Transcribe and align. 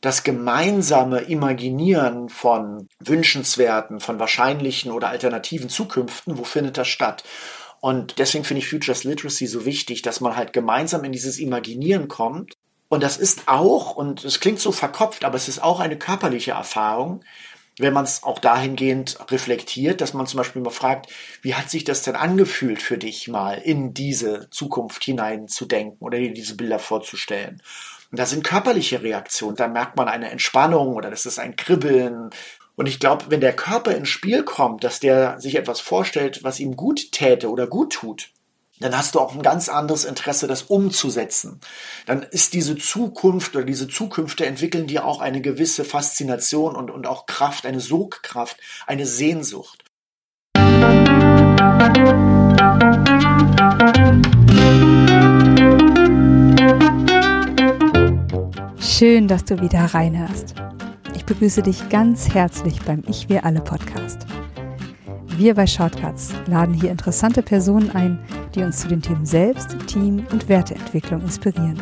das 0.00 0.22
gemeinsame 0.22 1.20
Imaginieren 1.22 2.28
von 2.28 2.88
wünschenswerten, 3.00 4.00
von 4.00 4.20
wahrscheinlichen 4.20 4.92
oder 4.92 5.08
alternativen 5.08 5.68
Zukünften, 5.68 6.38
wo 6.38 6.44
findet 6.44 6.78
das 6.78 6.88
statt? 6.88 7.24
Und 7.80 8.18
deswegen 8.18 8.44
finde 8.44 8.60
ich 8.60 8.68
Futures 8.68 9.04
Literacy 9.04 9.46
so 9.46 9.64
wichtig, 9.64 10.02
dass 10.02 10.20
man 10.20 10.36
halt 10.36 10.52
gemeinsam 10.52 11.04
in 11.04 11.12
dieses 11.12 11.38
Imaginieren 11.38 12.08
kommt. 12.08 12.54
Und 12.88 13.02
das 13.02 13.16
ist 13.16 13.42
auch, 13.46 13.96
und 13.96 14.24
es 14.24 14.40
klingt 14.40 14.60
so 14.60 14.72
verkopft, 14.72 15.24
aber 15.24 15.36
es 15.36 15.48
ist 15.48 15.62
auch 15.62 15.78
eine 15.78 15.98
körperliche 15.98 16.52
Erfahrung, 16.52 17.22
wenn 17.78 17.92
man 17.92 18.04
es 18.04 18.24
auch 18.24 18.40
dahingehend 18.40 19.18
reflektiert, 19.30 20.00
dass 20.00 20.14
man 20.14 20.26
zum 20.26 20.38
Beispiel 20.38 20.62
mal 20.62 20.70
fragt, 20.70 21.06
wie 21.42 21.54
hat 21.54 21.70
sich 21.70 21.84
das 21.84 22.02
denn 22.02 22.16
angefühlt 22.16 22.82
für 22.82 22.98
dich 22.98 23.28
mal 23.28 23.54
in 23.54 23.94
diese 23.94 24.48
Zukunft 24.50 25.04
hineinzudenken 25.04 25.98
oder 26.00 26.18
dir 26.18 26.32
diese 26.32 26.56
Bilder 26.56 26.80
vorzustellen? 26.80 27.62
Und 28.10 28.18
da 28.18 28.26
sind 28.26 28.44
körperliche 28.44 29.02
Reaktionen, 29.02 29.56
da 29.56 29.68
merkt 29.68 29.96
man 29.96 30.08
eine 30.08 30.30
Entspannung 30.30 30.94
oder 30.94 31.10
das 31.10 31.26
ist 31.26 31.38
ein 31.38 31.56
Kribbeln. 31.56 32.30
Und 32.74 32.86
ich 32.86 33.00
glaube, 33.00 33.26
wenn 33.28 33.40
der 33.40 33.54
Körper 33.54 33.94
ins 33.94 34.08
Spiel 34.08 34.44
kommt, 34.44 34.84
dass 34.84 35.00
der 35.00 35.40
sich 35.40 35.56
etwas 35.56 35.80
vorstellt, 35.80 36.42
was 36.42 36.60
ihm 36.60 36.76
gut 36.76 37.12
täte 37.12 37.50
oder 37.50 37.66
gut 37.66 37.92
tut, 37.92 38.30
dann 38.80 38.96
hast 38.96 39.14
du 39.14 39.20
auch 39.20 39.34
ein 39.34 39.42
ganz 39.42 39.68
anderes 39.68 40.04
Interesse, 40.04 40.46
das 40.46 40.62
umzusetzen. 40.62 41.60
Dann 42.06 42.22
ist 42.22 42.54
diese 42.54 42.76
Zukunft 42.76 43.56
oder 43.56 43.64
diese 43.64 43.88
Zukünfte 43.88 44.46
entwickeln 44.46 44.86
dir 44.86 45.04
auch 45.04 45.20
eine 45.20 45.40
gewisse 45.40 45.84
Faszination 45.84 46.76
und, 46.76 46.90
und 46.90 47.06
auch 47.06 47.26
Kraft, 47.26 47.66
eine 47.66 47.80
Sogkraft, 47.80 48.56
eine 48.86 49.06
Sehnsucht. 49.06 49.84
Schön, 58.98 59.28
dass 59.28 59.44
du 59.44 59.60
wieder 59.60 59.84
reinhörst. 59.94 60.56
Ich 61.14 61.24
begrüße 61.24 61.62
dich 61.62 61.88
ganz 61.88 62.34
herzlich 62.34 62.82
beim 62.82 63.04
Ich 63.06 63.28
Wir 63.28 63.44
Alle 63.44 63.60
Podcast. 63.60 64.26
Wir 65.36 65.54
bei 65.54 65.68
Shortcuts 65.68 66.32
laden 66.48 66.74
hier 66.74 66.90
interessante 66.90 67.40
Personen 67.40 67.92
ein, 67.92 68.18
die 68.56 68.64
uns 68.64 68.80
zu 68.80 68.88
den 68.88 69.00
Themen 69.00 69.24
Selbst, 69.24 69.76
Team 69.86 70.26
und 70.32 70.48
Werteentwicklung 70.48 71.20
inspirieren. 71.20 71.80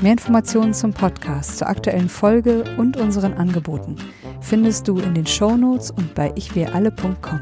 Mehr 0.00 0.12
Informationen 0.12 0.72
zum 0.72 0.94
Podcast, 0.94 1.58
zur 1.58 1.68
aktuellen 1.68 2.08
Folge 2.08 2.64
und 2.78 2.96
unseren 2.96 3.34
Angeboten 3.34 3.96
findest 4.40 4.88
du 4.88 4.98
in 5.00 5.12
den 5.12 5.26
Shownotes 5.26 5.90
und 5.90 6.14
bei 6.14 6.32
ichwiralle.com. 6.34 7.40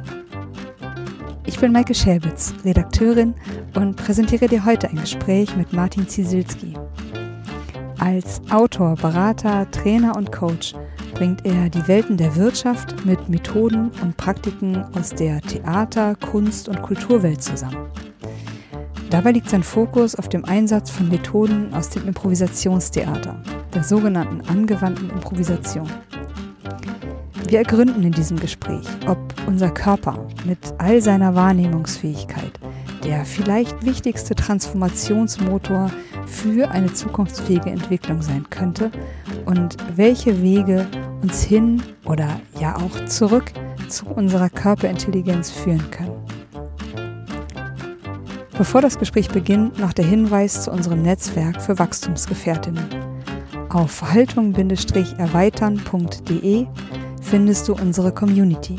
Ich 1.44 1.60
bin 1.60 1.70
Maike 1.70 1.94
Schäbitz, 1.94 2.54
Redakteurin 2.64 3.36
und 3.76 3.94
präsentiere 3.94 4.48
dir 4.48 4.64
heute 4.64 4.88
ein 4.88 4.96
Gespräch 4.96 5.54
mit 5.54 5.72
Martin 5.72 6.08
Ziesilski. 6.08 6.74
Als 7.98 8.42
Autor, 8.50 8.94
Berater, 8.96 9.70
Trainer 9.70 10.16
und 10.16 10.30
Coach 10.30 10.74
bringt 11.14 11.46
er 11.46 11.70
die 11.70 11.88
Welten 11.88 12.16
der 12.16 12.36
Wirtschaft 12.36 13.06
mit 13.06 13.28
Methoden 13.28 13.90
und 14.02 14.16
Praktiken 14.16 14.84
aus 14.94 15.10
der 15.10 15.40
Theater-, 15.40 16.14
Kunst- 16.16 16.68
und 16.68 16.82
Kulturwelt 16.82 17.42
zusammen. 17.42 17.88
Dabei 19.10 19.32
liegt 19.32 19.48
sein 19.48 19.62
Fokus 19.62 20.14
auf 20.14 20.28
dem 20.28 20.44
Einsatz 20.44 20.90
von 20.90 21.08
Methoden 21.08 21.72
aus 21.72 21.88
dem 21.88 22.06
Improvisationstheater, 22.06 23.42
der 23.72 23.82
sogenannten 23.82 24.42
angewandten 24.48 25.10
Improvisation. 25.10 25.88
Wir 27.48 27.58
ergründen 27.58 28.02
in 28.02 28.12
diesem 28.12 28.38
Gespräch, 28.38 28.86
ob 29.06 29.18
unser 29.46 29.70
Körper 29.70 30.26
mit 30.44 30.58
all 30.78 31.00
seiner 31.00 31.34
Wahrnehmungsfähigkeit 31.34 32.55
der 33.06 33.24
vielleicht 33.24 33.82
wichtigste 33.84 34.34
Transformationsmotor 34.34 35.92
für 36.26 36.72
eine 36.72 36.92
zukunftsfähige 36.92 37.70
Entwicklung 37.70 38.20
sein 38.20 38.50
könnte 38.50 38.90
und 39.44 39.76
welche 39.94 40.42
Wege 40.42 40.88
uns 41.22 41.44
hin 41.44 41.80
oder 42.04 42.40
ja 42.58 42.74
auch 42.74 43.04
zurück 43.06 43.52
zu 43.88 44.06
unserer 44.06 44.50
Körperintelligenz 44.50 45.52
führen 45.52 45.88
können. 45.92 46.16
Bevor 48.58 48.82
das 48.82 48.98
Gespräch 48.98 49.28
beginnt, 49.28 49.78
noch 49.78 49.92
der 49.92 50.06
Hinweis 50.06 50.64
zu 50.64 50.72
unserem 50.72 51.02
Netzwerk 51.02 51.62
für 51.62 51.78
Wachstumsgefährtinnen. 51.78 52.88
Auf 53.68 53.92
verhaltung-erweitern.de 53.92 56.66
findest 57.22 57.68
du 57.68 57.74
unsere 57.74 58.10
Community 58.12 58.74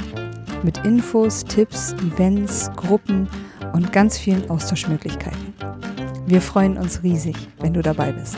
mit 0.64 0.80
Infos, 0.80 1.46
Tipps, 1.46 1.94
Events, 1.94 2.70
Gruppen 2.76 3.30
und 3.74 3.92
ganz 3.92 4.18
vielen 4.18 4.50
Austauschmöglichkeiten. 4.50 5.54
Wir 6.26 6.42
freuen 6.42 6.78
uns 6.78 7.04
riesig, 7.04 7.36
wenn 7.60 7.74
du 7.74 7.82
dabei 7.82 8.12
bist. 8.12 8.38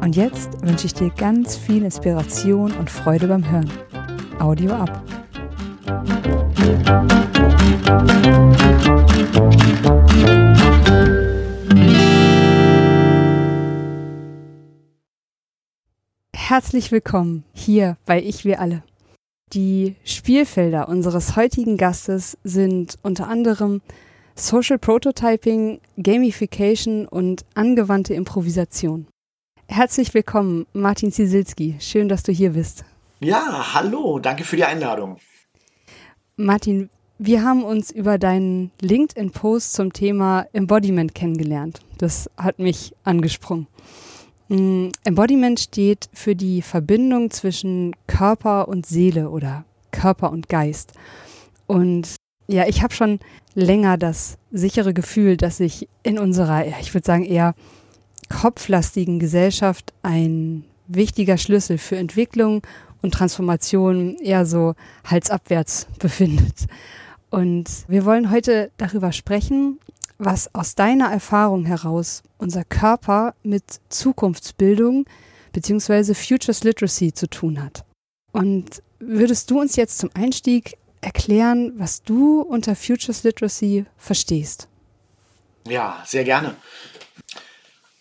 Und 0.00 0.16
jetzt 0.16 0.60
wünsche 0.62 0.86
ich 0.86 0.94
dir 0.94 1.10
ganz 1.10 1.56
viel 1.56 1.84
Inspiration 1.84 2.72
und 2.72 2.90
Freude 2.90 3.28
beim 3.28 3.48
Hören. 3.50 3.70
Audio 4.38 4.72
ab. 4.72 5.02
Herzlich 16.34 16.92
willkommen 16.92 17.44
hier 17.54 17.96
bei 18.04 18.20
Ich 18.20 18.44
Wir 18.44 18.60
Alle. 18.60 18.82
Die 19.52 19.96
Spielfelder 20.04 20.88
unseres 20.88 21.36
heutigen 21.36 21.76
Gastes 21.76 22.38
sind 22.42 22.98
unter 23.02 23.28
anderem 23.28 23.82
Social 24.34 24.78
Prototyping, 24.78 25.78
Gamification 25.98 27.06
und 27.06 27.44
angewandte 27.52 28.14
Improvisation. 28.14 29.08
Herzlich 29.68 30.14
willkommen, 30.14 30.66
Martin 30.72 31.12
Ziesilski. 31.12 31.76
Schön, 31.80 32.08
dass 32.08 32.22
du 32.22 32.32
hier 32.32 32.50
bist. 32.50 32.86
Ja, 33.20 33.74
hallo, 33.74 34.18
danke 34.20 34.44
für 34.44 34.56
die 34.56 34.64
Einladung. 34.64 35.18
Martin, 36.36 36.88
wir 37.18 37.44
haben 37.44 37.62
uns 37.62 37.90
über 37.90 38.16
deinen 38.16 38.70
LinkedIn-Post 38.80 39.74
zum 39.74 39.92
Thema 39.92 40.46
Embodiment 40.54 41.14
kennengelernt. 41.14 41.80
Das 41.98 42.30
hat 42.38 42.58
mich 42.58 42.94
angesprungen. 43.04 43.66
Embodiment 44.52 45.60
steht 45.60 46.08
für 46.12 46.36
die 46.36 46.62
Verbindung 46.62 47.30
zwischen 47.30 47.94
Körper 48.06 48.68
und 48.68 48.86
Seele 48.86 49.30
oder 49.30 49.64
Körper 49.92 50.30
und 50.30 50.48
Geist. 50.48 50.92
Und 51.66 52.16
ja, 52.48 52.66
ich 52.66 52.82
habe 52.82 52.92
schon 52.92 53.18
länger 53.54 53.96
das 53.96 54.36
sichere 54.50 54.92
Gefühl, 54.92 55.36
dass 55.36 55.56
sich 55.56 55.88
in 56.02 56.18
unserer, 56.18 56.66
ich 56.66 56.92
würde 56.92 57.06
sagen, 57.06 57.24
eher 57.24 57.54
kopflastigen 58.28 59.18
Gesellschaft 59.18 59.92
ein 60.02 60.64
wichtiger 60.86 61.38
Schlüssel 61.38 61.78
für 61.78 61.96
Entwicklung 61.96 62.62
und 63.00 63.14
Transformation 63.14 64.16
eher 64.16 64.44
so 64.44 64.74
halsabwärts 65.04 65.86
befindet. 65.98 66.66
Und 67.30 67.68
wir 67.88 68.04
wollen 68.04 68.30
heute 68.30 68.70
darüber 68.76 69.12
sprechen, 69.12 69.78
was 70.24 70.54
aus 70.54 70.74
deiner 70.74 71.10
Erfahrung 71.10 71.64
heraus 71.64 72.22
unser 72.38 72.64
Körper 72.64 73.34
mit 73.42 73.64
Zukunftsbildung 73.88 75.04
bzw. 75.52 76.14
Futures 76.14 76.64
Literacy 76.64 77.12
zu 77.12 77.28
tun 77.28 77.62
hat. 77.62 77.84
Und 78.32 78.82
würdest 78.98 79.50
du 79.50 79.60
uns 79.60 79.76
jetzt 79.76 79.98
zum 79.98 80.10
Einstieg 80.14 80.78
erklären, 81.00 81.72
was 81.76 82.02
du 82.02 82.40
unter 82.40 82.76
Futures 82.76 83.24
Literacy 83.24 83.84
verstehst? 83.96 84.68
Ja, 85.68 86.02
sehr 86.06 86.24
gerne. 86.24 86.56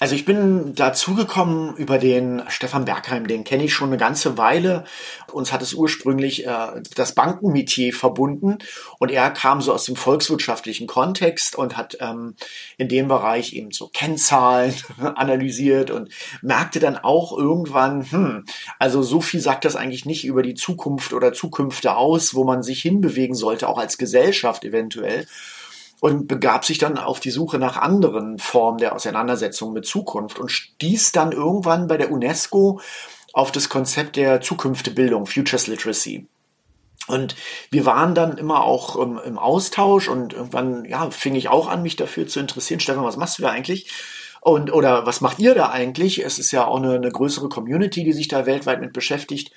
Also 0.01 0.15
ich 0.15 0.25
bin 0.25 0.73
dazugekommen 0.73 1.75
über 1.75 1.99
den 1.99 2.41
Stefan 2.47 2.85
Bergheim, 2.85 3.27
den 3.27 3.43
kenne 3.43 3.65
ich 3.65 3.73
schon 3.75 3.89
eine 3.89 3.99
ganze 3.99 4.35
Weile. 4.35 4.83
Uns 5.31 5.53
hat 5.53 5.61
es 5.61 5.75
ursprünglich 5.75 6.47
äh, 6.47 6.81
das 6.95 7.13
Bankenmetier 7.13 7.93
verbunden 7.93 8.57
und 8.97 9.11
er 9.11 9.29
kam 9.29 9.61
so 9.61 9.71
aus 9.71 9.85
dem 9.85 9.95
volkswirtschaftlichen 9.95 10.87
Kontext 10.87 11.55
und 11.55 11.77
hat 11.77 11.99
ähm, 11.99 12.33
in 12.79 12.87
dem 12.87 13.09
Bereich 13.09 13.53
eben 13.53 13.69
so 13.69 13.89
Kennzahlen 13.89 14.73
analysiert 14.97 15.91
und 15.91 16.09
merkte 16.41 16.79
dann 16.79 16.97
auch 16.97 17.37
irgendwann, 17.37 18.09
hm, 18.09 18.45
also 18.79 19.03
so 19.03 19.21
viel 19.21 19.39
sagt 19.39 19.65
das 19.65 19.75
eigentlich 19.75 20.07
nicht 20.07 20.25
über 20.25 20.41
die 20.41 20.55
Zukunft 20.55 21.13
oder 21.13 21.31
Zukünfte 21.31 21.95
aus, 21.95 22.33
wo 22.33 22.43
man 22.43 22.63
sich 22.63 22.81
hinbewegen 22.81 23.35
sollte, 23.35 23.69
auch 23.69 23.77
als 23.77 23.99
Gesellschaft 23.99 24.65
eventuell 24.65 25.27
und 26.01 26.27
begab 26.27 26.65
sich 26.65 26.79
dann 26.79 26.97
auf 26.97 27.19
die 27.19 27.29
Suche 27.29 27.59
nach 27.59 27.77
anderen 27.77 28.39
Formen 28.39 28.79
der 28.79 28.95
Auseinandersetzung 28.95 29.71
mit 29.71 29.85
Zukunft 29.85 30.39
und 30.39 30.49
stieß 30.49 31.11
dann 31.11 31.31
irgendwann 31.31 31.85
bei 31.85 31.95
der 31.95 32.11
UNESCO 32.11 32.81
auf 33.33 33.51
das 33.51 33.69
Konzept 33.69 34.15
der 34.15 34.41
Zukünftebildung, 34.41 35.27
Futures 35.27 35.67
Literacy. 35.67 36.27
Und 37.05 37.35
wir 37.69 37.85
waren 37.85 38.15
dann 38.15 38.39
immer 38.39 38.63
auch 38.63 38.99
ähm, 38.99 39.19
im 39.23 39.37
Austausch 39.37 40.09
und 40.09 40.33
irgendwann, 40.33 40.85
ja, 40.85 41.11
fing 41.11 41.35
ich 41.35 41.49
auch 41.49 41.67
an, 41.67 41.83
mich 41.83 41.97
dafür 41.97 42.25
zu 42.27 42.39
interessieren. 42.39 42.79
Stefan, 42.79 43.03
was 43.03 43.17
machst 43.17 43.37
du 43.37 43.43
da 43.43 43.49
eigentlich? 43.49 43.91
Und, 44.41 44.73
oder 44.73 45.05
was 45.05 45.21
macht 45.21 45.37
ihr 45.37 45.53
da 45.53 45.69
eigentlich? 45.69 46.25
Es 46.25 46.39
ist 46.39 46.51
ja 46.51 46.65
auch 46.65 46.77
eine, 46.77 46.95
eine 46.95 47.11
größere 47.11 47.47
Community, 47.47 48.03
die 48.03 48.13
sich 48.13 48.27
da 48.27 48.47
weltweit 48.47 48.81
mit 48.81 48.91
beschäftigt. 48.91 49.51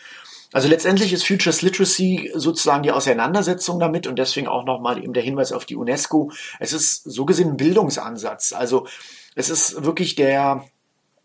Also 0.55 0.69
letztendlich 0.69 1.13
ist 1.13 1.27
Futures 1.27 1.63
Literacy 1.63 2.31
sozusagen 2.33 2.85
die 2.85 2.93
Auseinandersetzung 2.93 3.81
damit 3.81 4.07
und 4.07 4.21
deswegen 4.21 4.47
auch 4.47 4.65
nochmal 4.65 5.03
eben 5.03 5.13
der 5.13 5.23
Hinweis 5.25 5.51
auf 5.51 5.65
die 5.65 5.75
UNESCO. 5.75 6.31
Es 6.61 6.73
ist 6.73 7.03
so 7.03 7.25
gesehen 7.27 7.51
ein 7.51 7.57
Bildungsansatz. 7.57 8.53
Also 8.53 8.87
es 9.35 9.51
ist 9.51 9.85
wirklich 9.85 10.15
der 10.15 10.65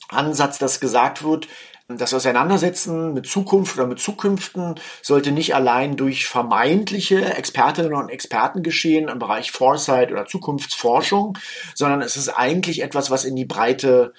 Ansatz, 0.10 0.58
dass 0.58 0.80
gesagt 0.80 1.24
wird, 1.24 1.48
Das 1.92 2.14
Auseinandersetzen 2.14 3.14
mit 3.14 3.28
Zukunft 3.28 3.76
oder 3.76 3.88
mit 3.88 4.00
Zukünften 4.00 4.76
sollte 5.02 5.32
nicht 5.32 5.56
allein 5.56 5.96
durch 5.96 6.28
vermeintliche 6.28 7.36
Expertinnen 7.36 7.94
und 7.94 8.10
Experten 8.10 8.62
geschehen 8.62 9.10
im 9.10 9.18
Bereich 9.18 9.52
Foresight 9.52 10.12
oder 10.12 10.28
Zukunftsforschung, 10.28 11.38
sondern 11.74 12.02
es 12.04 12.16
ist 12.16 12.30
eigentlich 12.30 12.84
etwas, 12.84 13.10
was 13.10 13.26
in 13.26 13.36
die 13.36 13.46
breite 13.46 14.14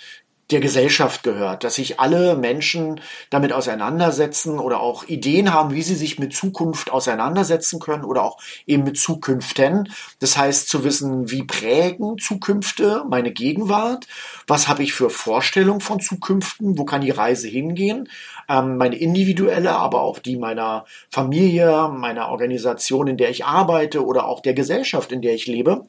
der 0.50 0.60
Gesellschaft 0.60 1.22
gehört, 1.22 1.64
dass 1.64 1.76
sich 1.76 2.00
alle 2.00 2.36
Menschen 2.36 3.00
damit 3.30 3.52
auseinandersetzen 3.52 4.58
oder 4.58 4.80
auch 4.80 5.04
Ideen 5.04 5.52
haben, 5.52 5.74
wie 5.74 5.82
sie 5.82 5.94
sich 5.94 6.18
mit 6.18 6.34
Zukunft 6.34 6.90
auseinandersetzen 6.90 7.78
können 7.78 8.04
oder 8.04 8.22
auch 8.22 8.38
eben 8.66 8.84
mit 8.84 8.98
Zukünften. 8.98 9.92
Das 10.18 10.36
heißt 10.36 10.68
zu 10.68 10.84
wissen, 10.84 11.30
wie 11.30 11.44
prägen 11.44 12.18
Zukünfte 12.18 13.04
meine 13.08 13.32
Gegenwart, 13.32 14.06
was 14.46 14.68
habe 14.68 14.82
ich 14.82 14.92
für 14.92 15.10
Vorstellungen 15.10 15.80
von 15.80 16.00
Zukünften, 16.00 16.78
wo 16.78 16.84
kann 16.84 17.00
die 17.00 17.10
Reise 17.10 17.48
hingehen, 17.48 18.08
ähm, 18.48 18.76
meine 18.76 18.96
individuelle, 18.96 19.72
aber 19.72 20.02
auch 20.02 20.18
die 20.18 20.36
meiner 20.36 20.84
Familie, 21.10 21.88
meiner 21.88 22.28
Organisation, 22.28 23.06
in 23.06 23.16
der 23.16 23.30
ich 23.30 23.44
arbeite 23.44 24.04
oder 24.04 24.26
auch 24.26 24.40
der 24.40 24.54
Gesellschaft, 24.54 25.12
in 25.12 25.22
der 25.22 25.34
ich 25.34 25.46
lebe. 25.46 25.86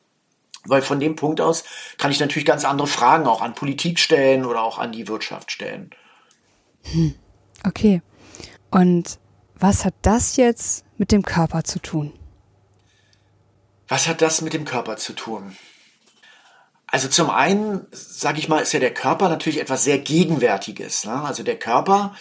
Weil 0.66 0.82
von 0.82 1.00
dem 1.00 1.16
Punkt 1.16 1.42
aus 1.42 1.64
kann 1.98 2.12
ich 2.12 2.20
natürlich 2.20 2.46
ganz 2.46 2.66
andere 2.66 2.88
Fragen 2.88 3.26
auch 3.26 3.42
an 3.42 3.56
Politik 3.56 4.00
stellen 4.00 4.46
oder 4.46 4.62
auch 4.62 4.78
an 4.78 4.92
die 4.92 5.08
Wirtschaft 5.08 5.52
stellen. 5.52 5.90
Hm. 6.84 7.16
Okay. 7.66 8.02
Und 8.70 9.20
was 9.56 9.86
hat 9.86 9.96
das 10.02 10.38
jetzt 10.38 10.86
mit 10.98 11.12
dem 11.12 11.24
Körper 11.24 11.64
zu 11.64 11.80
tun? 11.80 12.14
Was 13.88 14.08
hat 14.08 14.22
das 14.22 14.42
mit 14.42 14.54
dem 14.54 14.66
Körper 14.66 14.98
zu 14.98 15.14
tun? 15.14 15.56
Also 16.88 17.08
zum 17.08 17.30
einen, 17.30 17.88
sage 17.92 18.40
ich 18.40 18.50
mal, 18.50 18.60
ist 18.60 18.74
ja 18.74 18.80
der 18.80 18.94
Körper 18.94 19.30
natürlich 19.30 19.60
etwas 19.60 19.84
sehr 19.84 19.98
Gegenwärtiges. 19.98 21.06
Ne? 21.06 21.22
Also 21.22 21.44
der 21.44 21.58
Körper 21.58 22.16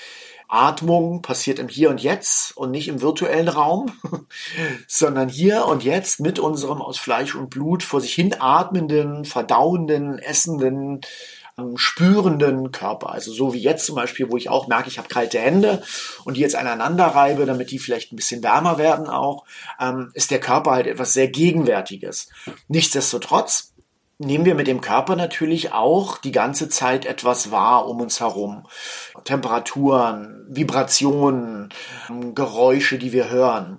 Atmung 0.51 1.23
passiert 1.23 1.59
im 1.59 1.69
Hier 1.69 1.91
und 1.91 2.03
Jetzt 2.03 2.57
und 2.57 2.71
nicht 2.71 2.89
im 2.89 3.01
virtuellen 3.01 3.49
Raum, 3.49 3.93
sondern 4.87 5.29
hier 5.29 5.67
und 5.67 5.85
jetzt 5.85 6.21
mit 6.21 6.39
unserem 6.39 6.83
aus 6.83 6.99
Fleisch 6.99 7.35
und 7.35 7.51
Blut 7.51 7.83
vor 7.83 8.01
sich 8.01 8.15
hin 8.15 8.35
atmenden, 8.39 9.25
verdauenden, 9.25 10.19
essenden, 10.19 11.01
ähm, 11.57 11.77
spürenden 11.77 12.73
Körper. 12.73 13.11
Also 13.11 13.33
so 13.33 13.55
wie 13.55 13.61
jetzt 13.61 13.87
zum 13.87 13.95
Beispiel, 13.95 14.31
wo 14.31 14.37
ich 14.37 14.49
auch 14.49 14.67
merke, 14.67 14.89
ich 14.89 14.99
habe 14.99 15.09
kalte 15.09 15.39
Hände 15.39 15.83
und 16.25 16.37
die 16.37 16.41
jetzt 16.41 16.57
aneinander 16.57 17.07
reibe, 17.07 17.47
damit 17.47 17.71
die 17.71 17.79
vielleicht 17.79 18.13
ein 18.13 18.17
bisschen 18.17 18.43
wärmer 18.43 18.79
werden 18.79 19.07
auch, 19.09 19.45
ähm, 19.79 20.11
ist 20.15 20.31
der 20.31 20.41
Körper 20.41 20.73
halt 20.73 20.87
etwas 20.87 21.13
sehr 21.13 21.29
Gegenwärtiges. 21.29 22.29
Nichtsdestotrotz 22.69 23.73
nehmen 24.21 24.45
wir 24.45 24.55
mit 24.55 24.67
dem 24.67 24.83
Körper 24.83 25.17
natürlich 25.17 25.73
auch 25.73 26.19
die 26.19 26.31
ganze 26.31 26.69
Zeit 26.69 27.07
etwas 27.07 27.51
wahr 27.51 27.89
um 27.89 28.01
uns 28.01 28.21
herum. 28.21 28.67
Temperaturen, 29.25 30.47
Vibrationen, 30.49 31.71
Geräusche, 32.35 32.99
die 32.99 33.13
wir 33.13 33.31
hören. 33.31 33.79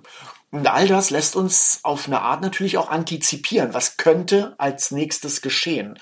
Und 0.50 0.66
all 0.66 0.88
das 0.88 1.10
lässt 1.10 1.36
uns 1.36 1.80
auf 1.84 2.08
eine 2.08 2.20
Art 2.22 2.42
natürlich 2.42 2.76
auch 2.76 2.90
antizipieren, 2.90 3.72
was 3.72 3.96
könnte 3.96 4.54
als 4.58 4.90
nächstes 4.90 5.42
geschehen. 5.42 5.98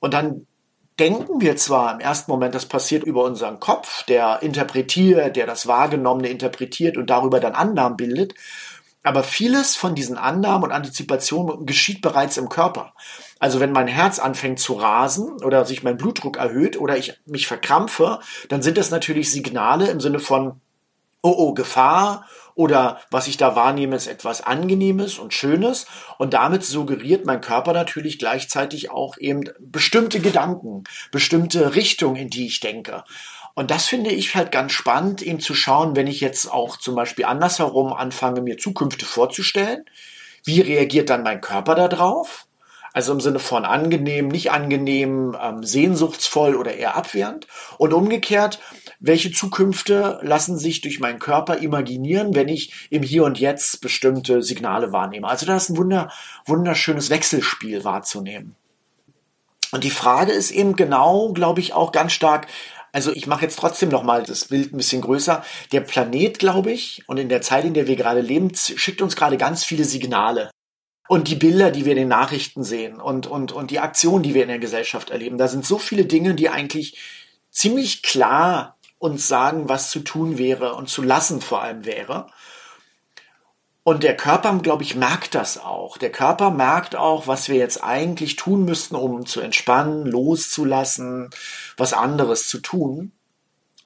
Und 0.00 0.12
dann 0.12 0.46
denken 0.98 1.40
wir 1.40 1.56
zwar 1.56 1.94
im 1.94 2.00
ersten 2.00 2.30
Moment, 2.32 2.56
das 2.56 2.66
passiert 2.66 3.04
über 3.04 3.22
unseren 3.22 3.60
Kopf, 3.60 4.02
der 4.04 4.42
interpretiert, 4.42 5.36
der 5.36 5.46
das 5.46 5.68
Wahrgenommene 5.68 6.28
interpretiert 6.28 6.96
und 6.96 7.08
darüber 7.10 7.38
dann 7.38 7.54
Annahmen 7.54 7.96
bildet, 7.96 8.34
aber 9.04 9.22
vieles 9.22 9.76
von 9.76 9.94
diesen 9.94 10.18
Annahmen 10.18 10.64
und 10.64 10.72
Antizipationen 10.72 11.64
geschieht 11.64 12.02
bereits 12.02 12.36
im 12.36 12.48
Körper. 12.48 12.92
Also 13.38 13.60
wenn 13.60 13.72
mein 13.72 13.88
Herz 13.88 14.18
anfängt 14.18 14.58
zu 14.58 14.74
rasen 14.74 15.42
oder 15.44 15.64
sich 15.64 15.82
mein 15.82 15.96
Blutdruck 15.96 16.36
erhöht 16.36 16.78
oder 16.78 16.96
ich 16.96 17.14
mich 17.26 17.46
verkrampfe, 17.46 18.20
dann 18.48 18.62
sind 18.62 18.78
das 18.78 18.90
natürlich 18.90 19.30
Signale 19.30 19.88
im 19.88 20.00
Sinne 20.00 20.18
von, 20.18 20.60
oh 21.22 21.34
oh, 21.36 21.54
Gefahr 21.54 22.26
oder 22.58 23.00
was 23.12 23.28
ich 23.28 23.36
da 23.36 23.54
wahrnehme, 23.54 23.94
ist 23.94 24.08
etwas 24.08 24.40
Angenehmes 24.40 25.20
und 25.20 25.32
Schönes. 25.32 25.86
Und 26.18 26.34
damit 26.34 26.64
suggeriert 26.64 27.24
mein 27.24 27.40
Körper 27.40 27.72
natürlich 27.72 28.18
gleichzeitig 28.18 28.90
auch 28.90 29.16
eben 29.16 29.44
bestimmte 29.60 30.18
Gedanken, 30.18 30.82
bestimmte 31.12 31.76
Richtungen, 31.76 32.16
in 32.16 32.30
die 32.30 32.46
ich 32.46 32.58
denke. 32.58 33.04
Und 33.54 33.70
das 33.70 33.86
finde 33.86 34.10
ich 34.10 34.34
halt 34.34 34.50
ganz 34.50 34.72
spannend, 34.72 35.22
eben 35.22 35.38
zu 35.38 35.54
schauen, 35.54 35.94
wenn 35.94 36.08
ich 36.08 36.20
jetzt 36.20 36.50
auch 36.52 36.76
zum 36.76 36.96
Beispiel 36.96 37.26
andersherum 37.26 37.92
anfange, 37.92 38.40
mir 38.40 38.58
Zukünfte 38.58 39.04
vorzustellen. 39.04 39.84
Wie 40.44 40.60
reagiert 40.60 41.10
dann 41.10 41.22
mein 41.22 41.40
Körper 41.40 41.76
darauf? 41.76 42.47
Also 42.92 43.12
im 43.12 43.20
Sinne 43.20 43.38
von 43.38 43.64
angenehm, 43.64 44.28
nicht 44.28 44.50
angenehm, 44.50 45.36
ähm, 45.40 45.62
sehnsuchtsvoll 45.62 46.56
oder 46.56 46.74
eher 46.74 46.96
abwehrend. 46.96 47.46
Und 47.76 47.92
umgekehrt, 47.92 48.60
welche 49.00 49.30
Zukünfte 49.30 50.18
lassen 50.22 50.58
sich 50.58 50.80
durch 50.80 51.00
meinen 51.00 51.18
Körper 51.18 51.58
imaginieren, 51.58 52.34
wenn 52.34 52.48
ich 52.48 52.88
im 52.90 53.02
Hier 53.02 53.24
und 53.24 53.38
Jetzt 53.38 53.80
bestimmte 53.80 54.42
Signale 54.42 54.92
wahrnehme? 54.92 55.28
Also 55.28 55.46
da 55.46 55.56
ist 55.56 55.68
ein 55.70 55.76
wunder, 55.76 56.10
wunderschönes 56.46 57.10
Wechselspiel 57.10 57.84
wahrzunehmen. 57.84 58.56
Und 59.70 59.84
die 59.84 59.90
Frage 59.90 60.32
ist 60.32 60.50
eben 60.50 60.76
genau, 60.76 61.32
glaube 61.32 61.60
ich, 61.60 61.74
auch 61.74 61.92
ganz 61.92 62.12
stark, 62.12 62.46
also 62.92 63.12
ich 63.12 63.26
mache 63.26 63.42
jetzt 63.42 63.58
trotzdem 63.58 63.90
noch 63.90 64.02
mal 64.02 64.22
das 64.22 64.46
Bild 64.46 64.72
ein 64.72 64.78
bisschen 64.78 65.02
größer. 65.02 65.44
Der 65.72 65.82
Planet, 65.82 66.38
glaube 66.38 66.72
ich, 66.72 67.02
und 67.06 67.18
in 67.18 67.28
der 67.28 67.42
Zeit, 67.42 67.64
in 67.64 67.74
der 67.74 67.86
wir 67.86 67.96
gerade 67.96 68.22
leben, 68.22 68.50
schickt 68.54 69.02
uns 69.02 69.14
gerade 69.14 69.36
ganz 69.36 69.64
viele 69.64 69.84
Signale. 69.84 70.50
Und 71.08 71.28
die 71.28 71.36
Bilder, 71.36 71.70
die 71.70 71.86
wir 71.86 71.92
in 71.92 71.98
den 71.98 72.08
Nachrichten 72.08 72.62
sehen 72.62 73.00
und, 73.00 73.26
und, 73.26 73.50
und 73.50 73.70
die 73.70 73.80
Aktionen, 73.80 74.22
die 74.22 74.34
wir 74.34 74.42
in 74.42 74.48
der 74.48 74.58
Gesellschaft 74.58 75.08
erleben, 75.10 75.38
da 75.38 75.48
sind 75.48 75.64
so 75.64 75.78
viele 75.78 76.04
Dinge, 76.04 76.34
die 76.34 76.50
eigentlich 76.50 76.98
ziemlich 77.50 78.02
klar 78.02 78.76
uns 78.98 79.26
sagen, 79.26 79.68
was 79.68 79.90
zu 79.90 80.00
tun 80.00 80.38
wäre 80.38 80.74
und 80.74 80.88
zu 80.88 81.02
lassen 81.02 81.40
vor 81.40 81.62
allem 81.62 81.86
wäre. 81.86 82.26
Und 83.84 84.02
der 84.02 84.18
Körper, 84.18 84.52
glaube 84.58 84.82
ich, 84.82 84.96
merkt 84.96 85.34
das 85.34 85.56
auch. 85.56 85.96
Der 85.96 86.12
Körper 86.12 86.50
merkt 86.50 86.94
auch, 86.94 87.26
was 87.26 87.48
wir 87.48 87.56
jetzt 87.56 87.82
eigentlich 87.82 88.36
tun 88.36 88.66
müssten, 88.66 88.94
um 88.94 89.24
zu 89.24 89.40
entspannen, 89.40 90.04
loszulassen, 90.04 91.30
was 91.78 91.94
anderes 91.94 92.48
zu 92.48 92.58
tun. 92.58 93.12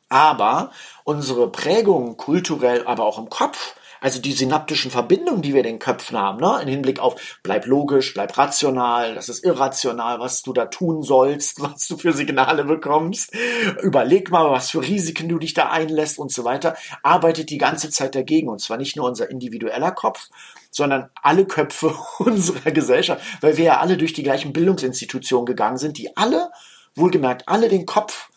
Aber 0.08 0.72
unsere 1.04 1.52
Prägung 1.52 2.16
kulturell, 2.16 2.84
aber 2.84 3.04
auch 3.04 3.18
im 3.18 3.30
Kopf, 3.30 3.76
also 4.02 4.20
die 4.20 4.32
synaptischen 4.32 4.90
Verbindungen, 4.90 5.42
die 5.42 5.52
wir 5.52 5.60
in 5.60 5.66
den 5.66 5.78
Köpfen 5.78 6.18
haben, 6.18 6.40
ne, 6.40 6.60
im 6.60 6.68
Hinblick 6.68 6.98
auf 6.98 7.38
bleib 7.44 7.66
logisch, 7.66 8.12
bleib 8.12 8.36
rational, 8.36 9.14
das 9.14 9.28
ist 9.28 9.44
irrational, 9.44 10.18
was 10.18 10.42
du 10.42 10.52
da 10.52 10.66
tun 10.66 11.02
sollst, 11.02 11.60
was 11.62 11.86
du 11.86 11.96
für 11.96 12.12
Signale 12.12 12.64
bekommst, 12.64 13.32
überleg 13.80 14.30
mal, 14.30 14.50
was 14.50 14.70
für 14.70 14.82
Risiken 14.82 15.28
du 15.28 15.38
dich 15.38 15.54
da 15.54 15.70
einlässt 15.70 16.18
und 16.18 16.32
so 16.32 16.42
weiter, 16.44 16.76
arbeitet 17.04 17.48
die 17.50 17.58
ganze 17.58 17.90
Zeit 17.90 18.16
dagegen. 18.16 18.48
Und 18.48 18.60
zwar 18.60 18.76
nicht 18.76 18.96
nur 18.96 19.06
unser 19.06 19.30
individueller 19.30 19.92
Kopf, 19.92 20.28
sondern 20.72 21.10
alle 21.22 21.46
Köpfe 21.46 21.94
unserer 22.18 22.72
Gesellschaft, 22.72 23.22
weil 23.40 23.56
wir 23.56 23.64
ja 23.64 23.80
alle 23.80 23.96
durch 23.96 24.12
die 24.12 24.24
gleichen 24.24 24.52
Bildungsinstitutionen 24.52 25.46
gegangen 25.46 25.78
sind, 25.78 25.96
die 25.96 26.16
alle, 26.16 26.50
wohlgemerkt, 26.96 27.48
alle 27.48 27.68
den 27.68 27.86
Kopf 27.86 28.30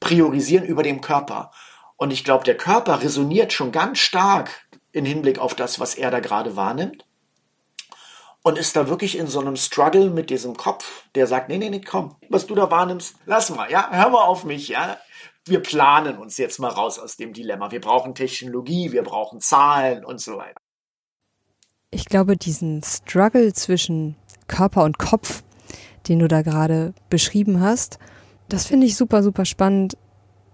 priorisieren 0.00 0.64
über 0.64 0.82
dem 0.82 1.02
Körper. 1.02 1.50
Und 1.96 2.12
ich 2.12 2.24
glaube, 2.24 2.44
der 2.44 2.56
Körper 2.56 3.02
resoniert 3.02 3.52
schon 3.52 3.72
ganz 3.72 3.98
stark 3.98 4.66
in 4.92 5.04
Hinblick 5.04 5.38
auf 5.38 5.54
das, 5.54 5.80
was 5.80 5.94
er 5.94 6.10
da 6.10 6.20
gerade 6.20 6.56
wahrnimmt. 6.56 7.04
Und 8.42 8.58
ist 8.58 8.74
da 8.74 8.88
wirklich 8.88 9.16
in 9.16 9.28
so 9.28 9.40
einem 9.40 9.56
Struggle 9.56 10.10
mit 10.10 10.28
diesem 10.28 10.56
Kopf, 10.56 11.04
der 11.14 11.26
sagt, 11.26 11.48
nee, 11.48 11.58
nee, 11.58 11.70
nee, 11.70 11.80
komm, 11.80 12.16
was 12.28 12.46
du 12.46 12.54
da 12.54 12.70
wahrnimmst, 12.70 13.14
lass 13.24 13.50
mal, 13.50 13.70
ja, 13.70 13.88
hör 13.90 14.10
mal 14.10 14.24
auf 14.24 14.44
mich, 14.44 14.68
ja. 14.68 14.98
Wir 15.44 15.60
planen 15.60 16.18
uns 16.18 16.38
jetzt 16.38 16.58
mal 16.58 16.68
raus 16.68 16.98
aus 16.98 17.16
dem 17.16 17.32
Dilemma. 17.32 17.72
Wir 17.72 17.80
brauchen 17.80 18.14
Technologie, 18.14 18.92
wir 18.92 19.02
brauchen 19.02 19.40
Zahlen 19.40 20.04
und 20.04 20.20
so 20.20 20.36
weiter. 20.36 20.60
Ich 21.90 22.06
glaube, 22.06 22.36
diesen 22.36 22.82
Struggle 22.82 23.52
zwischen 23.52 24.16
Körper 24.46 24.84
und 24.84 24.98
Kopf, 24.98 25.42
den 26.08 26.20
du 26.20 26.28
da 26.28 26.42
gerade 26.42 26.94
beschrieben 27.10 27.60
hast, 27.60 27.98
das 28.48 28.66
finde 28.66 28.86
ich 28.86 28.96
super, 28.96 29.22
super 29.22 29.44
spannend, 29.44 29.96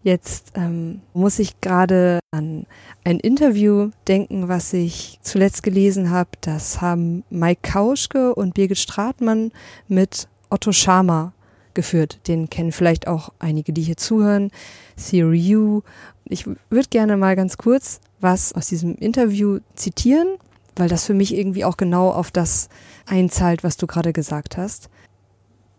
Jetzt 0.02 0.52
ähm, 0.54 1.00
muss 1.12 1.38
ich 1.38 1.60
gerade 1.60 2.20
an 2.30 2.66
ein 3.04 3.18
Interview 3.20 3.90
denken, 4.06 4.48
was 4.48 4.72
ich 4.72 5.18
zuletzt 5.22 5.62
gelesen 5.62 6.10
habe. 6.10 6.30
Das 6.40 6.80
haben 6.80 7.24
Mike 7.30 7.60
Kauschke 7.62 8.34
und 8.34 8.54
Birgit 8.54 8.78
Stratmann 8.78 9.52
mit 9.88 10.28
Otto 10.50 10.72
Schama 10.72 11.32
geführt. 11.74 12.26
Den 12.28 12.48
kennen 12.48 12.72
vielleicht 12.72 13.06
auch 13.06 13.30
einige, 13.38 13.72
die 13.72 13.82
hier 13.82 13.96
zuhören. 13.96 14.50
Theory 14.96 15.56
U. 15.56 15.82
Ich 16.24 16.46
würde 16.46 16.88
gerne 16.90 17.16
mal 17.16 17.36
ganz 17.36 17.56
kurz 17.56 18.00
was 18.20 18.52
aus 18.52 18.68
diesem 18.68 18.96
Interview 18.96 19.60
zitieren, 19.74 20.36
weil 20.76 20.88
das 20.88 21.04
für 21.04 21.14
mich 21.14 21.34
irgendwie 21.34 21.64
auch 21.64 21.76
genau 21.76 22.10
auf 22.10 22.30
das 22.30 22.68
einzahlt, 23.06 23.64
was 23.64 23.76
du 23.76 23.86
gerade 23.86 24.12
gesagt 24.12 24.56
hast. 24.56 24.90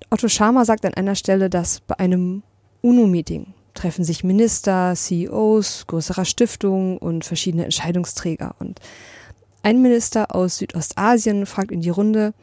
Otto 0.09 0.27
Schama 0.27 0.65
sagt 0.65 0.85
an 0.85 0.93
einer 0.93 1.15
Stelle, 1.15 1.49
dass 1.49 1.81
bei 1.81 1.99
einem 1.99 2.43
UNO-Meeting, 2.81 3.53
treffen 3.73 4.03
sich 4.03 4.23
Minister, 4.23 4.93
CEOs 4.95 5.87
größerer 5.87 6.25
Stiftungen 6.25 6.97
und 6.97 7.25
verschiedene 7.25 7.65
Entscheidungsträger. 7.65 8.55
Und 8.59 8.79
ein 9.63 9.81
Minister 9.81 10.35
aus 10.35 10.57
Südostasien 10.57 11.45
fragt 11.45 11.71
in 11.71 11.81
die 11.81 11.89
Runde, 11.89 12.33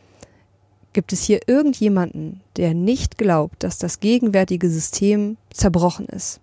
gibt 0.93 1.13
es 1.13 1.23
hier 1.23 1.41
irgendjemanden, 1.47 2.41
der 2.57 2.75
nicht 2.75 3.19
glaubt, 3.19 3.63
dass 3.63 3.79
das 3.79 4.01
gegenwärtige 4.01 4.71
System 4.71 5.37
zerbrochen 5.51 6.07
ist? 6.07 6.41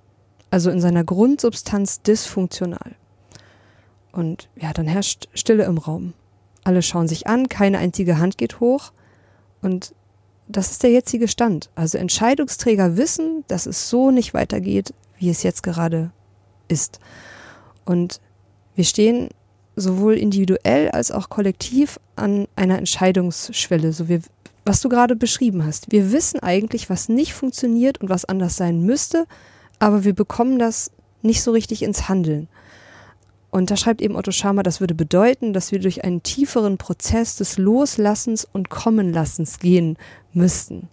also 0.54 0.70
in 0.70 0.80
seiner 0.80 1.04
Grundsubstanz 1.04 2.04
dysfunktional. 2.04 2.94
Und 4.12 4.50
ja, 4.56 4.72
dann 4.72 4.86
herrscht 4.86 5.28
Stille 5.34 5.64
im 5.64 5.80
Raum. 5.80 6.14
Alle 6.64 6.84
schauen 6.84 7.08
sich 7.08 7.26
an, 7.26 7.50
keine 7.50 7.80
einzige 7.80 8.20
Hand 8.20 8.38
geht 8.38 8.60
hoch. 8.60 8.92
Und 9.64 9.96
das 10.48 10.72
ist 10.72 10.84
der 10.84 10.92
jetzige 10.92 11.28
Stand. 11.28 11.70
Also 11.76 11.98
Entscheidungsträger 11.98 12.98
wissen, 12.98 13.44
dass 13.48 13.66
es 13.66 13.90
so 13.90 14.12
nicht 14.12 14.34
weitergeht, 14.34 14.94
wie 15.18 15.30
es 15.30 15.44
jetzt 15.44 15.64
gerade 15.64 16.12
ist. 16.68 17.00
Und 17.86 18.20
wir 18.76 18.84
stehen 18.84 19.30
sowohl 19.76 20.16
individuell 20.16 20.90
als 20.92 21.12
auch 21.12 21.30
kollektiv 21.30 22.00
an 22.16 22.48
einer 22.56 22.78
Entscheidungsschwelle, 22.78 23.94
so 23.94 24.10
wie 24.10 24.20
was 24.66 24.80
du 24.80 24.88
gerade 24.88 25.16
beschrieben 25.16 25.66
hast. 25.66 25.92
Wir 25.92 26.12
wissen 26.12 26.40
eigentlich, 26.40 26.90
was 26.90 27.10
nicht 27.10 27.34
funktioniert 27.34 28.00
und 28.00 28.10
was 28.10 28.26
anders 28.26 28.56
sein 28.56 28.82
müsste, 28.82 29.26
aber 29.80 30.06
wir 30.06 30.14
bekommen 30.14 30.58
das 30.58 30.92
nicht 31.22 31.42
so 31.42 31.52
richtig 31.52 31.84
ins 31.84 32.08
Handeln. 32.08 32.48
Und 33.52 33.70
da 33.70 33.78
schreibt 33.78 34.02
eben 34.02 34.16
Otto 34.16 34.32
Schama, 34.32 34.64
das 34.64 34.80
würde 34.80 34.96
bedeuten, 34.96 35.54
dass 35.54 35.72
wir 35.72 35.80
durch 35.80 36.04
einen 36.04 36.24
tieferen 36.24 36.78
Prozess 36.78 37.36
des 37.36 37.58
Loslassens 37.58 38.48
und 38.52 38.70
Kommenlassens 38.70 39.60
gehen 39.60 39.98
müssten. 40.36 40.90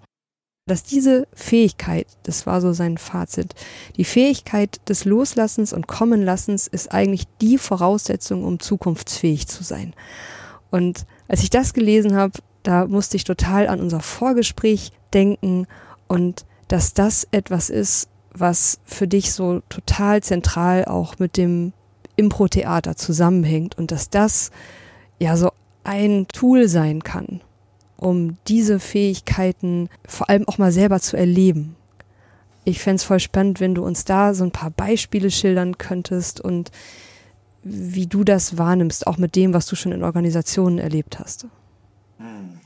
Dass 0.66 0.82
diese 0.82 1.26
Fähigkeit, 1.32 2.06
das 2.22 2.46
war 2.46 2.60
so 2.60 2.72
sein 2.72 2.98
Fazit, 2.98 3.54
die 3.96 4.04
Fähigkeit 4.04 4.80
des 4.88 5.04
Loslassens 5.04 5.72
und 5.72 5.88
Kommenlassens 5.88 6.66
ist 6.66 6.92
eigentlich 6.92 7.24
die 7.40 7.58
Voraussetzung, 7.58 8.44
um 8.44 8.60
zukunftsfähig 8.60 9.48
zu 9.48 9.64
sein. 9.64 9.94
Und 10.70 11.06
als 11.28 11.42
ich 11.42 11.50
das 11.50 11.72
gelesen 11.72 12.14
habe, 12.14 12.38
da 12.62 12.86
musste 12.86 13.16
ich 13.16 13.24
total 13.24 13.68
an 13.68 13.80
unser 13.80 14.00
Vorgespräch 14.00 14.92
denken 15.12 15.66
und 16.06 16.44
dass 16.68 16.94
das 16.94 17.26
etwas 17.32 17.70
ist, 17.70 18.08
was 18.32 18.78
für 18.84 19.08
dich 19.08 19.32
so 19.32 19.60
total 19.68 20.22
zentral 20.22 20.84
auch 20.84 21.18
mit 21.18 21.36
dem 21.36 21.72
Impro-Theater 22.16 22.96
zusammenhängt 22.96 23.76
und 23.76 23.90
dass 23.90 24.10
das 24.10 24.50
ja 25.18 25.36
so 25.36 25.50
ein 25.84 26.28
Tool 26.28 26.68
sein 26.68 27.02
kann, 27.02 27.40
um 28.00 28.36
diese 28.48 28.80
Fähigkeiten 28.80 29.88
vor 30.06 30.28
allem 30.28 30.48
auch 30.48 30.58
mal 30.58 30.72
selber 30.72 31.00
zu 31.00 31.16
erleben. 31.16 31.76
Ich 32.64 32.80
fände 32.80 32.96
es 32.96 33.04
voll 33.04 33.20
spannend, 33.20 33.60
wenn 33.60 33.74
du 33.74 33.84
uns 33.84 34.04
da 34.04 34.34
so 34.34 34.44
ein 34.44 34.52
paar 34.52 34.70
Beispiele 34.70 35.30
schildern 35.30 35.78
könntest 35.78 36.40
und 36.40 36.70
wie 37.62 38.06
du 38.06 38.24
das 38.24 38.58
wahrnimmst, 38.58 39.06
auch 39.06 39.18
mit 39.18 39.36
dem, 39.36 39.54
was 39.54 39.66
du 39.66 39.76
schon 39.76 39.92
in 39.92 40.02
Organisationen 40.02 40.78
erlebt 40.78 41.18
hast. 41.18 41.46
Hm 42.18 42.60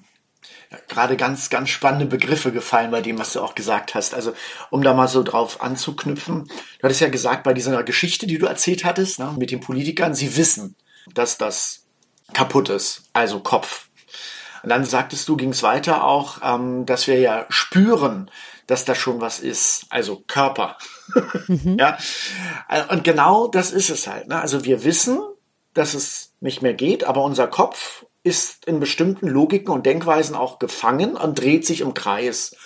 gerade 0.88 1.16
ganz, 1.16 1.50
ganz 1.50 1.70
spannende 1.70 2.06
Begriffe 2.06 2.52
gefallen 2.52 2.90
bei 2.90 3.00
dem, 3.00 3.18
was 3.18 3.32
du 3.32 3.40
auch 3.40 3.54
gesagt 3.54 3.94
hast. 3.94 4.14
Also, 4.14 4.34
um 4.70 4.82
da 4.82 4.94
mal 4.94 5.08
so 5.08 5.22
drauf 5.22 5.62
anzuknüpfen. 5.62 6.44
Du 6.44 6.82
hattest 6.82 7.00
ja 7.00 7.08
gesagt, 7.08 7.44
bei 7.44 7.54
dieser 7.54 7.82
Geschichte, 7.82 8.26
die 8.26 8.38
du 8.38 8.46
erzählt 8.46 8.84
hattest, 8.84 9.18
ne, 9.18 9.34
mit 9.38 9.50
den 9.50 9.60
Politikern, 9.60 10.14
sie 10.14 10.36
wissen, 10.36 10.76
dass 11.12 11.38
das 11.38 11.84
kaputt 12.32 12.68
ist, 12.68 13.04
also 13.12 13.40
Kopf. 13.40 13.88
Und 14.64 14.70
dann 14.70 14.84
sagtest 14.84 15.28
du, 15.28 15.36
ging 15.36 15.50
es 15.50 15.62
weiter 15.62 16.04
auch, 16.04 16.38
ähm, 16.42 16.86
dass 16.86 17.06
wir 17.06 17.20
ja 17.20 17.44
spüren, 17.50 18.30
dass 18.66 18.86
da 18.86 18.94
schon 18.94 19.20
was 19.20 19.38
ist, 19.38 19.84
also 19.90 20.24
Körper. 20.26 20.78
Mhm. 21.48 21.76
ja. 21.78 21.98
Und 22.88 23.04
genau 23.04 23.46
das 23.46 23.72
ist 23.72 23.90
es 23.90 24.06
halt. 24.06 24.28
Ne? 24.28 24.40
Also 24.40 24.64
wir 24.64 24.82
wissen, 24.82 25.20
dass 25.74 25.92
es 25.92 26.32
nicht 26.40 26.62
mehr 26.62 26.72
geht, 26.72 27.04
aber 27.04 27.22
unser 27.22 27.46
Kopf 27.46 28.06
ist 28.22 28.64
in 28.64 28.80
bestimmten 28.80 29.28
Logiken 29.28 29.72
und 29.72 29.84
Denkweisen 29.84 30.34
auch 30.34 30.58
gefangen 30.58 31.14
und 31.14 31.38
dreht 31.38 31.66
sich 31.66 31.82
im 31.82 31.92
Kreis, 31.92 32.56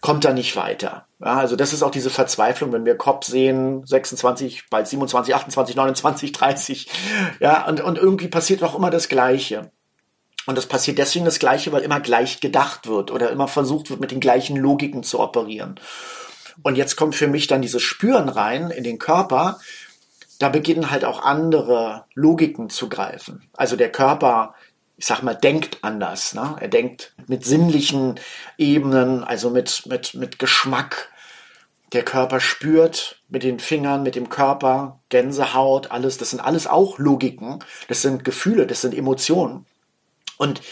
kommt 0.00 0.24
da 0.24 0.32
nicht 0.32 0.56
weiter. 0.56 1.06
Ja, 1.20 1.36
also 1.36 1.54
das 1.54 1.72
ist 1.72 1.84
auch 1.84 1.92
diese 1.92 2.10
Verzweiflung, 2.10 2.72
wenn 2.72 2.86
wir 2.86 2.96
Kopf 2.96 3.26
sehen, 3.26 3.86
26, 3.86 4.64
bald 4.68 4.88
27, 4.88 5.32
28, 5.32 5.76
29, 5.76 6.32
30, 6.32 6.90
ja, 7.38 7.68
und, 7.68 7.80
und 7.82 7.98
irgendwie 7.98 8.26
passiert 8.26 8.64
auch 8.64 8.74
immer 8.74 8.90
das 8.90 9.08
Gleiche. 9.08 9.70
Und 10.46 10.56
das 10.56 10.66
passiert 10.66 10.98
deswegen 10.98 11.24
das 11.24 11.38
Gleiche, 11.38 11.72
weil 11.72 11.82
immer 11.82 12.00
gleich 12.00 12.40
gedacht 12.40 12.86
wird 12.86 13.10
oder 13.10 13.30
immer 13.30 13.48
versucht 13.48 13.90
wird, 13.90 14.00
mit 14.00 14.10
den 14.10 14.20
gleichen 14.20 14.56
Logiken 14.56 15.02
zu 15.02 15.20
operieren. 15.20 15.78
Und 16.62 16.76
jetzt 16.76 16.96
kommt 16.96 17.14
für 17.14 17.28
mich 17.28 17.46
dann 17.46 17.62
dieses 17.62 17.82
Spüren 17.82 18.28
rein 18.28 18.70
in 18.70 18.84
den 18.84 18.98
Körper. 18.98 19.60
Da 20.38 20.48
beginnen 20.48 20.90
halt 20.90 21.04
auch 21.04 21.22
andere 21.22 22.04
Logiken 22.14 22.70
zu 22.70 22.88
greifen. 22.88 23.42
Also 23.54 23.76
der 23.76 23.92
Körper 23.92 24.54
ich 25.00 25.06
sag 25.06 25.22
mal, 25.22 25.34
denkt 25.34 25.78
anders. 25.80 26.34
Ne? 26.34 26.56
Er 26.60 26.68
denkt 26.68 27.14
mit 27.26 27.42
sinnlichen 27.42 28.20
Ebenen, 28.58 29.24
also 29.24 29.48
mit, 29.48 29.86
mit, 29.86 30.12
mit 30.12 30.38
Geschmack. 30.38 31.08
Der 31.94 32.02
Körper 32.02 32.38
spürt 32.38 33.18
mit 33.30 33.42
den 33.42 33.60
Fingern, 33.60 34.02
mit 34.02 34.14
dem 34.14 34.28
Körper, 34.28 35.00
Gänsehaut, 35.08 35.90
alles. 35.90 36.18
Das 36.18 36.30
sind 36.30 36.40
alles 36.40 36.66
auch 36.66 36.98
Logiken. 36.98 37.64
Das 37.88 38.02
sind 38.02 38.26
Gefühle, 38.26 38.66
das 38.66 38.82
sind 38.82 38.94
Emotionen. 38.94 39.64
Und 40.40 40.62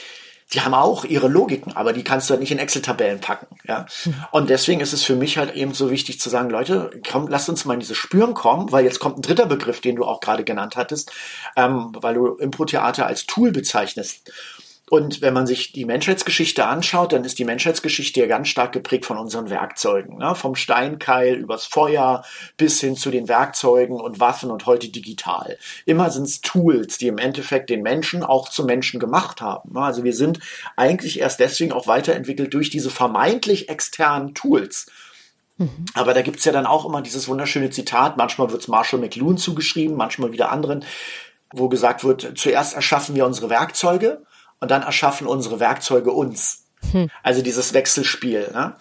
die 0.54 0.62
haben 0.62 0.72
auch 0.72 1.04
ihre 1.04 1.28
Logiken, 1.28 1.76
aber 1.76 1.92
die 1.92 2.02
kannst 2.02 2.28
du 2.28 2.32
halt 2.32 2.40
nicht 2.40 2.52
in 2.52 2.58
Excel-Tabellen 2.58 3.20
packen. 3.20 3.48
Ja? 3.66 3.84
Und 4.30 4.48
deswegen 4.48 4.80
ist 4.80 4.94
es 4.94 5.04
für 5.04 5.14
mich 5.14 5.36
halt 5.36 5.54
eben 5.54 5.74
so 5.74 5.90
wichtig 5.90 6.18
zu 6.20 6.30
sagen, 6.30 6.48
Leute, 6.48 6.90
komm, 7.06 7.28
lasst 7.28 7.50
uns 7.50 7.66
mal 7.66 7.74
in 7.74 7.80
dieses 7.80 7.98
Spüren 7.98 8.32
kommen, 8.32 8.72
weil 8.72 8.84
jetzt 8.84 8.98
kommt 8.98 9.18
ein 9.18 9.22
dritter 9.22 9.44
Begriff, 9.44 9.82
den 9.82 9.96
du 9.96 10.04
auch 10.04 10.20
gerade 10.20 10.44
genannt 10.44 10.76
hattest, 10.76 11.12
ähm, 11.54 11.92
weil 12.00 12.14
du 12.14 12.36
Impro-Theater 12.36 13.06
als 13.06 13.26
Tool 13.26 13.52
bezeichnest. 13.52 14.32
Und 14.90 15.20
wenn 15.20 15.34
man 15.34 15.46
sich 15.46 15.72
die 15.72 15.84
Menschheitsgeschichte 15.84 16.64
anschaut, 16.64 17.12
dann 17.12 17.24
ist 17.24 17.38
die 17.38 17.44
Menschheitsgeschichte 17.44 18.20
ja 18.20 18.26
ganz 18.26 18.48
stark 18.48 18.72
geprägt 18.72 19.04
von 19.04 19.18
unseren 19.18 19.50
Werkzeugen. 19.50 20.18
Ne? 20.18 20.34
Vom 20.34 20.54
Steinkeil 20.54 21.34
übers 21.34 21.66
Feuer 21.66 22.24
bis 22.56 22.80
hin 22.80 22.96
zu 22.96 23.10
den 23.10 23.28
Werkzeugen 23.28 24.00
und 24.00 24.20
Waffen 24.20 24.50
und 24.50 24.66
heute 24.66 24.88
digital. 24.88 25.58
Immer 25.84 26.10
sind 26.10 26.24
es 26.24 26.40
Tools, 26.40 26.96
die 26.96 27.08
im 27.08 27.18
Endeffekt 27.18 27.68
den 27.68 27.82
Menschen 27.82 28.22
auch 28.22 28.48
zum 28.48 28.66
Menschen 28.66 28.98
gemacht 28.98 29.40
haben. 29.42 29.72
Ne? 29.74 29.80
Also 29.80 30.04
wir 30.04 30.14
sind 30.14 30.40
eigentlich 30.76 31.20
erst 31.20 31.40
deswegen 31.40 31.72
auch 31.72 31.86
weiterentwickelt 31.86 32.54
durch 32.54 32.70
diese 32.70 32.90
vermeintlich 32.90 33.68
externen 33.68 34.34
Tools. 34.34 34.86
Mhm. 35.58 35.84
Aber 35.92 36.14
da 36.14 36.22
gibt's 36.22 36.44
ja 36.44 36.52
dann 36.52 36.66
auch 36.66 36.86
immer 36.86 37.02
dieses 37.02 37.28
wunderschöne 37.28 37.70
Zitat, 37.70 38.16
manchmal 38.16 38.50
wird's 38.52 38.68
Marshall 38.68 39.00
McLuhan 39.00 39.36
zugeschrieben, 39.36 39.96
manchmal 39.96 40.32
wieder 40.32 40.50
anderen, 40.50 40.84
wo 41.52 41.68
gesagt 41.68 42.04
wird, 42.04 42.38
zuerst 42.38 42.74
erschaffen 42.74 43.14
wir 43.14 43.26
unsere 43.26 43.50
Werkzeuge 43.50 44.22
und 44.60 44.70
dann 44.70 44.82
erschaffen 44.82 45.26
unsere 45.26 45.60
Werkzeuge 45.60 46.12
uns. 46.12 46.64
Hm. 46.92 47.10
Also 47.22 47.42
dieses 47.42 47.74
Wechselspiel. 47.74 48.50
Ne? 48.52 48.76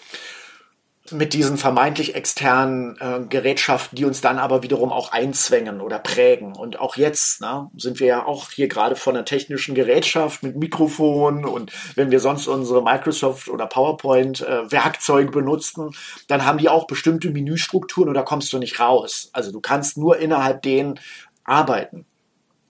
Mit 1.09 1.33
diesen 1.33 1.57
vermeintlich 1.57 2.15
externen 2.15 2.97
äh, 2.99 3.21
Gerätschaften, 3.29 3.95
die 3.95 4.03
uns 4.03 4.19
dann 4.19 4.39
aber 4.39 4.61
wiederum 4.61 4.91
auch 4.91 5.13
einzwängen 5.13 5.79
oder 5.79 5.99
prägen. 5.99 6.53
Und 6.53 6.79
auch 6.79 6.97
jetzt 6.97 7.39
ne, 7.39 7.69
sind 7.77 8.01
wir 8.01 8.07
ja 8.07 8.25
auch 8.25 8.51
hier 8.51 8.67
gerade 8.67 8.97
von 8.97 9.15
einer 9.15 9.23
technischen 9.23 9.73
Gerätschaft 9.73 10.43
mit 10.43 10.57
Mikrofon 10.57 11.45
und 11.45 11.71
wenn 11.95 12.11
wir 12.11 12.19
sonst 12.19 12.47
unsere 12.47 12.83
Microsoft 12.83 13.47
oder 13.47 13.67
PowerPoint 13.67 14.41
äh, 14.41 14.69
Werkzeuge 14.69 15.31
benutzen, 15.31 15.91
dann 16.27 16.45
haben 16.45 16.57
die 16.57 16.67
auch 16.67 16.87
bestimmte 16.87 17.29
Menüstrukturen 17.29 18.09
und 18.09 18.15
da 18.15 18.23
kommst 18.23 18.51
du 18.51 18.57
nicht 18.57 18.81
raus. 18.81 19.29
Also 19.31 19.53
du 19.53 19.61
kannst 19.61 19.97
nur 19.97 20.17
innerhalb 20.17 20.61
denen 20.61 20.99
arbeiten. 21.45 22.05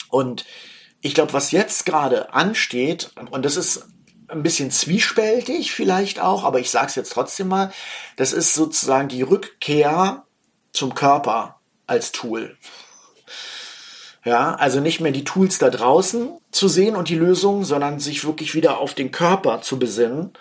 Und 0.09 0.45
ich 1.07 1.13
glaube, 1.13 1.31
was 1.31 1.51
jetzt 1.51 1.85
gerade 1.85 2.33
ansteht, 2.33 3.11
und 3.31 3.45
das 3.45 3.55
ist 3.55 3.87
ein 4.27 4.43
bisschen 4.43 4.71
zwiespältig 4.71 5.71
vielleicht 5.71 6.19
auch, 6.19 6.43
aber 6.43 6.59
ich 6.59 6.69
sage 6.69 6.87
es 6.87 6.95
jetzt 6.95 7.13
trotzdem 7.13 7.47
mal, 7.47 7.71
das 8.17 8.33
ist 8.33 8.53
sozusagen 8.53 9.07
die 9.07 9.21
Rückkehr 9.21 10.25
zum 10.73 10.93
Körper 10.95 11.61
als 11.87 12.11
Tool. 12.11 12.57
Ja, 14.27 14.55
also 14.55 14.81
nicht 14.81 14.99
mehr 14.99 15.13
die 15.13 15.23
Tools 15.23 15.57
da 15.57 15.69
draußen 15.69 16.37
zu 16.51 16.67
sehen 16.67 16.97
und 16.97 17.07
die 17.07 17.15
Lösungen, 17.15 17.63
sondern 17.63 18.01
sich 18.01 18.25
wirklich 18.25 18.55
wieder 18.55 18.79
auf 18.79 18.93
den 18.93 19.13
Körper 19.13 19.61
zu 19.61 19.79
besinnen 19.79 20.33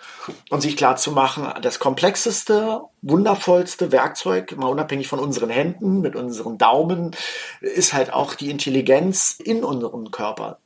und 0.49 0.59
sich 0.59 0.75
klar 0.75 0.97
zu 0.97 1.13
machen, 1.13 1.47
das 1.61 1.79
komplexeste, 1.79 2.81
wundervollste 3.01 3.93
Werkzeug, 3.93 4.57
mal 4.57 4.67
unabhängig 4.67 5.07
von 5.07 5.19
unseren 5.19 5.49
Händen, 5.49 6.01
mit 6.01 6.17
unseren 6.17 6.57
Daumen, 6.57 7.15
ist 7.61 7.93
halt 7.93 8.11
auch 8.11 8.33
die 8.33 8.51
Intelligenz 8.51 9.37
in 9.41 9.63
unserem 9.63 10.11
Körper. 10.11 10.59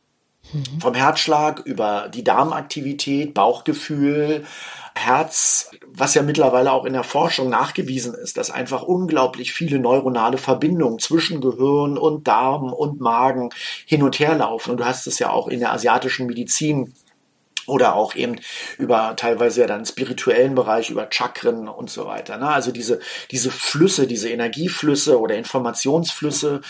Mhm. 0.52 0.82
Vom 0.82 0.96
Herzschlag 0.96 1.60
über 1.60 2.10
die 2.12 2.24
Darmaktivität, 2.24 3.36
Bauchgefühl, 3.36 4.46
Herz, 4.94 5.72
was 5.88 6.14
ja 6.16 6.22
mittlerweile 6.22 6.72
auch 6.72 6.86
in 6.86 6.94
der 6.94 7.04
Forschung 7.04 7.50
nachgewiesen 7.50 8.14
ist, 8.14 8.38
dass 8.38 8.52
einfach 8.52 8.84
unglaublich 8.84 9.54
viele 9.54 9.80
neuronale 9.80 10.38
Verbindungen 10.38 11.00
zwischen 11.00 11.42
Gehirn 11.42 11.98
und 11.98 12.28
Darm 12.28 12.74
und 12.74 13.00
Magen 13.00 13.50
hin 13.86 14.04
und 14.04 14.20
her 14.20 14.36
laufen. 14.36 14.72
Und 14.72 14.80
du 14.80 14.86
hast 14.86 15.08
es 15.08 15.20
ja 15.20 15.30
auch 15.30 15.48
in 15.48 15.60
der 15.60 15.72
asiatischen 15.72 16.28
Medizin 16.28 16.94
oder 17.68 17.96
auch 17.96 18.16
eben 18.16 18.38
über 18.78 19.16
teilweise 19.16 19.62
ja 19.62 19.68
dann 19.68 19.86
spirituellen 19.86 20.56
Bereich, 20.56 20.90
über 20.90 21.08
Chakren 21.10 21.68
und 21.68 21.90
so 21.90 22.06
weiter. 22.06 22.38
Ne? 22.38 22.50
Also 22.50 22.72
diese, 22.72 23.00
diese 23.30 23.52
Flüsse, 23.52 24.08
diese 24.08 24.30
Energieflüsse 24.30 25.20
oder 25.20 25.36
Informationsflüsse 25.36 26.62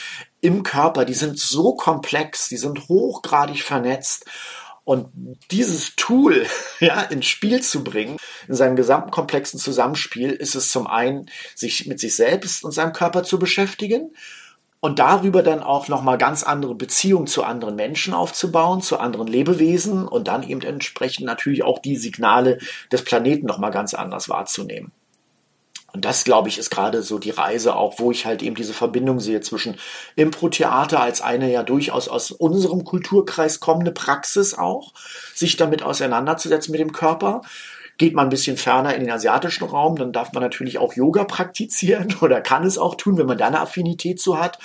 im 0.41 0.63
Körper, 0.63 1.05
die 1.05 1.13
sind 1.13 1.39
so 1.39 1.75
komplex, 1.75 2.49
die 2.49 2.57
sind 2.57 2.87
hochgradig 2.89 3.63
vernetzt 3.63 4.25
Und 4.83 5.09
dieses 5.51 5.95
Tool 5.95 6.45
ja, 6.79 7.01
ins 7.01 7.27
Spiel 7.27 7.61
zu 7.61 7.83
bringen, 7.83 8.17
in 8.47 8.55
seinem 8.55 8.75
gesamten 8.75 9.11
komplexen 9.11 9.59
Zusammenspiel, 9.59 10.31
ist 10.31 10.55
es 10.55 10.69
zum 10.69 10.87
einen, 10.87 11.29
sich 11.55 11.87
mit 11.87 11.99
sich 11.99 12.15
selbst 12.15 12.63
und 12.63 12.71
seinem 12.71 12.93
Körper 12.93 13.23
zu 13.23 13.39
beschäftigen 13.39 14.11
und 14.81 14.97
darüber 14.97 15.43
dann 15.43 15.61
auch 15.61 15.87
nochmal 15.87 16.17
ganz 16.17 16.43
andere 16.43 16.75
Beziehungen 16.75 17.27
zu 17.27 17.43
anderen 17.43 17.75
Menschen 17.75 18.13
aufzubauen, 18.13 18.81
zu 18.81 18.99
anderen 18.99 19.27
Lebewesen 19.27 20.07
und 20.07 20.27
dann 20.27 20.43
eben 20.43 20.61
entsprechend 20.61 21.25
natürlich 21.25 21.63
auch 21.63 21.79
die 21.79 21.95
Signale 21.95 22.57
des 22.91 23.03
Planeten 23.03 23.45
nochmal 23.45 23.71
ganz 23.71 23.93
anders 23.93 24.27
wahrzunehmen. 24.27 24.91
Und 25.93 26.05
das, 26.05 26.23
glaube 26.23 26.47
ich, 26.47 26.57
ist 26.57 26.69
gerade 26.69 27.03
so 27.03 27.19
die 27.19 27.31
Reise 27.31 27.75
auch, 27.75 27.99
wo 27.99 28.11
ich 28.11 28.25
halt 28.25 28.41
eben 28.41 28.55
diese 28.55 28.73
Verbindung 28.73 29.19
sehe 29.19 29.41
zwischen 29.41 29.75
Impro-Theater 30.15 31.01
als 31.01 31.21
eine 31.21 31.51
ja 31.51 31.63
durchaus 31.63 32.07
aus 32.07 32.31
unserem 32.31 32.85
Kulturkreis 32.85 33.59
kommende 33.59 33.91
Praxis 33.91 34.53
auch, 34.53 34.93
sich 35.33 35.57
damit 35.57 35.83
auseinanderzusetzen 35.83 36.71
mit 36.71 36.79
dem 36.79 36.93
Körper. 36.93 37.41
Geht 37.97 38.15
man 38.15 38.27
ein 38.27 38.29
bisschen 38.29 38.57
ferner 38.57 38.95
in 38.95 39.01
den 39.01 39.11
asiatischen 39.11 39.65
Raum, 39.65 39.97
dann 39.97 40.13
darf 40.13 40.31
man 40.31 40.41
natürlich 40.41 40.77
auch 40.77 40.93
Yoga 40.93 41.25
praktizieren 41.25 42.15
oder 42.21 42.39
kann 42.41 42.65
es 42.65 42.77
auch 42.77 42.95
tun, 42.95 43.17
wenn 43.17 43.27
man 43.27 43.37
da 43.37 43.47
eine 43.47 43.59
Affinität 43.59 44.19
zu 44.19 44.39
hat 44.39 44.59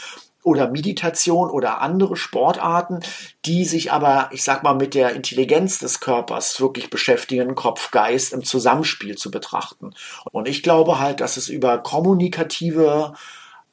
oder 0.47 0.71
Meditation 0.71 1.51
oder 1.51 1.81
andere 1.81 2.15
Sportarten, 2.15 3.01
die 3.45 3.65
sich 3.65 3.91
aber, 3.91 4.31
ich 4.31 4.45
sag 4.45 4.63
mal, 4.63 4.75
mit 4.75 4.95
der 4.95 5.11
Intelligenz 5.15 5.81
des 5.81 5.99
Körpers 5.99 6.61
wirklich 6.61 6.89
beschäftigen, 6.89 7.57
Kopf, 7.57 7.91
Geist 7.91 8.33
im 8.33 8.45
Zusammenspiel 8.45 9.17
zu 9.17 9.33
betrachten. 9.33 9.91
Und 10.31 10.47
ich 10.47 10.63
glaube 10.63 11.01
halt, 11.01 11.21
dass 11.21 11.37
es 11.37 11.49
über 11.49 11.79
kommunikative 11.79 13.15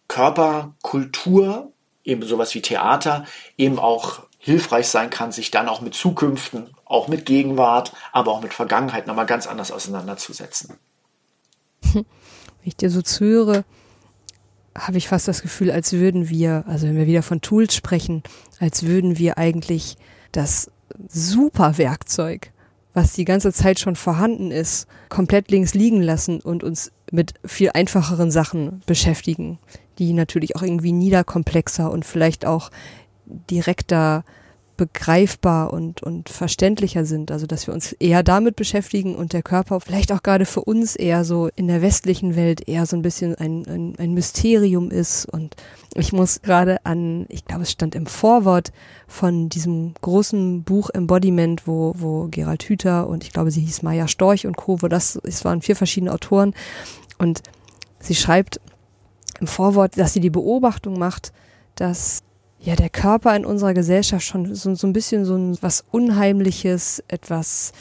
Körperkultur, 0.08 1.72
eben 2.04 2.24
sowas 2.24 2.56
wie 2.56 2.64
Theater, 2.64 3.26
eben 3.56 3.78
auch 3.78 4.24
hilfreich 4.40 4.88
sein 4.88 5.12
kann, 5.12 5.32
sich 5.32 5.52
dann 5.52 5.70
auch 5.70 5.82
mit 5.82 5.94
Zukünften, 5.94 6.72
auch 6.86 7.08
mit 7.08 7.28
Gegenwart, 7.28 7.94
aber 8.12 8.32
auch 8.32 8.42
mit 8.42 8.52
Vergangenheit 8.54 9.06
nochmal 9.06 9.28
ganz 9.28 9.46
anders 9.46 9.72
auseinanderzusetzen. 9.72 10.80
Wenn 11.94 12.04
ich 12.64 12.76
dir 12.76 12.90
so 12.90 13.04
zuhöre, 13.04 13.64
habe 14.78 14.98
ich 14.98 15.08
fast 15.08 15.28
das 15.28 15.42
Gefühl, 15.42 15.72
als 15.72 15.94
würden 15.94 16.30
wir, 16.30 16.64
also 16.68 16.88
wenn 16.88 16.96
wir 16.96 17.08
wieder 17.08 17.24
von 17.24 17.42
Tools 17.42 17.76
sprechen, 17.76 18.24
als 18.60 18.84
würden 18.84 19.18
wir 19.18 19.38
eigentlich 19.38 19.98
das 20.32 20.72
super 21.08 21.78
Werkzeug, 21.78 22.52
was 22.94 23.14
die 23.14 23.26
ganze 23.26 23.52
Zeit 23.52 23.80
schon 23.80 23.96
vorhanden 23.96 24.52
ist, 24.52 24.88
komplett 25.10 25.50
links 25.52 25.74
liegen 25.74 26.02
lassen 26.02 26.40
und 26.40 26.64
uns 26.64 26.92
mit 27.12 27.34
viel 27.46 27.72
einfacheren 27.74 28.32
Sachen 28.32 28.82
beschäftigen, 28.86 29.60
die 30.00 30.14
natürlich 30.14 30.56
auch 30.56 30.62
irgendwie 30.62 30.92
niederkomplexer 30.92 31.92
und 31.92 32.06
vielleicht 32.06 32.46
auch 32.46 32.70
direkter 33.50 34.24
begreifbar 34.84 35.72
und, 35.72 36.04
und 36.04 36.28
verständlicher 36.28 37.06
sind. 37.06 37.32
Also 37.32 37.46
dass 37.48 37.68
wir 37.68 37.74
uns 37.74 37.94
eher 37.94 38.22
damit 38.22 38.58
beschäftigen 38.58 39.16
und 39.16 39.32
der 39.32 39.42
Körper 39.42 39.80
vielleicht 39.80 40.12
auch 40.12 40.22
gerade 40.24 40.46
für 40.46 40.62
uns 40.62 40.98
eher 40.98 41.24
so 41.24 41.50
in 41.56 41.68
der 41.68 41.82
westlichen 41.82 42.36
Welt 42.36 42.68
eher 42.68 42.86
so 42.86 42.98
ein 42.98 43.02
bisschen 43.02 43.36
ein, 43.36 43.66
ein, 43.66 43.96
ein 43.98 44.14
Mysterium 44.14 44.92
ist. 44.92 45.26
Und 45.26 45.56
ich 45.96 46.12
muss 46.12 46.42
gerade 46.42 46.86
an, 46.86 47.26
ich 47.30 47.46
glaube, 47.46 47.64
es 47.64 47.72
stand 47.72 47.96
im 47.96 48.08
Vorwort 48.08 48.74
von 49.08 49.48
diesem 49.48 49.94
großen 50.02 50.64
Buch 50.64 50.90
Embodiment, 50.90 51.66
wo, 51.66 51.94
wo 51.98 52.28
Gerald 52.30 52.64
Hüther 52.64 53.08
und 53.08 53.24
ich 53.24 53.32
glaube, 53.32 53.52
sie 53.52 53.62
hieß 53.62 53.84
Maya 53.84 54.10
Storch 54.10 54.46
und 54.46 54.58
Co., 54.58 54.82
wo 54.82 54.90
das, 54.90 55.18
es 55.24 55.46
waren 55.46 55.62
vier 55.62 55.78
verschiedene 55.78 56.12
Autoren. 56.12 56.54
Und 57.18 57.42
sie 58.00 58.16
schreibt 58.16 58.60
im 59.40 59.48
Vorwort, 59.48 59.98
dass 59.98 60.12
sie 60.12 60.20
die 60.20 60.30
Beobachtung 60.30 61.00
macht, 61.00 61.32
dass 61.76 62.24
ja 62.64 62.76
der 62.76 62.90
Körper 62.90 63.36
in 63.36 63.46
unserer 63.46 63.74
Gesellschaft 63.74 64.26
schon 64.26 64.56
so, 64.56 64.74
so 64.74 64.88
ein 64.88 64.94
bisschen 64.94 65.26
so 65.26 65.36
ein, 65.36 65.58
was 65.62 65.84
Unheimliches, 65.92 67.04
etwas 67.08 67.74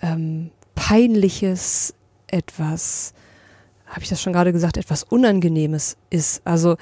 ähm, 0.00 0.50
Peinliches, 0.74 1.94
etwas, 2.26 3.12
habe 3.86 4.02
ich 4.02 4.08
das 4.08 4.22
schon 4.22 4.32
gerade 4.32 4.52
gesagt, 4.52 4.78
etwas 4.78 5.04
Unangenehmes 5.04 5.98
ist. 6.08 6.40
Also 6.44 6.76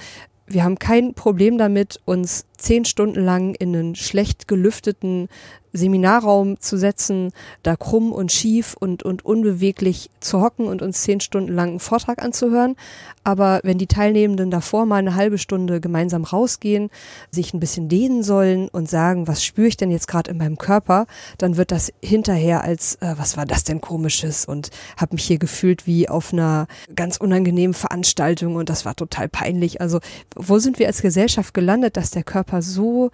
wir 0.46 0.64
haben 0.64 0.78
kein 0.78 1.14
Problem 1.14 1.58
damit, 1.58 2.00
uns 2.04 2.46
zehn 2.56 2.84
Stunden 2.84 3.20
lang 3.24 3.54
in 3.54 3.74
einen 3.74 3.94
schlecht 3.94 4.48
gelüfteten 4.48 5.28
Seminarraum 5.72 6.58
zu 6.60 6.76
setzen, 6.76 7.32
da 7.62 7.76
krumm 7.76 8.12
und 8.12 8.32
schief 8.32 8.76
und, 8.78 9.02
und 9.02 9.24
unbeweglich 9.24 10.10
zu 10.20 10.40
hocken 10.40 10.66
und 10.66 10.82
uns 10.82 11.02
zehn 11.02 11.20
Stunden 11.20 11.54
lang 11.54 11.70
einen 11.70 11.80
Vortrag 11.80 12.22
anzuhören. 12.22 12.76
Aber 13.22 13.60
wenn 13.62 13.78
die 13.78 13.86
Teilnehmenden 13.86 14.50
davor 14.50 14.86
mal 14.86 14.96
eine 14.96 15.14
halbe 15.14 15.38
Stunde 15.38 15.80
gemeinsam 15.80 16.24
rausgehen, 16.24 16.90
sich 17.30 17.54
ein 17.54 17.60
bisschen 17.60 17.88
dehnen 17.88 18.22
sollen 18.22 18.68
und 18.68 18.88
sagen, 18.88 19.28
was 19.28 19.44
spüre 19.44 19.68
ich 19.68 19.76
denn 19.76 19.90
jetzt 19.90 20.08
gerade 20.08 20.30
in 20.30 20.38
meinem 20.38 20.58
Körper, 20.58 21.06
dann 21.38 21.56
wird 21.56 21.70
das 21.70 21.92
hinterher 22.02 22.64
als, 22.64 22.96
äh, 22.96 23.14
was 23.16 23.36
war 23.36 23.46
das 23.46 23.64
denn 23.64 23.80
komisches 23.80 24.44
und 24.46 24.70
habe 24.96 25.14
mich 25.14 25.24
hier 25.24 25.38
gefühlt 25.38 25.86
wie 25.86 26.08
auf 26.08 26.32
einer 26.32 26.66
ganz 26.96 27.16
unangenehmen 27.18 27.74
Veranstaltung 27.74 28.56
und 28.56 28.68
das 28.68 28.84
war 28.84 28.96
total 28.96 29.28
peinlich. 29.28 29.80
Also 29.80 30.00
wo 30.34 30.58
sind 30.58 30.78
wir 30.78 30.86
als 30.86 31.02
Gesellschaft 31.02 31.54
gelandet, 31.54 31.96
dass 31.96 32.10
der 32.10 32.24
Körper 32.24 32.62
so 32.62 33.10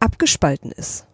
abgespalten 0.00 0.72
ist? 0.72 1.06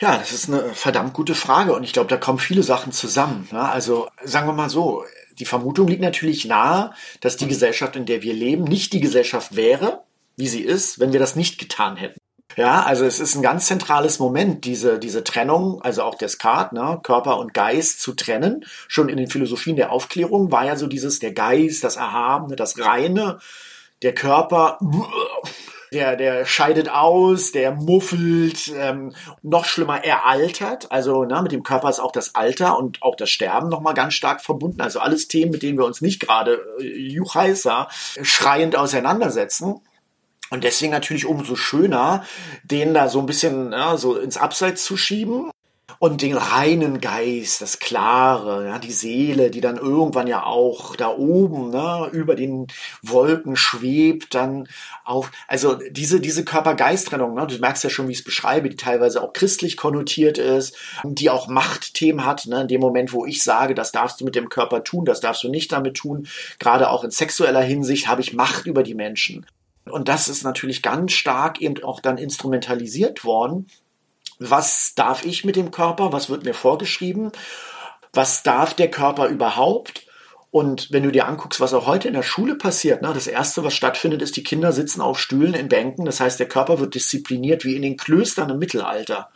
Ja, 0.00 0.16
das 0.16 0.32
ist 0.32 0.48
eine 0.48 0.74
verdammt 0.74 1.12
gute 1.12 1.34
Frage 1.34 1.74
und 1.74 1.82
ich 1.82 1.92
glaube, 1.92 2.08
da 2.08 2.16
kommen 2.16 2.38
viele 2.38 2.62
Sachen 2.62 2.92
zusammen. 2.92 3.48
Ne? 3.50 3.60
Also 3.60 4.08
sagen 4.22 4.46
wir 4.46 4.52
mal 4.52 4.70
so, 4.70 5.04
die 5.38 5.44
Vermutung 5.44 5.88
liegt 5.88 6.02
natürlich 6.02 6.44
nahe, 6.44 6.92
dass 7.20 7.36
die 7.36 7.48
Gesellschaft, 7.48 7.96
in 7.96 8.06
der 8.06 8.22
wir 8.22 8.32
leben, 8.32 8.64
nicht 8.64 8.92
die 8.92 9.00
Gesellschaft 9.00 9.56
wäre, 9.56 10.04
wie 10.36 10.46
sie 10.46 10.62
ist, 10.62 11.00
wenn 11.00 11.12
wir 11.12 11.18
das 11.18 11.34
nicht 11.34 11.58
getan 11.58 11.96
hätten. 11.96 12.18
Ja, 12.56 12.82
also 12.82 13.04
es 13.04 13.20
ist 13.20 13.34
ein 13.34 13.42
ganz 13.42 13.66
zentrales 13.66 14.18
Moment, 14.18 14.64
diese, 14.64 14.98
diese 14.98 15.22
Trennung, 15.22 15.82
also 15.82 16.02
auch 16.02 16.16
Descartes, 16.16 16.72
ne, 16.72 16.98
Körper 17.02 17.38
und 17.38 17.54
Geist 17.54 18.00
zu 18.00 18.14
trennen. 18.14 18.64
Schon 18.88 19.08
in 19.08 19.16
den 19.16 19.28
Philosophien 19.28 19.76
der 19.76 19.92
Aufklärung 19.92 20.50
war 20.50 20.64
ja 20.64 20.76
so 20.76 20.86
dieses, 20.86 21.18
der 21.18 21.32
Geist, 21.32 21.84
das 21.84 21.96
Erhabene, 21.96 22.56
das 22.56 22.78
Reine, 22.78 23.38
der 24.02 24.14
Körper, 24.14 24.78
der, 25.92 26.16
der 26.16 26.46
scheidet 26.46 26.88
aus, 26.88 27.52
der 27.52 27.72
muffelt, 27.72 28.72
ähm, 28.76 29.14
noch 29.42 29.64
schlimmer, 29.64 30.04
er 30.04 30.26
altert. 30.26 30.90
Also 30.92 31.24
ne, 31.24 31.40
mit 31.42 31.52
dem 31.52 31.62
Körper 31.62 31.90
ist 31.90 32.00
auch 32.00 32.12
das 32.12 32.34
Alter 32.34 32.78
und 32.78 33.02
auch 33.02 33.16
das 33.16 33.30
Sterben 33.30 33.68
nochmal 33.68 33.94
ganz 33.94 34.14
stark 34.14 34.40
verbunden. 34.42 34.80
Also 34.80 35.00
alles 35.00 35.28
Themen, 35.28 35.52
mit 35.52 35.62
denen 35.62 35.78
wir 35.78 35.84
uns 35.84 36.00
nicht 36.00 36.20
gerade 36.20 36.60
äh, 36.80 36.84
juchheißer 36.84 37.88
schreiend 38.22 38.76
auseinandersetzen. 38.76 39.80
Und 40.50 40.64
deswegen 40.64 40.92
natürlich 40.92 41.26
umso 41.26 41.56
schöner, 41.56 42.24
den 42.64 42.94
da 42.94 43.08
so 43.08 43.20
ein 43.20 43.26
bisschen 43.26 43.72
ja, 43.72 43.96
so 43.96 44.16
ins 44.16 44.38
Abseits 44.38 44.84
zu 44.84 44.96
schieben 44.96 45.50
und 45.98 46.22
den 46.22 46.36
reinen 46.36 47.00
Geist, 47.00 47.60
das 47.60 47.78
Klare, 47.78 48.66
ja, 48.66 48.78
die 48.78 48.92
Seele, 48.92 49.50
die 49.50 49.60
dann 49.60 49.78
irgendwann 49.78 50.26
ja 50.26 50.44
auch 50.44 50.94
da 50.94 51.08
oben 51.08 51.70
ne, 51.70 52.08
über 52.12 52.36
den 52.36 52.66
Wolken 53.02 53.56
schwebt, 53.56 54.34
dann 54.34 54.68
auf, 55.04 55.30
also 55.48 55.78
diese, 55.90 56.20
diese 56.20 56.44
Körper-Geist-Trennung, 56.44 57.34
ne, 57.34 57.46
du 57.46 57.58
merkst 57.58 57.82
ja 57.84 57.90
schon, 57.90 58.06
wie 58.08 58.12
ich 58.12 58.18
es 58.18 58.24
beschreibe, 58.24 58.68
die 58.68 58.76
teilweise 58.76 59.22
auch 59.22 59.32
christlich 59.32 59.76
konnotiert 59.76 60.38
ist, 60.38 60.76
die 61.04 61.30
auch 61.30 61.48
Machtthemen 61.48 62.24
hat, 62.24 62.46
ne, 62.46 62.62
in 62.62 62.68
dem 62.68 62.80
Moment, 62.80 63.12
wo 63.12 63.24
ich 63.24 63.42
sage, 63.42 63.74
das 63.74 63.90
darfst 63.90 64.20
du 64.20 64.24
mit 64.24 64.34
dem 64.34 64.50
Körper 64.50 64.84
tun, 64.84 65.04
das 65.04 65.20
darfst 65.20 65.42
du 65.42 65.48
nicht 65.48 65.72
damit 65.72 65.96
tun, 65.96 66.28
gerade 66.58 66.90
auch 66.90 67.02
in 67.02 67.10
sexueller 67.10 67.62
Hinsicht 67.62 68.08
habe 68.08 68.20
ich 68.20 68.34
Macht 68.34 68.66
über 68.66 68.82
die 68.82 68.94
Menschen. 68.94 69.46
Und 69.86 70.08
das 70.08 70.28
ist 70.28 70.44
natürlich 70.44 70.82
ganz 70.82 71.12
stark 71.12 71.62
eben 71.62 71.82
auch 71.82 72.00
dann 72.00 72.18
instrumentalisiert 72.18 73.24
worden 73.24 73.66
was 74.38 74.94
darf 74.94 75.24
ich 75.24 75.44
mit 75.44 75.56
dem 75.56 75.70
Körper, 75.70 76.12
was 76.12 76.30
wird 76.30 76.44
mir 76.44 76.54
vorgeschrieben, 76.54 77.32
was 78.12 78.42
darf 78.42 78.74
der 78.74 78.90
Körper 78.90 79.28
überhaupt. 79.28 80.06
Und 80.50 80.90
wenn 80.92 81.02
du 81.02 81.12
dir 81.12 81.26
anguckst, 81.26 81.60
was 81.60 81.74
auch 81.74 81.86
heute 81.86 82.08
in 82.08 82.14
der 82.14 82.22
Schule 82.22 82.54
passiert, 82.54 83.02
ne, 83.02 83.12
das 83.12 83.26
Erste, 83.26 83.64
was 83.64 83.74
stattfindet, 83.74 84.22
ist, 84.22 84.36
die 84.36 84.42
Kinder 84.42 84.72
sitzen 84.72 85.02
auf 85.02 85.20
Stühlen 85.20 85.54
in 85.54 85.68
Bänken. 85.68 86.06
Das 86.06 86.20
heißt, 86.20 86.40
der 86.40 86.48
Körper 86.48 86.80
wird 86.80 86.94
diszipliniert 86.94 87.64
wie 87.64 87.76
in 87.76 87.82
den 87.82 87.98
Klöstern 87.98 88.50
im 88.50 88.58
Mittelalter. 88.58 89.30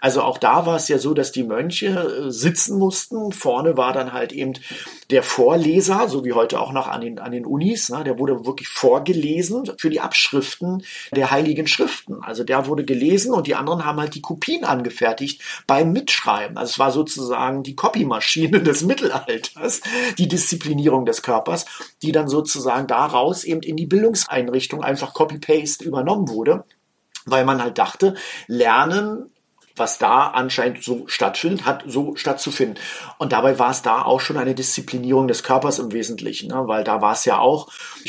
Also 0.00 0.22
auch 0.22 0.38
da 0.38 0.66
war 0.66 0.76
es 0.76 0.88
ja 0.88 0.98
so, 0.98 1.14
dass 1.14 1.32
die 1.32 1.44
Mönche 1.44 1.86
äh, 1.86 2.30
sitzen 2.30 2.78
mussten. 2.78 3.32
Vorne 3.32 3.76
war 3.76 3.92
dann 3.92 4.12
halt 4.12 4.32
eben 4.32 4.54
der 5.10 5.22
Vorleser, 5.22 6.08
so 6.08 6.24
wie 6.24 6.32
heute 6.32 6.60
auch 6.60 6.72
noch 6.72 6.88
an 6.88 7.00
den, 7.00 7.18
an 7.18 7.32
den 7.32 7.46
Unis. 7.46 7.88
Ne? 7.88 8.04
Der 8.04 8.18
wurde 8.18 8.44
wirklich 8.44 8.68
vorgelesen 8.68 9.70
für 9.78 9.90
die 9.90 10.00
Abschriften 10.00 10.82
der 11.12 11.30
heiligen 11.30 11.66
Schriften. 11.66 12.22
Also 12.22 12.44
der 12.44 12.66
wurde 12.66 12.84
gelesen 12.84 13.32
und 13.32 13.46
die 13.46 13.54
anderen 13.54 13.84
haben 13.84 14.00
halt 14.00 14.14
die 14.14 14.22
Kopien 14.22 14.64
angefertigt 14.64 15.42
beim 15.66 15.92
Mitschreiben. 15.92 16.56
Also 16.56 16.70
es 16.70 16.78
war 16.78 16.90
sozusagen 16.90 17.62
die 17.62 17.76
Copymaschine 17.76 18.60
des 18.62 18.82
Mittelalters, 18.82 19.80
die 20.18 20.28
Disziplinierung 20.28 21.06
des 21.06 21.22
Körpers, 21.22 21.66
die 22.02 22.12
dann 22.12 22.28
sozusagen 22.28 22.86
daraus 22.86 23.44
eben 23.44 23.62
in 23.62 23.76
die 23.76 23.86
Bildungseinrichtung 23.86 24.82
einfach 24.82 25.14
Copy-Paste 25.14 25.84
übernommen 25.84 26.28
wurde 26.28 26.64
weil 27.26 27.44
man 27.44 27.60
halt 27.60 27.78
dachte, 27.78 28.14
Lernen 28.46 29.30
was 29.76 29.98
da 29.98 30.28
anscheinend 30.28 30.82
so 30.82 31.06
stattfindet, 31.06 31.64
hat 31.64 31.84
so 31.86 32.16
stattzufinden. 32.16 32.78
Und 33.18 33.32
dabei 33.32 33.58
war 33.58 33.70
es 33.70 33.82
da 33.82 34.02
auch 34.02 34.20
schon 34.20 34.36
eine 34.36 34.54
Disziplinierung 34.54 35.28
des 35.28 35.42
Körpers 35.42 35.78
im 35.78 35.92
Wesentlichen, 35.92 36.48
ne? 36.48 36.62
weil 36.66 36.84
da 36.84 37.00
war 37.00 37.12
es 37.12 37.24
ja 37.24 37.38
auch 37.38 37.68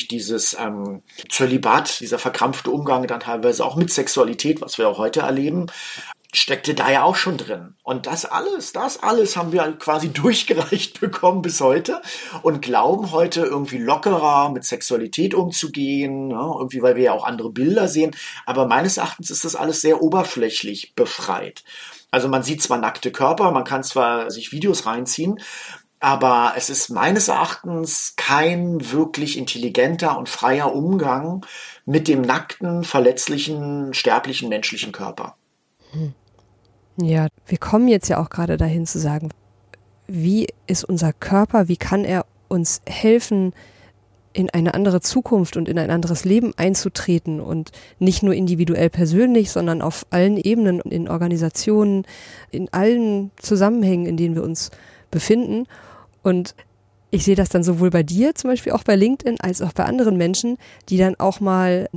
dieses 0.09 0.55
ähm, 0.59 1.01
Zölibat, 1.29 1.99
dieser 1.99 2.19
verkrampfte 2.19 2.71
Umgang 2.71 3.05
dann 3.07 3.19
teilweise 3.19 3.65
auch 3.65 3.75
mit 3.75 3.91
Sexualität, 3.91 4.61
was 4.61 4.77
wir 4.77 4.87
auch 4.87 4.97
heute 4.97 5.21
erleben, 5.21 5.67
steckte 6.37 6.73
da 6.73 6.89
ja 6.89 7.03
auch 7.03 7.15
schon 7.15 7.37
drin. 7.37 7.75
Und 7.83 8.05
das 8.05 8.25
alles, 8.25 8.73
das 8.73 9.01
alles 9.01 9.35
haben 9.37 9.51
wir 9.51 9.71
quasi 9.73 10.09
durchgereicht 10.13 10.99
bekommen 10.99 11.41
bis 11.41 11.61
heute 11.61 12.01
und 12.43 12.61
glauben 12.61 13.11
heute 13.11 13.41
irgendwie 13.41 13.77
lockerer 13.77 14.49
mit 14.49 14.63
Sexualität 14.63 15.33
umzugehen, 15.33 16.29
ne? 16.29 16.53
irgendwie 16.57 16.81
weil 16.81 16.95
wir 16.95 17.03
ja 17.03 17.13
auch 17.13 17.25
andere 17.25 17.51
Bilder 17.51 17.87
sehen. 17.87 18.15
Aber 18.45 18.67
meines 18.67 18.97
Erachtens 18.97 19.31
ist 19.31 19.45
das 19.45 19.55
alles 19.55 19.81
sehr 19.81 20.01
oberflächlich 20.01 20.95
befreit. 20.95 21.63
Also 22.11 22.27
man 22.27 22.43
sieht 22.43 22.61
zwar 22.61 22.77
nackte 22.77 23.11
Körper, 23.11 23.51
man 23.51 23.63
kann 23.63 23.83
zwar 23.83 24.31
sich 24.31 24.51
Videos 24.51 24.85
reinziehen, 24.85 25.39
aber 25.99 26.53
es 26.55 26.69
ist 26.69 26.89
meines 26.89 27.27
Erachtens 27.27 28.13
kein 28.17 28.91
wirklich 28.91 29.37
intelligenter 29.37 30.17
und 30.17 30.29
freier 30.29 30.73
Umgang 30.73 31.45
mit 31.85 32.07
dem 32.07 32.21
nackten, 32.21 32.83
verletzlichen, 32.83 33.93
sterblichen 33.93 34.47
menschlichen 34.49 34.91
Körper. 34.91 35.35
Hm. 35.91 36.13
Ja, 36.99 37.27
wir 37.45 37.57
kommen 37.57 37.87
jetzt 37.87 38.07
ja 38.07 38.19
auch 38.19 38.29
gerade 38.29 38.57
dahin 38.57 38.85
zu 38.85 38.99
sagen, 38.99 39.29
wie 40.07 40.47
ist 40.65 40.83
unser 40.83 41.13
Körper, 41.13 41.67
wie 41.67 41.77
kann 41.77 42.03
er 42.03 42.25
uns 42.47 42.81
helfen, 42.87 43.53
in 44.33 44.49
eine 44.51 44.75
andere 44.75 45.01
Zukunft 45.01 45.57
und 45.57 45.67
in 45.67 45.79
ein 45.79 45.89
anderes 45.89 46.23
Leben 46.23 46.53
einzutreten 46.57 47.41
und 47.41 47.71
nicht 47.97 48.21
nur 48.21 48.35
individuell 48.35 48.89
persönlich, 48.89 49.49
sondern 49.49 49.81
auf 49.81 50.05
allen 50.11 50.37
Ebenen, 50.37 50.79
in 50.81 51.09
Organisationen, 51.09 52.05
in 52.51 52.71
allen 52.71 53.31
Zusammenhängen, 53.37 54.05
in 54.05 54.15
denen 54.15 54.35
wir 54.35 54.43
uns 54.43 54.69
befinden. 55.09 55.65
Und 56.21 56.53
ich 57.09 57.23
sehe 57.23 57.35
das 57.35 57.49
dann 57.49 57.63
sowohl 57.63 57.89
bei 57.89 58.03
dir, 58.03 58.35
zum 58.35 58.51
Beispiel 58.51 58.73
auch 58.73 58.83
bei 58.83 58.95
LinkedIn, 58.95 59.39
als 59.39 59.63
auch 59.63 59.73
bei 59.73 59.85
anderen 59.85 60.17
Menschen, 60.17 60.57
die 60.89 60.97
dann 60.97 61.15
auch 61.15 61.39
mal 61.39 61.89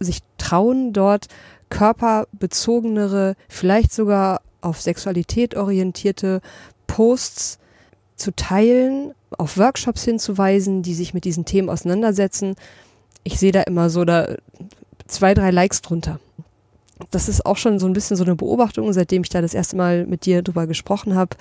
sich 0.00 0.18
trauen, 0.36 0.92
dort 0.92 1.28
körperbezogenere, 1.74 3.34
vielleicht 3.48 3.92
sogar 3.92 4.42
auf 4.60 4.80
Sexualität 4.80 5.56
orientierte 5.56 6.40
Posts 6.86 7.58
zu 8.14 8.30
teilen, 8.36 9.12
auf 9.36 9.58
Workshops 9.58 10.04
hinzuweisen, 10.04 10.82
die 10.82 10.94
sich 10.94 11.14
mit 11.14 11.24
diesen 11.24 11.44
Themen 11.44 11.68
auseinandersetzen. 11.68 12.54
Ich 13.24 13.40
sehe 13.40 13.50
da 13.50 13.62
immer 13.62 13.90
so 13.90 14.04
da 14.04 14.36
zwei, 15.08 15.34
drei 15.34 15.50
Likes 15.50 15.82
drunter. 15.82 16.20
Das 17.10 17.28
ist 17.28 17.44
auch 17.44 17.56
schon 17.56 17.80
so 17.80 17.86
ein 17.86 17.92
bisschen 17.92 18.16
so 18.16 18.22
eine 18.22 18.36
Beobachtung, 18.36 18.92
seitdem 18.92 19.22
ich 19.22 19.28
da 19.28 19.40
das 19.40 19.52
erste 19.52 19.74
Mal 19.74 20.06
mit 20.06 20.26
dir 20.26 20.42
drüber 20.42 20.68
gesprochen 20.68 21.16
habe. 21.16 21.36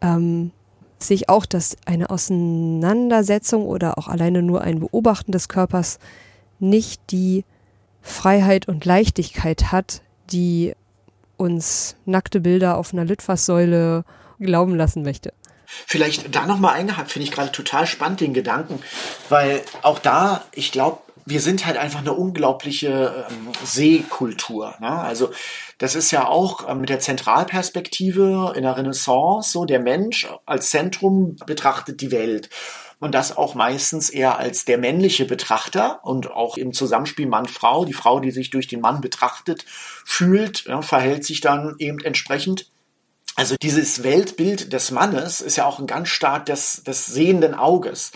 Ähm, 0.00 0.52
sehe 0.98 1.16
ich 1.16 1.28
auch, 1.28 1.44
dass 1.44 1.76
eine 1.84 2.08
Auseinandersetzung 2.08 3.66
oder 3.66 3.98
auch 3.98 4.08
alleine 4.08 4.40
nur 4.40 4.62
ein 4.62 4.80
Beobachten 4.80 5.32
des 5.32 5.48
Körpers 5.48 5.98
nicht 6.60 7.02
die 7.10 7.44
Freiheit 8.06 8.68
und 8.68 8.84
Leichtigkeit 8.84 9.72
hat, 9.72 10.00
die 10.30 10.74
uns 11.36 11.96
nackte 12.06 12.40
Bilder 12.40 12.78
auf 12.78 12.92
einer 12.92 13.04
Litfaßsäule 13.04 14.04
glauben 14.40 14.76
lassen 14.76 15.02
möchte. 15.02 15.32
Vielleicht 15.66 16.34
da 16.34 16.46
nochmal 16.46 16.74
eingehakt, 16.74 17.10
finde 17.10 17.24
ich 17.24 17.32
gerade 17.32 17.50
total 17.50 17.86
spannend, 17.86 18.20
den 18.20 18.32
Gedanken, 18.32 18.80
weil 19.28 19.60
auch 19.82 19.98
da, 19.98 20.44
ich 20.52 20.70
glaube, 20.70 21.00
wir 21.28 21.40
sind 21.40 21.66
halt 21.66 21.76
einfach 21.76 21.98
eine 21.98 22.12
unglaubliche 22.12 23.26
ähm, 23.28 23.48
Seekultur. 23.64 24.76
Ne? 24.78 24.88
Also 24.88 25.32
das 25.78 25.96
ist 25.96 26.12
ja 26.12 26.28
auch 26.28 26.68
ähm, 26.68 26.80
mit 26.80 26.88
der 26.88 27.00
Zentralperspektive 27.00 28.52
in 28.54 28.62
der 28.62 28.76
Renaissance 28.76 29.50
so, 29.50 29.64
der 29.64 29.80
Mensch 29.80 30.28
als 30.46 30.70
Zentrum 30.70 31.34
betrachtet 31.44 32.00
die 32.00 32.12
Welt 32.12 32.48
und 32.98 33.14
das 33.14 33.36
auch 33.36 33.54
meistens 33.54 34.08
eher 34.08 34.38
als 34.38 34.64
der 34.64 34.78
männliche 34.78 35.26
Betrachter 35.26 36.00
und 36.04 36.30
auch 36.30 36.56
im 36.56 36.72
Zusammenspiel 36.72 37.26
Mann-Frau. 37.26 37.84
Die 37.84 37.92
Frau, 37.92 38.20
die 38.20 38.30
sich 38.30 38.50
durch 38.50 38.68
den 38.68 38.80
Mann 38.80 39.00
betrachtet 39.00 39.64
fühlt, 39.66 40.64
ja, 40.64 40.80
verhält 40.82 41.24
sich 41.24 41.40
dann 41.40 41.74
eben 41.78 41.98
entsprechend. 42.00 42.70
Also 43.34 43.54
dieses 43.60 44.02
Weltbild 44.02 44.72
des 44.72 44.90
Mannes 44.90 45.42
ist 45.42 45.56
ja 45.56 45.66
auch 45.66 45.78
ein 45.78 45.86
ganz 45.86 46.08
stark 46.08 46.46
des, 46.46 46.84
des 46.84 47.04
sehenden 47.06 47.54
Auges. 47.54 48.12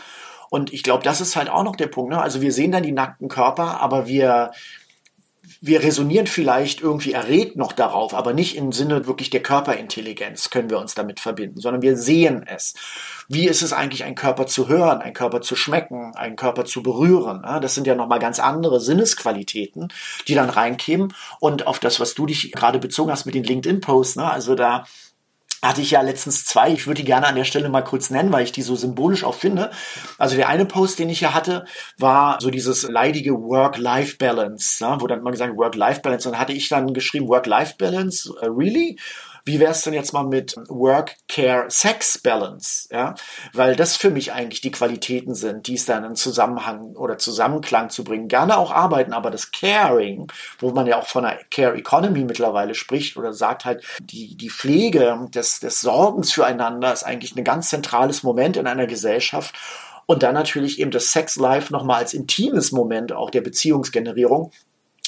Und 0.48 0.72
ich 0.72 0.82
glaube, 0.82 1.04
das 1.04 1.20
ist 1.20 1.36
halt 1.36 1.50
auch 1.50 1.62
noch 1.62 1.76
der 1.76 1.86
Punkt. 1.86 2.10
Ne? 2.10 2.20
Also 2.20 2.40
wir 2.40 2.52
sehen 2.52 2.72
dann 2.72 2.82
die 2.82 2.92
nackten 2.92 3.28
Körper, 3.28 3.80
aber 3.80 4.06
wir, 4.08 4.52
wir 5.62 5.82
resonieren 5.82 6.26
vielleicht 6.26 6.80
irgendwie 6.80 7.12
erregt 7.12 7.56
noch 7.56 7.72
darauf, 7.72 8.14
aber 8.14 8.32
nicht 8.32 8.56
im 8.56 8.72
Sinne 8.72 9.06
wirklich 9.06 9.28
der 9.28 9.42
Körperintelligenz 9.42 10.48
können 10.48 10.70
wir 10.70 10.78
uns 10.78 10.94
damit 10.94 11.20
verbinden, 11.20 11.60
sondern 11.60 11.82
wir 11.82 11.98
sehen 11.98 12.44
es. 12.46 12.74
Wie 13.28 13.46
ist 13.46 13.60
es 13.60 13.74
eigentlich, 13.74 14.04
einen 14.04 14.14
Körper 14.14 14.46
zu 14.46 14.68
hören, 14.68 15.02
einen 15.02 15.12
Körper 15.12 15.42
zu 15.42 15.56
schmecken, 15.56 16.14
einen 16.16 16.36
Körper 16.36 16.64
zu 16.64 16.82
berühren? 16.82 17.42
Das 17.60 17.74
sind 17.74 17.86
ja 17.86 17.94
nochmal 17.94 18.20
ganz 18.20 18.40
andere 18.40 18.80
Sinnesqualitäten, 18.80 19.88
die 20.28 20.34
dann 20.34 20.48
reinkämen. 20.48 21.12
Und 21.40 21.66
auf 21.66 21.78
das, 21.78 22.00
was 22.00 22.14
du 22.14 22.24
dich 22.24 22.52
gerade 22.52 22.78
bezogen 22.78 23.12
hast 23.12 23.26
mit 23.26 23.34
den 23.34 23.44
LinkedIn-Posts, 23.44 24.16
ne? 24.16 24.30
also 24.30 24.54
da 24.54 24.86
hatte 25.62 25.82
ich 25.82 25.90
ja 25.90 26.00
letztens 26.00 26.44
zwei. 26.44 26.70
Ich 26.70 26.86
würde 26.86 27.02
die 27.02 27.06
gerne 27.06 27.26
an 27.26 27.34
der 27.34 27.44
Stelle 27.44 27.68
mal 27.68 27.82
kurz 27.82 28.10
nennen, 28.10 28.32
weil 28.32 28.44
ich 28.44 28.52
die 28.52 28.62
so 28.62 28.76
symbolisch 28.76 29.24
auch 29.24 29.34
finde. 29.34 29.70
Also 30.18 30.36
der 30.36 30.48
eine 30.48 30.64
Post, 30.64 30.98
den 30.98 31.10
ich 31.10 31.18
hier 31.18 31.34
hatte, 31.34 31.64
war 31.98 32.40
so 32.40 32.50
dieses 32.50 32.82
leidige 32.88 33.32
Work-Life-Balance, 33.32 34.82
ja, 34.82 35.00
wo 35.00 35.06
dann 35.06 35.20
immer 35.20 35.30
gesagt 35.30 35.56
Work-Life-Balance. 35.56 36.28
Und 36.28 36.32
dann 36.32 36.40
hatte 36.40 36.52
ich 36.52 36.68
dann 36.68 36.94
geschrieben 36.94 37.28
Work-Life-Balance, 37.28 38.30
uh, 38.30 38.46
really? 38.46 38.98
Wie 39.44 39.60
wäre 39.60 39.72
es 39.72 39.82
denn 39.82 39.94
jetzt 39.94 40.12
mal 40.12 40.24
mit 40.24 40.54
Work-Care-Sex-Balance? 40.68 42.88
Ja? 42.90 43.14
Weil 43.52 43.76
das 43.76 43.96
für 43.96 44.10
mich 44.10 44.32
eigentlich 44.32 44.60
die 44.60 44.70
Qualitäten 44.70 45.34
sind, 45.34 45.66
die 45.66 45.74
es 45.74 45.86
dann 45.86 46.04
in 46.04 46.14
Zusammenhang 46.16 46.94
oder 46.96 47.18
Zusammenklang 47.18 47.90
zu 47.90 48.04
bringen. 48.04 48.28
Gerne 48.28 48.56
auch 48.56 48.70
arbeiten, 48.70 49.12
aber 49.12 49.30
das 49.30 49.50
Caring, 49.52 50.30
wo 50.58 50.70
man 50.70 50.86
ja 50.86 50.98
auch 50.98 51.06
von 51.06 51.24
einer 51.24 51.40
Care 51.50 51.76
Economy 51.76 52.24
mittlerweile 52.24 52.74
spricht 52.74 53.16
oder 53.16 53.32
sagt 53.32 53.64
halt, 53.64 53.84
die, 54.00 54.36
die 54.36 54.50
Pflege 54.50 55.28
des, 55.34 55.60
des 55.60 55.80
Sorgens 55.80 56.32
füreinander 56.32 56.92
ist 56.92 57.04
eigentlich 57.04 57.36
ein 57.36 57.44
ganz 57.44 57.70
zentrales 57.70 58.22
Moment 58.22 58.56
in 58.56 58.66
einer 58.66 58.86
Gesellschaft. 58.86 59.54
Und 60.06 60.24
dann 60.24 60.34
natürlich 60.34 60.80
eben 60.80 60.90
das 60.90 61.12
Sex 61.12 61.36
Life 61.36 61.72
nochmal 61.72 61.98
als 61.98 62.14
intimes 62.14 62.72
Moment 62.72 63.12
auch 63.12 63.30
der 63.30 63.42
Beziehungsgenerierung 63.42 64.50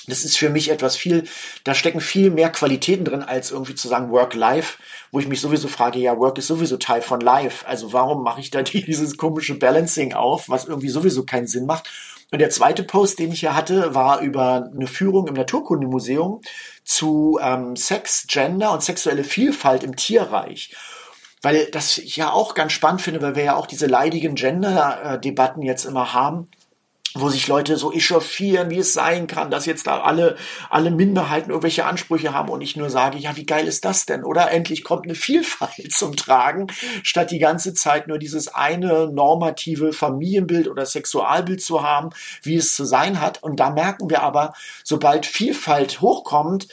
das 0.07 0.25
ist 0.25 0.39
für 0.39 0.51
mich 0.51 0.71
etwas 0.71 0.97
viel, 0.97 1.25
da 1.65 1.75
stecken 1.75 2.01
viel 2.01 2.31
mehr 2.31 2.51
Qualitäten 2.51 3.05
drin, 3.05 3.23
als 3.23 3.51
irgendwie 3.51 3.75
zu 3.75 3.89
sagen 3.89 4.11
Work-Life, 4.11 4.79
wo 5.11 5.21
ich 5.21 5.29
mich 5.29 5.41
sowieso 5.41 5.69
frage, 5.69 5.99
ja, 5.99 6.19
Work 6.19 6.39
ist 6.39 6.47
sowieso 6.47 6.77
Teil 6.77 7.03
von 7.03 7.21
Life. 7.21 7.67
Also 7.67 7.93
warum 7.93 8.23
mache 8.23 8.41
ich 8.41 8.51
da 8.51 8.63
dieses 8.63 9.17
komische 9.17 9.55
Balancing 9.55 10.13
auf, 10.13 10.49
was 10.49 10.67
irgendwie 10.67 10.89
sowieso 10.89 11.25
keinen 11.25 11.47
Sinn 11.47 11.67
macht? 11.67 11.91
Und 12.31 12.39
der 12.39 12.51
zweite 12.51 12.83
Post, 12.83 13.19
den 13.19 13.31
ich 13.31 13.41
hier 13.41 13.55
hatte, 13.55 13.95
war 13.95 14.21
über 14.21 14.71
eine 14.75 14.87
Führung 14.87 15.29
im 15.29 15.35
Naturkundemuseum 15.35 16.41
zu 16.83 17.39
ähm, 17.43 17.77
Sex, 17.77 18.27
Gender 18.27 18.73
und 18.73 18.83
sexuelle 18.83 19.25
Vielfalt 19.25 19.83
im 19.83 19.97
Tierreich 19.97 20.75
weil 21.45 21.67
das 21.73 21.99
ich 21.99 22.17
ja 22.17 22.31
auch 22.31 22.55
ganz 22.55 22.73
spannend 22.73 23.03
finde, 23.03 23.21
weil 23.21 23.35
wir 23.35 23.43
ja 23.43 23.57
auch 23.57 23.67
diese 23.67 23.87
leidigen 23.87 24.37
Gender-Debatten 24.37 25.63
jetzt 25.63 25.85
immer 25.85 26.13
haben 26.13 26.49
wo 27.15 27.29
sich 27.29 27.49
Leute 27.49 27.77
so 27.77 27.93
echauffieren, 27.93 28.71
wie 28.71 28.79
es 28.79 28.93
sein 28.93 29.27
kann, 29.27 29.51
dass 29.51 29.67
jetzt 29.67 29.87
da 29.87 30.01
alle, 30.01 30.37
alle 30.71 30.91
Minderheiten 30.91 31.51
irgendwelche 31.51 31.85
Ansprüche 31.85 32.33
haben 32.33 32.49
und 32.49 32.61
ich 32.61 32.77
nur 32.77 32.91
sage, 32.91 33.19
ja, 33.19 33.37
wie 33.37 33.47
geil 33.47 33.67
ist 33.67 33.85
das 33.85 34.07
denn? 34.07 34.25
Oder 34.25 34.51
endlich 34.51 34.85
kommt 34.85 35.05
eine 35.05 35.15
Vielfalt 35.15 35.73
zum 35.93 36.17
Tragen, 36.17 36.69
statt 37.03 37.31
die 37.31 37.39
ganze 37.39 37.75
Zeit 37.75 38.09
nur 38.09 38.19
dieses 38.19 38.49
eine 38.49 39.09
normative 39.09 39.93
Familienbild 39.93 40.69
oder 40.69 40.87
Sexualbild 40.87 41.63
zu 41.63 41.83
haben, 41.83 42.11
wie 42.43 42.57
es 42.57 42.75
zu 42.75 42.85
sein 42.85 43.21
hat. 43.21 43.43
Und 43.43 43.61
da 43.61 43.71
merken 43.71 44.09
wir 44.11 44.23
aber, 44.23 44.55
sobald 44.85 45.27
Vielfalt 45.27 46.01
hochkommt, 46.01 46.69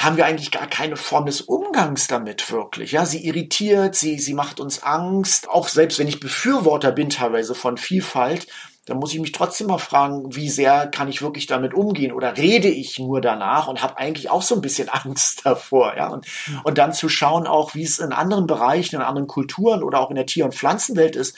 haben 0.00 0.16
wir 0.16 0.24
eigentlich 0.24 0.50
gar 0.50 0.66
keine 0.66 0.96
Form 0.96 1.26
des 1.26 1.42
Umgangs 1.42 2.06
damit 2.06 2.50
wirklich. 2.50 2.92
Ja, 2.92 3.04
sie 3.04 3.26
irritiert, 3.26 3.94
sie, 3.94 4.18
sie 4.18 4.32
macht 4.32 4.58
uns 4.58 4.82
Angst. 4.82 5.48
Auch 5.48 5.68
selbst 5.68 5.98
wenn 5.98 6.08
ich 6.08 6.20
Befürworter 6.20 6.90
bin 6.90 7.10
teilweise 7.10 7.54
von 7.54 7.76
Vielfalt, 7.76 8.46
dann 8.90 8.98
muss 8.98 9.14
ich 9.14 9.20
mich 9.20 9.30
trotzdem 9.30 9.68
mal 9.68 9.78
fragen, 9.78 10.34
wie 10.34 10.50
sehr 10.50 10.88
kann 10.88 11.08
ich 11.08 11.22
wirklich 11.22 11.46
damit 11.46 11.74
umgehen? 11.74 12.12
Oder 12.12 12.36
rede 12.36 12.66
ich 12.66 12.98
nur 12.98 13.20
danach 13.20 13.68
und 13.68 13.82
habe 13.82 13.98
eigentlich 13.98 14.30
auch 14.30 14.42
so 14.42 14.56
ein 14.56 14.60
bisschen 14.60 14.88
Angst 14.90 15.46
davor, 15.46 15.96
ja? 15.96 16.08
Und, 16.08 16.26
und 16.64 16.76
dann 16.76 16.92
zu 16.92 17.08
schauen 17.08 17.46
auch, 17.46 17.74
wie 17.76 17.84
es 17.84 18.00
in 18.00 18.12
anderen 18.12 18.48
Bereichen, 18.48 18.96
in 18.96 19.02
anderen 19.02 19.28
Kulturen 19.28 19.84
oder 19.84 20.00
auch 20.00 20.10
in 20.10 20.16
der 20.16 20.26
Tier- 20.26 20.44
und 20.44 20.56
Pflanzenwelt 20.56 21.14
ist. 21.14 21.36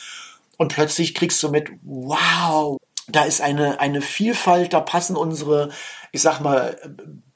Und 0.56 0.72
plötzlich 0.72 1.14
kriegst 1.14 1.42
du 1.42 1.50
mit, 1.50 1.68
wow, 1.82 2.78
da 3.08 3.24
ist 3.24 3.42
eine, 3.42 3.80
eine 3.80 4.00
Vielfalt, 4.00 4.72
da 4.72 4.80
passen 4.80 5.16
unsere, 5.16 5.68
ich 6.10 6.22
sag 6.22 6.40
mal, 6.40 6.78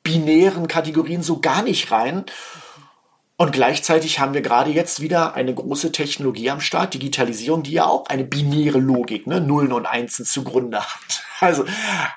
binären 0.02 0.66
Kategorien 0.66 1.22
so 1.22 1.40
gar 1.40 1.62
nicht 1.62 1.90
rein. 1.90 2.24
Und 3.38 3.52
gleichzeitig 3.52 4.18
haben 4.18 4.32
wir 4.32 4.40
gerade 4.40 4.70
jetzt 4.70 5.02
wieder 5.02 5.34
eine 5.34 5.54
große 5.54 5.92
Technologie 5.92 6.48
am 6.48 6.60
Start, 6.60 6.94
Digitalisierung, 6.94 7.62
die 7.62 7.72
ja 7.72 7.86
auch 7.86 8.06
eine 8.06 8.24
binäre 8.24 8.78
Logik, 8.78 9.26
ne, 9.26 9.42
Nullen 9.42 9.72
und 9.72 9.84
Einsen 9.84 10.24
zugrunde 10.24 10.80
hat. 10.80 11.22
Also, 11.38 11.66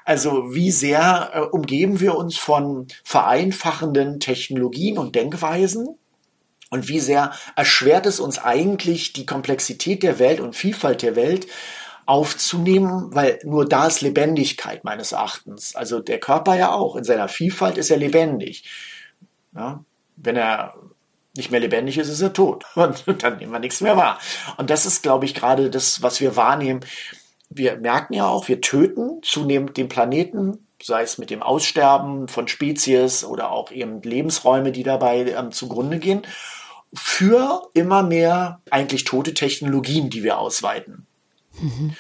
also 0.06 0.54
wie 0.54 0.72
sehr 0.72 1.32
äh, 1.34 1.40
umgeben 1.42 2.00
wir 2.00 2.16
uns 2.16 2.38
von 2.38 2.88
vereinfachenden 3.04 4.22
Technologien 4.22 4.98
und 4.98 5.14
Denkweisen? 5.14 5.98
Und 6.70 6.88
wie 6.88 7.02
sehr 7.02 7.34
erschwert 7.58 8.06
es 8.06 8.22
uns 8.22 8.40
eigentlich, 8.40 9.12
die 9.12 9.26
Komplexität 9.26 10.04
der 10.04 10.20
Welt 10.20 10.40
und 10.40 10.56
Vielfalt 10.56 11.02
der 11.02 11.18
Welt 11.18 11.48
aufzunehmen, 12.06 13.14
weil 13.14 13.40
nur 13.44 13.68
da 13.68 13.88
ist 13.88 14.00
Lebendigkeit 14.00 14.86
meines 14.86 15.12
Erachtens. 15.12 15.76
Also 15.76 16.00
der 16.00 16.22
Körper 16.22 16.56
ja 16.56 16.72
auch, 16.72 16.96
in 16.96 17.04
seiner 17.04 17.28
Vielfalt 17.28 17.78
ist 17.78 17.92
er 17.92 17.98
lebendig. 17.98 18.64
Ja, 19.54 19.84
wenn 20.16 20.38
er 20.38 20.76
nicht 21.36 21.52
mehr 21.52 21.60
lebendig 21.60 21.98
ist, 21.98 22.10
ist 22.10 22.22
er 22.22 22.34
tot. 22.34 22.66
Und 22.76 23.04
dann 23.24 23.38
nehmen 23.38 23.52
wir 23.52 23.60
nichts 23.60 23.82
mehr 23.82 23.98
wahr. 23.98 24.20
Und 24.58 24.70
das 24.70 24.86
ist, 24.86 25.04
glaube 25.04 25.26
ich, 25.26 25.34
gerade 25.34 25.70
das, 25.70 26.02
was 26.02 26.20
wir 26.22 26.36
wahrnehmen. 26.36 26.82
Wir 27.50 27.78
merken 27.78 28.14
ja 28.14 28.28
auch, 28.28 28.48
wir 28.48 28.62
töten 28.62 29.22
zunehmend 29.24 29.76
den 29.78 29.90
Planeten, 29.90 30.68
sei 30.82 31.02
es 31.02 31.18
mit 31.18 31.30
dem 31.30 31.42
Aussterben 31.42 32.28
von 32.28 32.48
Spezies 32.48 33.24
oder 33.24 33.52
auch 33.52 33.72
eben 33.72 34.02
Lebensräume, 34.02 34.72
die 34.72 34.84
dabei 34.84 35.26
ähm, 35.32 35.52
zugrunde 35.52 36.00
gehen, 36.00 36.22
für 36.94 37.70
immer 37.74 38.04
mehr 38.04 38.62
eigentlich 38.70 39.04
tote 39.04 39.34
Technologien, 39.34 40.10
die 40.10 40.24
wir 40.24 40.40
ausweiten. 40.40 41.06
Mhm. 41.60 41.96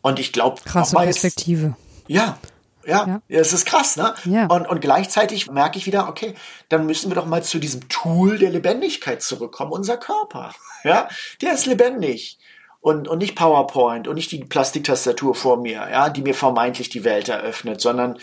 Und 0.00 0.18
ich 0.18 0.32
glaube, 0.32 0.60
krasse 0.64 0.96
Perspektive. 0.96 1.76
Ja, 2.06 2.38
ja, 2.88 3.20
ja, 3.28 3.40
es 3.40 3.52
ist 3.52 3.66
krass, 3.66 3.96
ne? 3.96 4.14
Ja. 4.24 4.46
Und, 4.46 4.66
und 4.66 4.80
gleichzeitig 4.80 5.50
merke 5.50 5.78
ich 5.78 5.86
wieder, 5.86 6.08
okay, 6.08 6.34
dann 6.70 6.86
müssen 6.86 7.10
wir 7.10 7.16
doch 7.16 7.26
mal 7.26 7.42
zu 7.42 7.58
diesem 7.58 7.88
Tool 7.88 8.38
der 8.38 8.50
Lebendigkeit 8.50 9.22
zurückkommen, 9.22 9.72
unser 9.72 9.96
Körper. 9.96 10.54
Ja, 10.84 11.08
der 11.42 11.54
ist 11.54 11.66
lebendig. 11.66 12.38
Und, 12.80 13.08
und 13.08 13.18
nicht 13.18 13.34
PowerPoint 13.34 14.06
und 14.06 14.14
nicht 14.14 14.30
die 14.30 14.44
Plastiktastatur 14.44 15.34
vor 15.34 15.56
mir, 15.56 15.88
ja, 15.90 16.08
die 16.08 16.22
mir 16.22 16.34
vermeintlich 16.34 16.88
die 16.88 17.02
Welt 17.02 17.28
eröffnet, 17.28 17.80
sondern 17.80 18.16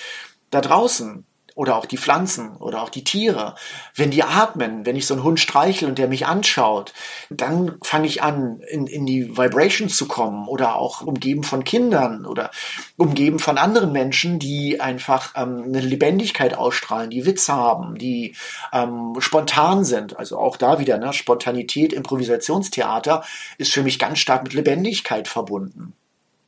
da 0.52 0.62
draußen, 0.62 1.26
oder 1.56 1.78
auch 1.78 1.86
die 1.86 1.98
Pflanzen 1.98 2.58
oder 2.58 2.84
auch 2.84 2.90
die 2.90 3.04
Tiere. 3.04 3.56
Wenn 3.96 4.12
die 4.12 4.24
atmen, 4.24 4.86
wenn 4.86 4.98
ich 4.98 5.08
so 5.08 5.14
einen 5.14 5.24
Hund 5.24 5.40
streichel 5.40 5.88
und 5.88 5.98
der 5.98 6.10
mich 6.10 6.28
anschaut, 6.28 6.94
dann 7.30 7.78
fange 7.82 8.08
ich 8.08 8.22
an, 8.22 8.60
in, 8.70 8.88
in 8.88 9.06
die 9.06 9.38
Vibrations 9.38 9.96
zu 9.96 10.08
kommen 10.08 10.48
oder 10.48 10.76
auch 10.76 11.02
umgeben 11.02 11.44
von 11.44 11.64
Kindern 11.64 12.26
oder 12.26 12.52
umgeben 12.98 13.40
von 13.40 13.58
anderen 13.58 13.94
Menschen, 13.94 14.38
die 14.38 14.82
einfach 14.82 15.34
ähm, 15.36 15.64
eine 15.66 15.80
Lebendigkeit 15.80 16.56
ausstrahlen, 16.56 17.10
die 17.10 17.26
Witze 17.26 17.54
haben, 17.54 17.98
die 17.98 18.36
ähm, 18.74 19.16
spontan 19.20 19.86
sind. 19.86 20.20
Also 20.20 20.38
auch 20.38 20.58
da 20.58 20.80
wieder, 20.80 20.98
ne, 20.98 21.14
Spontanität, 21.14 21.94
Improvisationstheater 21.94 23.24
ist 23.58 23.74
für 23.74 23.84
mich 23.84 23.98
ganz 23.98 24.20
stark 24.20 24.44
mit 24.44 24.54
Lebendigkeit 24.54 25.30
verbunden. 25.30 25.94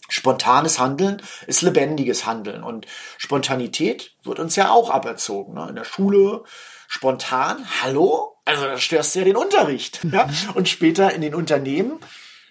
Spontanes 0.09 0.79
Handeln 0.79 1.21
ist 1.47 1.61
lebendiges 1.61 2.25
Handeln 2.25 2.63
und 2.63 2.85
Spontanität 3.17 4.15
wird 4.23 4.39
uns 4.39 4.55
ja 4.55 4.71
auch 4.71 4.89
aberzogen. 4.89 5.55
Ne? 5.55 5.67
In 5.69 5.75
der 5.75 5.83
Schule 5.83 6.43
spontan, 6.87 7.65
hallo? 7.81 8.37
Also 8.45 8.63
da 8.63 8.77
störst 8.77 9.15
du 9.15 9.19
ja 9.19 9.25
den 9.25 9.35
Unterricht. 9.35 10.01
Ja? 10.11 10.29
Und 10.53 10.69
später 10.69 11.13
in 11.13 11.21
den 11.21 11.35
Unternehmen 11.35 11.99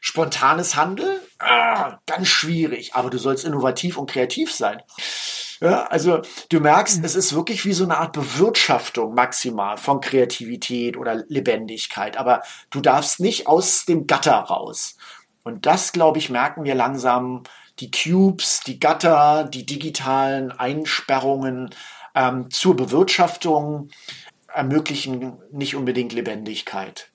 spontanes 0.01 0.77
Handeln, 0.77 1.19
ah, 1.39 1.99
ganz 2.07 2.29
schwierig. 2.29 2.95
Aber 2.95 3.11
du 3.11 3.19
sollst 3.19 3.45
innovativ 3.45 3.97
und 3.97 4.11
kreativ 4.11 4.53
sein. 4.53 4.83
Ja, 5.61 5.85
also 5.87 6.21
du 6.51 6.61
merkst, 6.61 7.03
es 7.03 7.15
ist 7.15 7.35
wirklich 7.35 7.65
wie 7.65 7.73
so 7.73 7.85
eine 7.85 7.97
Art 7.97 8.13
Bewirtschaftung 8.13 9.15
maximal 9.15 9.79
von 9.79 10.01
Kreativität 10.01 10.97
oder 10.99 11.25
Lebendigkeit. 11.29 12.19
Aber 12.19 12.43
du 12.71 12.81
darfst 12.81 13.21
nicht 13.21 13.47
aus 13.47 13.87
dem 13.87 14.07
Gatter 14.07 14.35
raus. 14.35 14.97
Und 15.47 15.65
das, 15.65 15.93
glaube 15.93 16.19
ich, 16.19 16.29
merken 16.29 16.65
wir 16.65 16.75
langsam. 16.75 17.45
Die 17.79 17.93
Cubes, 17.93 18.63
die 18.67 18.81
Gatter, 18.81 19.45
die 19.45 19.65
digitalen 19.65 20.51
Einsperrungen 20.51 21.71
ähm, 22.17 22.51
zur 22.51 22.75
Bewirtschaftung 22.75 23.91
ermöglichen 24.53 25.35
nicht 25.53 25.77
unbedingt 25.77 26.13
Lebendigkeit. 26.13 27.13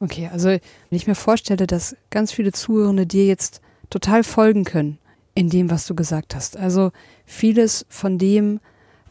Okay, 0.00 0.28
also 0.32 0.48
wenn 0.48 0.60
ich 0.90 1.06
mir 1.06 1.14
vorstelle, 1.14 1.68
dass 1.68 1.96
ganz 2.10 2.32
viele 2.32 2.50
Zuhörende 2.50 3.06
dir 3.06 3.24
jetzt 3.24 3.60
total 3.88 4.24
folgen 4.24 4.64
können 4.64 4.98
in 5.36 5.50
dem, 5.50 5.70
was 5.70 5.86
du 5.86 5.94
gesagt 5.94 6.34
hast. 6.34 6.56
Also 6.56 6.90
vieles 7.24 7.86
von 7.88 8.18
dem, 8.18 8.58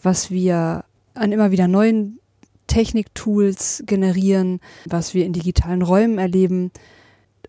was 0.02 0.32
wir 0.32 0.84
an 1.14 1.32
immer 1.32 1.52
wieder 1.52 1.70
neuen 1.70 2.20
Techniktools 2.68 3.84
generieren, 3.86 4.60
was 4.86 5.14
wir 5.14 5.26
in 5.26 5.32
digitalen 5.32 5.82
Räumen 5.82 6.18
erleben, 6.18 6.70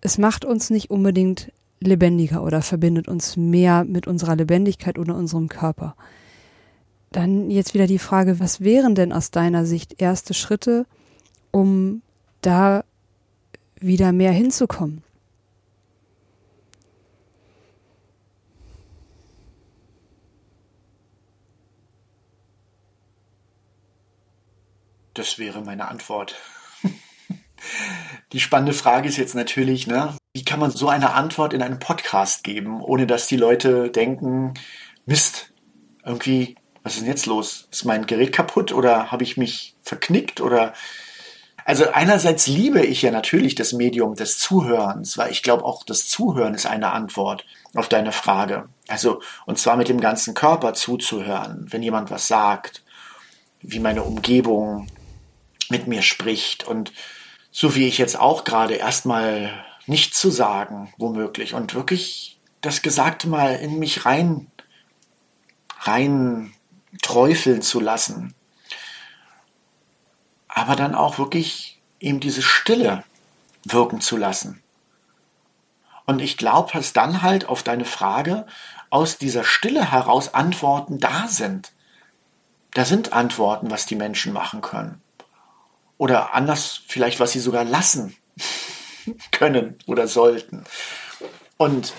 es 0.05 0.19
macht 0.19 0.45
uns 0.45 0.69
nicht 0.69 0.91
unbedingt 0.91 1.51
lebendiger 1.81 2.43
oder 2.43 2.61
verbindet 2.61 3.09
uns 3.09 3.39
mehr 3.39 3.85
mit 3.85 4.07
unserer 4.07 4.37
Lebendigkeit 4.37 4.99
oder 4.99 5.17
unserem 5.17 5.49
Körper. 5.49 5.97
Dann 7.11 7.51
jetzt 7.51 7.73
wieder 7.73 7.87
die 7.87 7.99
Frage, 7.99 8.39
was 8.39 8.61
wären 8.61 8.95
denn 8.95 9.15
aus 9.15 9.31
deiner 9.31 9.65
Sicht 9.65 10.03
erste 10.03 10.35
Schritte, 10.35 10.87
um 11.51 12.03
da 12.43 12.85
wieder 13.81 14.13
mehr 14.13 14.33
hinzukommen? 14.33 15.03
Das 25.15 25.39
wäre 25.39 25.63
meine 25.63 25.89
Antwort. 25.89 26.35
Die 28.33 28.41
spannende 28.41 28.73
Frage 28.73 29.09
ist 29.09 29.17
jetzt 29.17 29.35
natürlich, 29.35 29.87
ne, 29.87 30.17
wie 30.35 30.45
kann 30.45 30.61
man 30.61 30.71
so 30.71 30.89
eine 30.89 31.15
Antwort 31.15 31.53
in 31.53 31.63
einem 31.63 31.79
Podcast 31.79 32.43
geben, 32.45 32.83
ohne 32.83 33.07
dass 33.07 33.29
die 33.29 33.37
Leute 33.37 33.91
denken, 33.91 34.55
Mist, 35.07 35.53
irgendwie, 36.05 36.57
was 36.83 36.95
ist 36.95 37.03
denn 37.03 37.09
jetzt 37.09 37.27
los? 37.27 37.69
Ist 37.71 37.85
mein 37.85 38.07
Gerät 38.07 38.33
kaputt 38.33 38.73
oder 38.73 39.13
habe 39.13 39.23
ich 39.23 39.37
mich 39.37 39.77
verknickt 39.83 40.41
oder 40.41 40.73
also 41.67 41.91
einerseits 41.93 42.47
liebe 42.47 42.85
ich 42.85 43.03
ja 43.03 43.11
natürlich 43.11 43.55
das 43.55 43.73
Medium 43.73 44.17
des 44.17 44.39
Zuhörens, 44.39 45.17
weil 45.17 45.31
ich 45.31 45.43
glaube 45.43 45.65
auch 45.65 45.83
das 45.83 46.09
Zuhören 46.09 46.55
ist 46.55 46.67
eine 46.67 46.93
Antwort 46.93 47.47
auf 47.75 47.89
deine 47.89 48.13
Frage. 48.13 48.69
Also 48.87 49.23
und 49.47 49.59
zwar 49.59 49.77
mit 49.77 49.89
dem 49.89 50.01
ganzen 50.01 50.35
Körper 50.35 50.75
zuzuhören, 50.75 51.67
wenn 51.71 51.83
jemand 51.83 52.11
was 52.11 52.29
sagt, 52.29 52.83
wie 53.63 53.79
meine 53.79 54.03
Umgebung 54.03 54.89
mit 55.71 55.87
mir 55.87 56.03
spricht 56.03 56.65
und 56.65 56.93
so 57.57 57.77
wie 57.77 57.87
ich 57.87 57.99
jetzt 57.99 58.19
auch 58.19 58.43
gerade, 58.43 58.75
erstmal 58.75 59.65
nicht 59.87 60.17
zu 60.17 60.29
sagen, 60.29 60.93
womöglich, 60.99 61.55
und 61.55 61.73
wirklich 61.73 62.41
das 62.61 62.83
Gesagte 62.83 63.29
mal 63.29 63.55
in 63.55 63.79
mich 63.79 64.05
rein, 64.05 64.51
rein 65.79 66.53
träufeln 67.01 67.63
zu 67.63 67.79
lassen. 67.79 68.35
Aber 70.49 70.75
dann 70.75 70.97
auch 70.97 71.19
wirklich 71.19 71.81
eben 72.01 72.19
diese 72.19 72.43
Stille 72.43 73.05
wirken 73.63 74.01
zu 74.01 74.17
lassen. 74.17 74.61
Und 76.07 76.21
ich 76.21 76.37
glaube, 76.37 76.73
dass 76.73 76.93
dann 76.93 77.23
halt 77.23 77.49
auf 77.49 77.63
deine 77.63 77.85
Frage 77.85 78.49
aus 78.91 79.17
dieser 79.17 79.45
Stille 79.45 79.93
heraus 79.93 80.35
Antworten 80.35 80.99
da 80.99 81.29
sind. 81.29 81.73
Da 82.73 82.85
sind 82.85 83.13
Antworten, 83.13 83.71
was 83.71 83.87
die 83.87 83.95
Menschen 83.95 84.33
machen 84.33 84.61
können. 84.61 85.04
Oder 85.99 86.35
anders 86.35 86.81
vielleicht, 86.87 87.21
was 87.21 87.33
sie 87.33 87.41
sogar 87.41 87.65
lassen 87.65 88.17
können 89.31 89.79
oder 89.87 90.09
sollten. 90.09 90.65
Und 91.57 91.93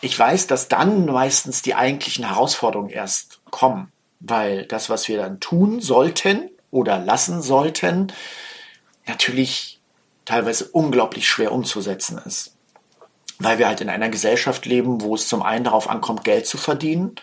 ich 0.00 0.18
weiß, 0.18 0.46
dass 0.48 0.68
dann 0.68 1.06
meistens 1.06 1.62
die 1.62 1.74
eigentlichen 1.74 2.26
Herausforderungen 2.26 2.90
erst 2.90 3.40
kommen, 3.50 3.92
weil 4.20 4.66
das, 4.66 4.90
was 4.90 5.06
wir 5.08 5.16
dann 5.16 5.38
tun 5.38 5.80
sollten 5.80 6.50
oder 6.70 6.98
lassen 6.98 7.42
sollten, 7.42 8.12
natürlich 9.06 9.80
teilweise 10.24 10.68
unglaublich 10.68 11.28
schwer 11.28 11.52
umzusetzen 11.52 12.18
ist. 12.24 12.56
Weil 13.38 13.58
wir 13.58 13.66
halt 13.66 13.80
in 13.80 13.88
einer 13.88 14.08
Gesellschaft 14.08 14.66
leben, 14.66 15.02
wo 15.02 15.14
es 15.14 15.28
zum 15.28 15.42
einen 15.42 15.64
darauf 15.64 15.88
ankommt, 15.88 16.24
Geld 16.24 16.46
zu 16.46 16.58
verdienen, 16.58 17.14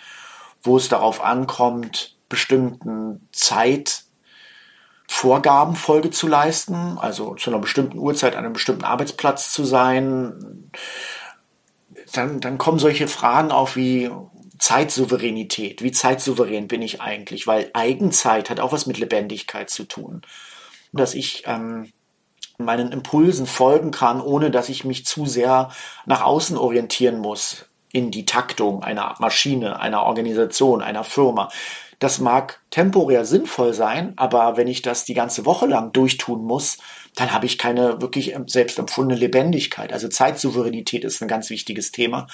wo 0.62 0.78
es 0.78 0.90
darauf 0.90 1.22
ankommt, 1.22 2.16
bestimmten 2.28 3.28
Zeit 3.32 4.04
Vorgaben 5.12 5.76
Folge 5.76 6.12
zu 6.12 6.28
leisten, 6.28 7.00
also 7.00 7.34
zu 7.34 7.50
einer 7.50 7.60
bestimmten 7.60 7.98
Uhrzeit 7.98 8.36
an 8.36 8.46
einem 8.46 8.54
bestimmten 8.54 8.84
Arbeitsplatz 8.86 9.52
zu 9.52 9.64
sein, 9.66 10.70
dann, 12.14 12.40
dann 12.40 12.60
kommen 12.60 12.78
solche 12.78 13.08
Fragen 13.08 13.52
auf 13.52 13.76
wie 13.76 14.12
Zeitsouveränität. 14.60 15.82
Wie 15.82 15.92
zeitsouverän 15.92 16.68
bin 16.68 16.84
ich 16.84 17.02
eigentlich? 17.02 17.48
Weil 17.48 17.72
Eigenzeit 17.74 18.52
hat 18.52 18.60
auch 18.60 18.72
was 18.72 18.86
mit 18.86 19.00
Lebendigkeit 19.00 19.72
zu 19.72 19.86
tun. 19.86 20.22
Dass 20.94 21.16
ich 21.16 21.44
ähm, 21.48 21.92
meinen 22.60 22.92
Impulsen 22.92 23.48
folgen 23.48 23.90
kann, 23.90 24.22
ohne 24.22 24.52
dass 24.52 24.70
ich 24.70 24.86
mich 24.86 25.08
zu 25.08 25.26
sehr 25.26 25.72
nach 26.06 26.22
außen 26.22 26.56
orientieren 26.56 27.18
muss 27.18 27.66
in 27.92 28.12
die 28.12 28.28
Taktung 28.28 28.84
einer 28.84 29.16
Maschine, 29.18 29.80
einer 29.80 30.04
Organisation, 30.04 30.84
einer 30.84 31.04
Firma. 31.04 31.50
Das 32.00 32.20
mag 32.20 32.62
temporär 32.70 33.26
sinnvoll 33.26 33.74
sein, 33.74 34.14
aber 34.16 34.56
wenn 34.56 34.68
ich 34.68 34.82
das 34.82 35.04
die 35.04 35.14
ganze 35.14 35.46
Woche 35.46 35.66
lang 35.66 35.92
durchtun 35.92 36.44
muss, 36.44 36.78
dann 37.16 37.34
habe 37.34 37.46
ich 37.46 37.58
keine 37.58 38.02
wirklich 38.02 38.36
selbst 38.48 38.80
empfundene 38.80 39.20
Lebendigkeit. 39.20 39.92
Also 39.92 40.08
Zeitsouveränität 40.08 41.04
ist 41.04 41.22
ein 41.22 41.28
ganz 41.28 41.50
wichtiges 41.50 41.92
Thema. 41.92 42.28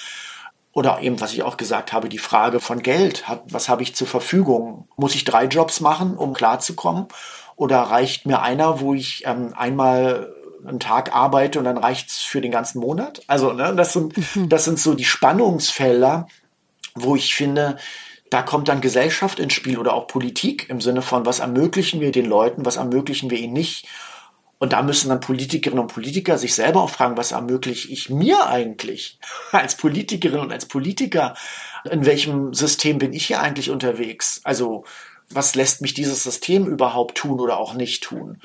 Oder 0.71 1.01
eben, 1.01 1.19
was 1.21 1.33
ich 1.33 1.41
auch 1.41 1.57
gesagt 1.57 1.93
habe, 1.93 2.09
die 2.09 2.17
Frage 2.17 2.59
von 2.59 2.83
Geld. 2.83 3.23
Was 3.47 3.69
habe 3.69 3.81
ich 3.81 3.95
zur 3.95 4.07
Verfügung? 4.07 4.87
Muss 4.97 5.15
ich 5.15 5.23
drei 5.23 5.45
Jobs 5.45 5.79
machen, 5.79 6.17
um 6.17 6.33
klarzukommen? 6.33 7.07
Oder 7.55 7.79
reicht 7.79 8.25
mir 8.25 8.41
einer, 8.41 8.81
wo 8.81 8.93
ich 8.93 9.23
ähm, 9.25 9.53
einmal 9.55 10.33
einen 10.67 10.81
Tag 10.81 11.15
arbeite 11.15 11.59
und 11.59 11.65
dann 11.65 11.77
reicht's 11.77 12.21
für 12.21 12.41
den 12.41 12.51
ganzen 12.51 12.79
Monat? 12.79 13.21
Also, 13.27 13.53
ne, 13.53 13.73
das 13.75 13.93
sind, 13.93 14.17
mhm. 14.35 14.49
das 14.49 14.65
sind 14.65 14.77
so 14.77 14.93
die 14.95 15.05
Spannungsfelder, 15.05 16.27
wo 16.93 17.15
ich 17.15 17.35
finde, 17.35 17.77
da 18.29 18.41
kommt 18.41 18.67
dann 18.67 18.81
Gesellschaft 18.81 19.39
ins 19.39 19.53
Spiel 19.53 19.77
oder 19.77 19.93
auch 19.93 20.07
Politik 20.07 20.69
im 20.69 20.81
Sinne 20.81 21.01
von, 21.01 21.25
was 21.25 21.39
ermöglichen 21.39 22.01
wir 22.01 22.11
den 22.11 22.25
Leuten, 22.25 22.65
was 22.65 22.77
ermöglichen 22.77 23.29
wir 23.29 23.37
ihnen 23.37 23.53
nicht. 23.53 23.87
Und 24.57 24.73
da 24.73 24.81
müssen 24.81 25.09
dann 25.09 25.19
Politikerinnen 25.19 25.81
und 25.81 25.93
Politiker 25.93 26.37
sich 26.37 26.55
selber 26.55 26.81
auch 26.81 26.89
fragen, 26.89 27.17
was 27.17 27.31
ermögliche 27.31 27.89
ich 27.89 28.09
mir 28.09 28.47
eigentlich 28.47 29.19
als 29.51 29.77
Politikerin 29.77 30.39
und 30.39 30.51
als 30.51 30.65
Politiker? 30.65 31.35
In 31.89 32.05
welchem 32.05 32.53
System 32.53 32.97
bin 32.97 33.13
ich 33.13 33.27
hier 33.27 33.41
eigentlich 33.41 33.69
unterwegs? 33.69 34.41
Also, 34.43 34.85
was 35.29 35.55
lässt 35.55 35.81
mich 35.81 35.93
dieses 35.93 36.23
System 36.23 36.67
überhaupt 36.67 37.17
tun 37.17 37.39
oder 37.39 37.57
auch 37.57 37.73
nicht 37.73 38.03
tun? 38.03 38.39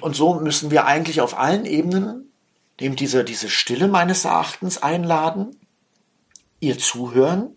Und 0.00 0.14
so 0.14 0.34
müssen 0.34 0.70
wir 0.70 0.86
eigentlich 0.86 1.20
auf 1.20 1.38
allen 1.38 1.64
Ebenen 1.64 2.30
eben 2.78 2.96
diese, 2.96 3.24
diese 3.24 3.48
Stille 3.48 3.88
meines 3.88 4.24
Erachtens 4.24 4.82
einladen, 4.82 5.56
ihr 6.60 6.78
zuhören, 6.78 7.54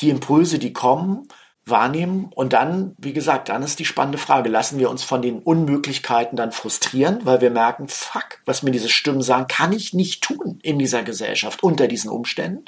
die 0.00 0.10
Impulse, 0.10 0.58
die 0.58 0.72
kommen, 0.72 1.28
wahrnehmen 1.64 2.30
und 2.34 2.52
dann, 2.52 2.94
wie 2.98 3.12
gesagt, 3.12 3.48
dann 3.48 3.62
ist 3.62 3.78
die 3.78 3.84
spannende 3.84 4.18
Frage, 4.18 4.48
lassen 4.48 4.78
wir 4.78 4.90
uns 4.90 5.02
von 5.02 5.22
den 5.22 5.40
Unmöglichkeiten 5.40 6.36
dann 6.36 6.52
frustrieren, 6.52 7.20
weil 7.24 7.40
wir 7.40 7.50
merken, 7.50 7.88
fuck, 7.88 8.40
was 8.44 8.62
mir 8.62 8.70
diese 8.70 8.88
Stimmen 8.88 9.22
sagen, 9.22 9.46
kann 9.46 9.72
ich 9.72 9.94
nicht 9.94 10.22
tun 10.22 10.58
in 10.62 10.78
dieser 10.78 11.02
Gesellschaft 11.02 11.62
unter 11.62 11.86
diesen 11.86 12.10
Umständen? 12.10 12.64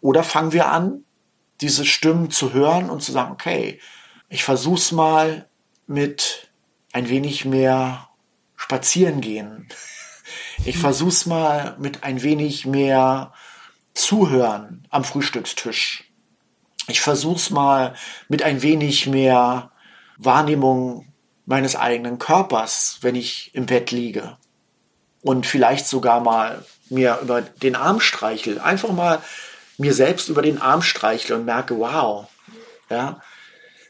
Oder 0.00 0.22
fangen 0.22 0.52
wir 0.52 0.70
an, 0.70 1.04
diese 1.60 1.86
Stimmen 1.86 2.30
zu 2.30 2.52
hören 2.52 2.90
und 2.90 3.02
zu 3.02 3.12
sagen, 3.12 3.32
okay, 3.32 3.80
ich 4.28 4.44
versuch's 4.44 4.92
mal 4.92 5.48
mit 5.86 6.50
ein 6.92 7.08
wenig 7.08 7.44
mehr 7.44 8.08
spazieren 8.56 9.20
gehen. 9.20 9.68
Ich 10.64 10.78
versuch's 10.78 11.26
mal 11.26 11.76
mit 11.78 12.02
ein 12.02 12.22
wenig 12.22 12.66
mehr 12.66 13.32
zuhören 13.94 14.86
am 14.90 15.04
Frühstückstisch 15.04 16.05
ich 16.88 17.00
versuche 17.00 17.36
es 17.36 17.50
mal 17.50 17.94
mit 18.28 18.42
ein 18.42 18.62
wenig 18.62 19.06
mehr 19.06 19.70
Wahrnehmung 20.18 21.12
meines 21.44 21.76
eigenen 21.76 22.18
Körpers, 22.18 22.98
wenn 23.02 23.14
ich 23.14 23.50
im 23.54 23.66
Bett 23.66 23.90
liege. 23.90 24.36
Und 25.22 25.46
vielleicht 25.46 25.86
sogar 25.86 26.20
mal 26.20 26.64
mir 26.88 27.18
über 27.22 27.42
den 27.42 27.76
Arm 27.76 28.00
streichel. 28.00 28.60
Einfach 28.60 28.92
mal 28.92 29.20
mir 29.78 29.94
selbst 29.94 30.28
über 30.28 30.42
den 30.42 30.60
Arm 30.60 30.82
streichle 30.82 31.36
und 31.36 31.44
merke, 31.44 31.78
wow, 31.78 32.28
ja, 32.88 33.20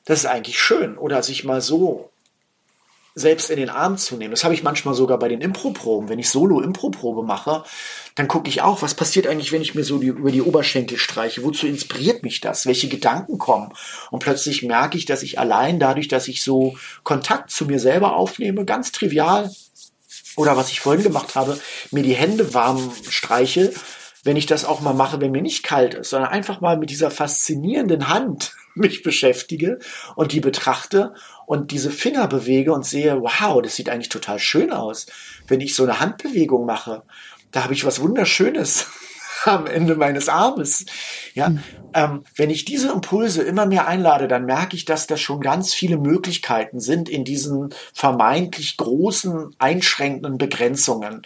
das 0.05 0.21
ist 0.21 0.27
eigentlich 0.27 0.61
schön. 0.61 0.97
Oder 0.97 1.23
sich 1.23 1.45
mal 1.45 1.61
so 1.61 2.11
selbst 3.19 3.49
in 3.49 3.57
den 3.57 3.71
Arm 3.71 3.97
zu 3.97 4.17
nehmen. 4.17 4.31
Das 4.31 4.45
habe 4.45 4.53
ich 4.53 4.63
manchmal 4.63 4.93
sogar 4.93 5.19
bei 5.19 5.29
den 5.29 5.41
Improproben. 5.41 6.11
Wenn 6.11 6.19
ich 6.19 6.29
Solo-Improprobe 6.29 7.23
mache, 7.23 7.65
dann 8.15 8.29
gucke 8.29 8.51
ich 8.51 8.61
auch, 8.61 8.83
was 8.83 8.93
passiert 8.93 9.27
eigentlich, 9.27 9.53
wenn 9.53 9.63
ich 9.63 9.75
mir 9.75 9.85
so 9.85 9.99
die, 9.99 10.09
über 10.09 10.31
die 10.31 10.43
Oberschenkel 10.43 10.99
streiche? 10.99 11.43
Wozu 11.43 11.67
inspiriert 11.67 12.23
mich 12.23 12.43
das? 12.43 12.67
Welche 12.67 12.89
Gedanken 12.89 13.39
kommen? 13.39 13.73
Und 14.11 14.19
plötzlich 14.19 14.63
merke 14.63 14.99
ich, 14.99 15.07
dass 15.07 15.23
ich 15.23 15.39
allein 15.39 15.81
dadurch, 15.81 16.09
dass 16.09 16.29
ich 16.29 16.43
so 16.43 16.77
Kontakt 17.05 17.51
zu 17.51 17.65
mir 17.65 17.81
selber 17.81 18.17
aufnehme, 18.17 18.67
ganz 18.67 18.93
trivial, 18.93 19.51
oder 20.37 20.59
was 20.59 20.71
ich 20.71 20.81
vorhin 20.81 21.03
gemacht 21.03 21.37
habe, 21.37 21.59
mir 21.91 22.03
die 22.03 22.15
Hände 22.15 22.53
warm 22.53 22.93
streiche, 23.09 23.73
wenn 24.25 24.37
ich 24.37 24.45
das 24.45 24.67
auch 24.67 24.83
mal 24.83 24.93
mache, 24.93 25.23
wenn 25.23 25.31
mir 25.31 25.41
nicht 25.41 25.63
kalt 25.63 25.95
ist, 25.95 26.11
sondern 26.11 26.31
einfach 26.31 26.61
mal 26.61 26.77
mit 26.77 26.91
dieser 26.91 27.11
faszinierenden 27.11 28.11
Hand 28.11 28.53
mich 28.77 29.03
beschäftige 29.03 29.79
und 30.15 30.33
die 30.33 30.41
betrachte 30.41 31.15
und 31.47 31.71
diese 31.71 31.91
Finger 31.91 32.29
bewege 32.29 32.73
und 32.73 32.85
sehe, 32.85 33.21
wow, 33.21 33.61
das 33.63 33.77
sieht 33.77 33.89
eigentlich 33.89 34.09
total 34.09 34.39
schön 34.39 34.73
aus. 34.73 35.07
Wenn 35.47 35.61
ich 35.61 35.75
so 35.75 35.83
eine 35.83 36.01
Handbewegung 36.01 36.67
mache, 36.67 37.03
da 37.53 37.65
habe 37.65 37.75
ich 37.75 37.85
was 37.85 38.01
Wunderschönes 38.01 38.87
am 39.45 39.67
Ende 39.67 39.97
meines 39.97 40.29
Armes. 40.29 40.85
Ja, 41.35 41.51
mhm. 41.51 41.63
ähm, 41.95 42.25
wenn 42.35 42.51
ich 42.51 42.65
diese 42.65 42.91
Impulse 42.91 43.43
immer 43.43 43.67
mehr 43.67 43.87
einlade, 43.87 44.29
dann 44.29 44.45
merke 44.45 44.77
ich, 44.77 44.85
dass 44.85 45.07
da 45.07 45.17
schon 45.17 45.41
ganz 45.41 45.73
viele 45.73 45.97
Möglichkeiten 45.97 46.81
sind 46.81 47.09
in 47.09 47.25
diesen 47.25 47.75
vermeintlich 47.95 48.77
großen, 48.77 49.55
einschränkenden 49.59 50.39
Begrenzungen. 50.39 51.23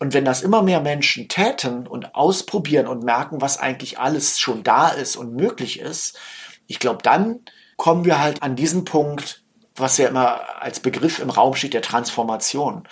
Und 0.00 0.12
wenn 0.12 0.24
das 0.24 0.42
immer 0.42 0.62
mehr 0.62 0.80
Menschen 0.80 1.28
täten 1.28 1.86
und 1.86 2.14
ausprobieren 2.14 2.88
und 2.88 3.04
merken, 3.04 3.40
was 3.40 3.58
eigentlich 3.58 3.98
alles 3.98 4.40
schon 4.40 4.64
da 4.64 4.88
ist 4.88 5.16
und 5.16 5.34
möglich 5.34 5.78
ist, 5.78 6.18
ich 6.66 6.78
glaube, 6.78 7.02
dann 7.02 7.40
kommen 7.76 8.04
wir 8.04 8.20
halt 8.20 8.42
an 8.42 8.56
diesen 8.56 8.84
Punkt, 8.84 9.42
was 9.76 9.98
ja 9.98 10.08
immer 10.08 10.62
als 10.62 10.80
Begriff 10.80 11.18
im 11.18 11.30
Raum 11.30 11.54
steht, 11.54 11.74
der 11.74 11.82
Transformation. 11.82 12.86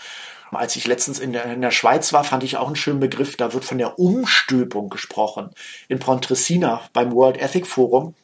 Als 0.50 0.76
ich 0.76 0.86
letztens 0.86 1.18
in 1.18 1.32
der, 1.32 1.44
in 1.46 1.62
der 1.62 1.70
Schweiz 1.70 2.12
war, 2.12 2.24
fand 2.24 2.42
ich 2.42 2.58
auch 2.58 2.66
einen 2.66 2.76
schönen 2.76 3.00
Begriff, 3.00 3.36
da 3.36 3.54
wird 3.54 3.64
von 3.64 3.78
der 3.78 3.98
Umstülpung 3.98 4.90
gesprochen. 4.90 5.50
In 5.88 5.98
Pontresina 5.98 6.82
beim 6.92 7.12
World 7.12 7.38
Ethic 7.38 7.66
Forum. 7.66 8.14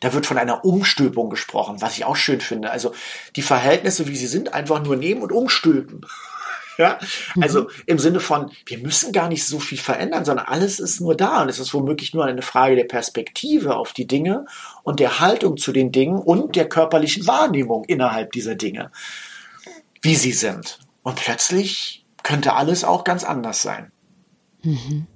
Da 0.00 0.12
wird 0.12 0.26
von 0.26 0.38
einer 0.38 0.64
Umstülpung 0.64 1.30
gesprochen, 1.30 1.80
was 1.80 1.96
ich 1.96 2.04
auch 2.04 2.16
schön 2.16 2.40
finde. 2.40 2.70
Also 2.70 2.94
die 3.36 3.42
Verhältnisse, 3.42 4.08
wie 4.08 4.16
sie 4.16 4.26
sind, 4.26 4.54
einfach 4.54 4.82
nur 4.82 4.96
nehmen 4.96 5.22
und 5.22 5.32
umstülpen. 5.32 6.06
Ja? 6.78 6.98
Also 7.40 7.62
mhm. 7.62 7.68
im 7.86 7.98
Sinne 7.98 8.20
von, 8.20 8.50
wir 8.66 8.78
müssen 8.78 9.12
gar 9.12 9.28
nicht 9.28 9.46
so 9.46 9.58
viel 9.58 9.78
verändern, 9.78 10.24
sondern 10.24 10.46
alles 10.46 10.80
ist 10.80 11.00
nur 11.00 11.16
da 11.16 11.42
und 11.42 11.48
es 11.48 11.58
ist 11.58 11.72
womöglich 11.72 12.14
nur 12.14 12.24
eine 12.24 12.42
Frage 12.42 12.76
der 12.76 12.84
Perspektive 12.84 13.76
auf 13.76 13.92
die 13.92 14.06
Dinge 14.06 14.46
und 14.82 14.98
der 14.98 15.20
Haltung 15.20 15.56
zu 15.56 15.72
den 15.72 15.92
Dingen 15.92 16.18
und 16.18 16.56
der 16.56 16.68
körperlichen 16.68 17.26
Wahrnehmung 17.26 17.84
innerhalb 17.84 18.32
dieser 18.32 18.54
Dinge, 18.54 18.90
wie 20.02 20.16
sie 20.16 20.32
sind. 20.32 20.80
Und 21.02 21.16
plötzlich 21.16 22.04
könnte 22.22 22.54
alles 22.54 22.82
auch 22.82 23.04
ganz 23.04 23.24
anders 23.24 23.62
sein. 23.62 23.92
Mhm. 24.62 25.06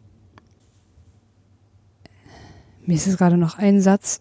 Mir 2.87 2.94
ist 2.94 3.07
jetzt 3.07 3.18
gerade 3.18 3.37
noch 3.37 3.59
ein 3.59 3.81
Satz 3.81 4.21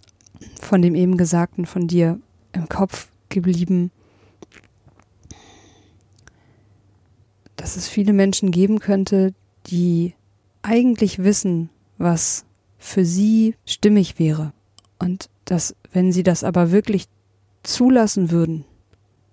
von 0.61 0.81
dem 0.81 0.95
eben 0.95 1.17
Gesagten 1.17 1.65
von 1.65 1.87
dir 1.87 2.19
im 2.53 2.67
Kopf 2.67 3.09
geblieben. 3.29 3.91
Dass 7.57 7.75
es 7.75 7.89
viele 7.89 8.13
Menschen 8.13 8.51
geben 8.51 8.79
könnte, 8.79 9.33
die 9.65 10.13
eigentlich 10.61 11.23
wissen, 11.23 11.69
was 11.97 12.45
für 12.77 13.03
sie 13.03 13.55
stimmig 13.65 14.19
wäre. 14.19 14.53
Und 14.99 15.29
dass, 15.45 15.75
wenn 15.91 16.11
sie 16.11 16.23
das 16.23 16.43
aber 16.43 16.71
wirklich 16.71 17.05
zulassen 17.63 18.31
würden, 18.31 18.63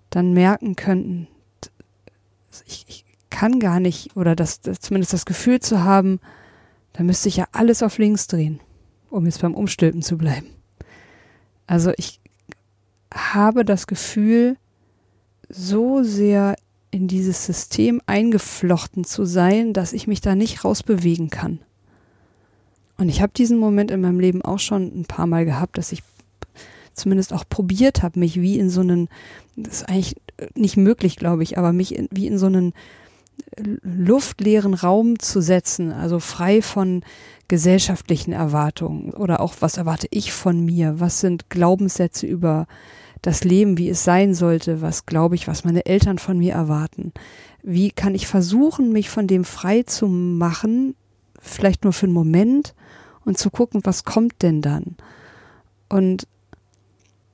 dann 0.09 0.33
merken 0.33 0.75
könnten, 0.75 1.27
ich, 2.65 2.85
ich 2.87 3.05
kann 3.29 3.59
gar 3.59 3.79
nicht, 3.79 4.15
oder 4.15 4.35
das, 4.35 4.61
das, 4.61 4.79
zumindest 4.79 5.13
das 5.13 5.25
Gefühl 5.25 5.59
zu 5.59 5.83
haben, 5.83 6.19
da 6.93 7.03
müsste 7.03 7.29
ich 7.29 7.37
ja 7.37 7.47
alles 7.51 7.83
auf 7.83 7.97
links 7.97 8.27
drehen, 8.27 8.59
um 9.09 9.25
jetzt 9.25 9.41
beim 9.41 9.53
Umstülpen 9.53 10.01
zu 10.01 10.17
bleiben. 10.17 10.47
Also 11.67 11.91
ich 11.97 12.21
habe 13.13 13.65
das 13.65 13.87
Gefühl, 13.87 14.57
so 15.49 16.03
sehr 16.03 16.55
in 16.95 17.09
dieses 17.09 17.45
System 17.45 18.01
eingeflochten 18.05 19.03
zu 19.03 19.25
sein, 19.25 19.73
dass 19.73 19.91
ich 19.91 20.07
mich 20.07 20.21
da 20.21 20.33
nicht 20.33 20.63
rausbewegen 20.63 21.29
kann. 21.29 21.59
Und 22.97 23.09
ich 23.09 23.21
habe 23.21 23.33
diesen 23.35 23.57
Moment 23.57 23.91
in 23.91 23.99
meinem 23.99 24.21
Leben 24.21 24.41
auch 24.41 24.59
schon 24.59 25.01
ein 25.01 25.03
paar 25.03 25.27
Mal 25.27 25.43
gehabt, 25.43 25.77
dass 25.77 25.91
ich 25.91 26.03
zumindest 26.93 27.33
auch 27.33 27.43
probiert 27.49 28.01
habe, 28.01 28.17
mich 28.17 28.39
wie 28.39 28.57
in 28.57 28.69
so 28.69 28.79
einen, 28.79 29.09
das 29.57 29.81
ist 29.81 29.89
eigentlich 29.89 30.15
nicht 30.55 30.77
möglich, 30.77 31.17
glaube 31.17 31.43
ich, 31.43 31.57
aber 31.57 31.73
mich 31.73 31.93
in, 31.93 32.07
wie 32.11 32.27
in 32.27 32.37
so 32.37 32.45
einen 32.45 32.71
luftleeren 33.83 34.73
Raum 34.73 35.19
zu 35.19 35.41
setzen, 35.41 35.91
also 35.91 36.21
frei 36.21 36.61
von 36.61 37.03
gesellschaftlichen 37.49 38.31
Erwartungen 38.31 39.11
oder 39.11 39.41
auch 39.41 39.55
was 39.59 39.75
erwarte 39.75 40.07
ich 40.11 40.31
von 40.31 40.63
mir, 40.63 41.01
was 41.01 41.19
sind 41.19 41.49
Glaubenssätze 41.49 42.25
über 42.25 42.67
das 43.25 43.43
Leben, 43.43 43.79
wie 43.79 43.89
es 43.89 44.03
sein 44.03 44.35
sollte, 44.35 44.83
was 44.83 45.07
glaube 45.07 45.33
ich, 45.33 45.47
was 45.47 45.63
meine 45.63 45.87
Eltern 45.87 46.19
von 46.19 46.37
mir 46.37 46.53
erwarten. 46.53 47.11
Wie 47.63 47.89
kann 47.89 48.13
ich 48.13 48.27
versuchen, 48.27 48.91
mich 48.91 49.09
von 49.09 49.25
dem 49.25 49.45
frei 49.45 49.81
zu 49.81 50.07
machen, 50.07 50.95
vielleicht 51.39 51.85
nur 51.85 51.93
für 51.93 52.05
einen 52.05 52.13
Moment 52.13 52.75
und 53.23 53.39
zu 53.39 53.49
gucken, 53.49 53.81
was 53.83 54.03
kommt 54.03 54.43
denn 54.43 54.61
dann? 54.61 54.95
Und 55.89 56.27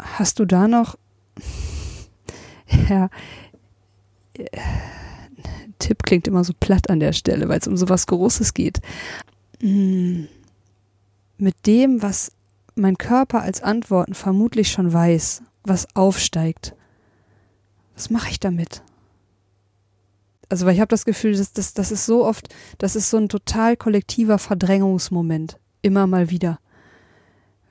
hast 0.01 0.39
du 0.39 0.45
da 0.45 0.69
noch, 0.69 0.97
ja, 2.89 3.10
Tipp 5.79 6.04
klingt 6.04 6.25
immer 6.25 6.46
so 6.46 6.54
platt 6.58 6.89
an 6.89 7.02
der 7.02 7.12
Stelle, 7.12 7.50
weil 7.50 7.60
es 7.60 7.67
um 7.67 7.75
so 7.75 7.89
was 7.89 8.08
Großes 8.08 8.54
geht. 8.54 8.79
Hm. 9.60 10.29
Mit 11.37 11.67
dem, 11.67 12.02
was 12.02 12.31
mein 12.75 12.98
Körper 12.98 13.42
als 13.42 13.62
Antworten 13.62 14.13
vermutlich 14.13 14.71
schon 14.71 14.94
weiß 14.94 15.44
was 15.63 15.87
aufsteigt. 15.95 16.75
Was 17.95 18.09
mache 18.09 18.29
ich 18.29 18.39
damit? 18.39 18.81
Also 20.49 20.65
weil 20.65 20.73
ich 20.73 20.81
habe 20.81 20.89
das 20.89 21.05
Gefühl, 21.05 21.35
dass 21.35 21.53
das, 21.53 21.73
das 21.73 21.91
ist 21.91 22.05
so 22.05 22.25
oft, 22.25 22.49
das 22.77 22.95
ist 22.95 23.09
so 23.09 23.17
ein 23.17 23.29
total 23.29 23.77
kollektiver 23.77 24.37
Verdrängungsmoment. 24.37 25.57
Immer 25.81 26.07
mal 26.07 26.29
wieder. 26.29 26.59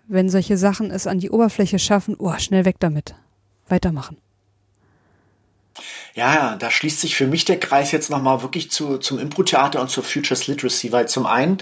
Wenn 0.08 0.28
solche 0.28 0.56
Sachen 0.56 0.90
es 0.90 1.06
an 1.06 1.18
die 1.18 1.30
Oberfläche 1.30 1.78
schaffen, 1.78 2.16
oh, 2.18 2.36
schnell 2.38 2.64
weg 2.64 2.76
damit. 2.80 3.14
Weitermachen. 3.68 4.16
Ja, 6.14 6.56
da 6.56 6.70
schließt 6.70 7.00
sich 7.00 7.16
für 7.16 7.26
mich 7.26 7.44
der 7.44 7.60
Kreis 7.60 7.92
jetzt 7.92 8.10
nochmal 8.10 8.42
wirklich 8.42 8.70
zu, 8.70 8.98
zum 8.98 9.18
Impro-Theater 9.18 9.80
und 9.80 9.90
zur 9.90 10.02
Futures 10.02 10.46
Literacy, 10.46 10.90
weil 10.90 11.08
zum 11.08 11.26
einen 11.26 11.58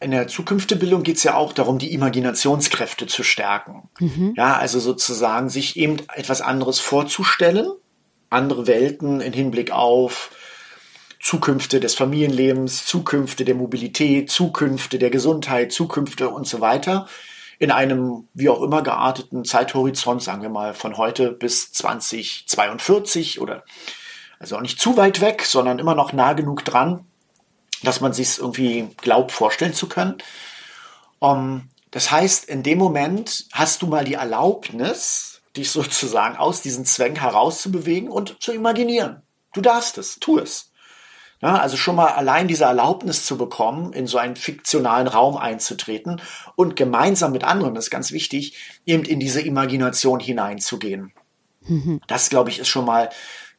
in 0.00 0.10
der 0.10 0.28
Zukünftebildung 0.28 1.02
geht 1.02 1.16
es 1.16 1.22
ja 1.22 1.34
auch 1.34 1.52
darum, 1.52 1.78
die 1.78 1.92
Imaginationskräfte 1.92 3.06
zu 3.06 3.22
stärken. 3.22 3.88
Mhm. 3.98 4.34
Ja, 4.36 4.56
also 4.56 4.78
sozusagen 4.78 5.48
sich 5.48 5.76
eben 5.76 5.96
etwas 6.14 6.42
anderes 6.42 6.80
vorzustellen, 6.80 7.70
andere 8.28 8.66
Welten 8.66 9.20
in 9.20 9.32
Hinblick 9.32 9.70
auf 9.70 10.30
Zukünfte 11.20 11.80
des 11.80 11.94
Familienlebens, 11.94 12.84
Zukünfte 12.86 13.44
der 13.44 13.54
Mobilität, 13.54 14.30
Zukünfte 14.30 14.98
der 14.98 15.10
Gesundheit, 15.10 15.72
Zukünfte 15.72 16.28
und 16.28 16.46
so 16.46 16.60
weiter 16.60 17.06
in 17.58 17.70
einem 17.70 18.28
wie 18.34 18.48
auch 18.48 18.62
immer 18.62 18.82
gearteten 18.82 19.44
Zeithorizont, 19.44 20.22
sagen 20.22 20.42
wir 20.42 20.50
mal 20.50 20.74
von 20.74 20.98
heute 20.98 21.32
bis 21.32 21.72
2042 21.72 23.40
oder 23.40 23.64
also 24.38 24.56
auch 24.56 24.60
nicht 24.60 24.78
zu 24.78 24.98
weit 24.98 25.22
weg, 25.22 25.42
sondern 25.42 25.78
immer 25.78 25.94
noch 25.94 26.12
nah 26.12 26.34
genug 26.34 26.64
dran, 26.64 27.06
dass 27.82 28.00
man 28.00 28.12
sich 28.12 28.38
irgendwie 28.38 28.88
glaubt 28.96 29.32
vorstellen 29.32 29.74
zu 29.74 29.88
können. 29.88 30.18
Um, 31.18 31.70
das 31.90 32.10
heißt, 32.10 32.44
in 32.44 32.62
dem 32.62 32.78
Moment 32.78 33.46
hast 33.52 33.82
du 33.82 33.86
mal 33.86 34.04
die 34.04 34.14
Erlaubnis, 34.14 35.40
dich 35.56 35.70
sozusagen 35.70 36.36
aus 36.36 36.62
diesen 36.62 36.84
Zwängen 36.84 37.20
herauszubewegen 37.20 38.10
und 38.10 38.42
zu 38.42 38.52
imaginieren. 38.52 39.22
Du 39.54 39.60
darfst 39.60 39.96
es, 39.98 40.18
tu 40.18 40.38
es. 40.38 40.72
Ja, 41.42 41.58
also 41.58 41.76
schon 41.76 41.96
mal 41.96 42.08
allein 42.08 42.48
diese 42.48 42.64
Erlaubnis 42.64 43.26
zu 43.26 43.36
bekommen, 43.36 43.92
in 43.92 44.06
so 44.06 44.16
einen 44.16 44.36
fiktionalen 44.36 45.06
Raum 45.06 45.36
einzutreten 45.36 46.20
und 46.54 46.76
gemeinsam 46.76 47.32
mit 47.32 47.44
anderen, 47.44 47.74
das 47.74 47.86
ist 47.86 47.90
ganz 47.90 48.10
wichtig, 48.10 48.56
eben 48.86 49.04
in 49.04 49.20
diese 49.20 49.42
Imagination 49.42 50.18
hineinzugehen. 50.18 51.12
Mhm. 51.62 52.00
Das, 52.06 52.30
glaube 52.30 52.48
ich, 52.48 52.58
ist 52.58 52.68
schon 52.68 52.86
mal 52.86 53.10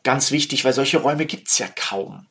ganz 0.04 0.32
wichtig, 0.32 0.66
weil 0.66 0.74
solche 0.74 0.98
Räume 0.98 1.28
gibt's 1.28 1.60
ja 1.60 1.68
kaum. 1.68 2.26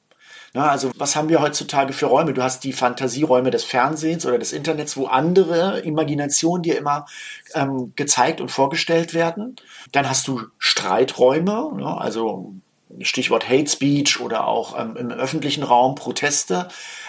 Ja, 0.57 0.68
also 0.68 0.90
was 0.96 1.16
haben 1.16 1.28
wir 1.28 1.42
heutzutage 1.42 1.92
für 1.92 2.07
Räume? 2.07 2.32
Du 2.32 2.42
hast 2.42 2.64
die 2.64 2.72
Fantasieräume 2.72 3.50
des 3.50 3.62
Fernsehens 3.62 4.24
oder 4.24 4.38
des 4.38 4.54
Internets, 4.54 4.96
wo 4.96 5.04
andere 5.04 5.80
Imaginationen 5.80 6.62
dir 6.62 6.78
immer 6.78 7.04
ähm, 7.52 7.92
gezeigt 7.94 8.40
und 8.40 8.50
vorgestellt 8.50 9.12
werden. 9.12 9.57
Dann 9.92 10.09
hast 10.09 10.26
du 10.28 10.44
Streiträume, 10.57 11.76
ja, 11.78 11.98
also 11.98 12.54
Stichwort 13.02 13.50
Hate 13.50 13.68
Speech 13.68 14.18
oder 14.18 14.46
auch 14.46 14.80
ähm, 14.80 14.96
im 14.96 15.11
öffentlichen 15.11 15.62
Raum 15.62 15.94
Proteste. 15.94 16.68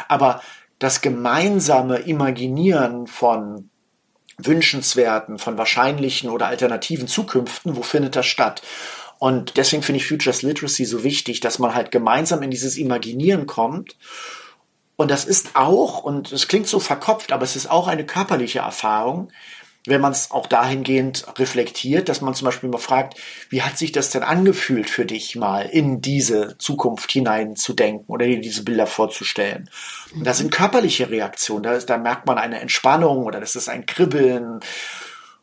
Aber 0.10 0.42
das 0.78 1.00
gemeinsame 1.00 2.00
Imaginieren 2.00 3.08
von 3.08 3.70
wünschenswerten, 4.38 5.40
von 5.40 5.58
wahrscheinlichen 5.58 6.30
oder 6.30 6.48
alternativen 6.48 7.08
Zukünften, 7.08 7.78
wo 7.78 7.82
findet 7.82 8.18
das 8.18 8.26
statt? 8.26 8.62
Und 9.20 9.58
deswegen 9.58 9.84
finde 9.84 9.98
ich 9.98 10.08
Futures 10.08 10.42
Literacy 10.42 10.86
so 10.86 11.04
wichtig, 11.04 11.40
dass 11.40 11.60
man 11.60 11.74
halt 11.74 11.92
gemeinsam 11.92 12.44
in 12.44 12.52
dieses 12.52 12.78
Imaginieren 12.78 13.48
kommt. 13.48 13.96
Und 14.96 15.12
das 15.12 15.26
ist 15.26 15.56
auch, 15.56 16.04
und 16.04 16.32
es 16.32 16.48
klingt 16.48 16.68
so 16.68 16.80
verkopft, 16.80 17.32
aber 17.32 17.44
es 17.44 17.56
ist 17.56 17.70
auch 17.70 17.88
eine 17.88 18.06
körperliche 18.06 18.60
Erfahrung, 18.60 19.32
wenn 19.88 20.02
man 20.02 20.12
es 20.12 20.32
auch 20.32 20.48
dahingehend 20.48 21.26
reflektiert, 21.40 22.10
dass 22.10 22.20
man 22.20 22.34
zum 22.34 22.46
Beispiel 22.46 22.70
mal 22.70 22.78
fragt, 22.78 23.16
wie 23.50 23.62
hat 23.62 23.78
sich 23.78 23.94
das 23.94 24.10
denn 24.10 24.24
angefühlt 24.24 24.90
für 24.90 25.06
dich 25.06 25.36
mal 25.36 25.62
in 25.62 26.02
diese 26.02 26.58
Zukunft 26.58 27.10
hineinzudenken 27.12 28.06
oder 28.08 28.26
dir 28.26 28.42
diese 28.42 28.64
Bilder 28.64 28.86
vorzustellen? 28.86 29.70
Und 30.14 30.26
das 30.26 30.40
sind 30.40 30.52
körperliche 30.52 31.10
Reaktionen, 31.10 31.64
da, 31.64 31.74
ist, 31.74 31.90
da 31.90 31.98
merkt 31.98 32.26
man 32.26 32.38
eine 32.38 32.60
Entspannung 32.60 33.24
oder 33.24 33.40
das 33.40 33.56
ist 33.56 33.70
ein 33.70 33.86
Kribbeln. 33.86 34.60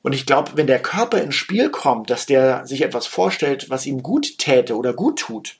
Und 0.05 0.13
ich 0.15 0.27
glaube, 0.27 0.53
wenn 0.55 0.67
der 0.67 0.83
Körper 0.83 1.23
ins 1.23 1.35
Spiel 1.35 1.71
kommt, 1.71 2.11
dass 2.11 2.27
der 2.27 2.67
sich 2.67 2.83
etwas 2.83 3.07
vorstellt, 3.07 3.71
was 3.71 3.87
ihm 3.87 4.03
gut 4.03 4.37
täte 4.37 4.77
oder 4.77 4.93
gut 4.93 5.19
tut, 5.19 5.57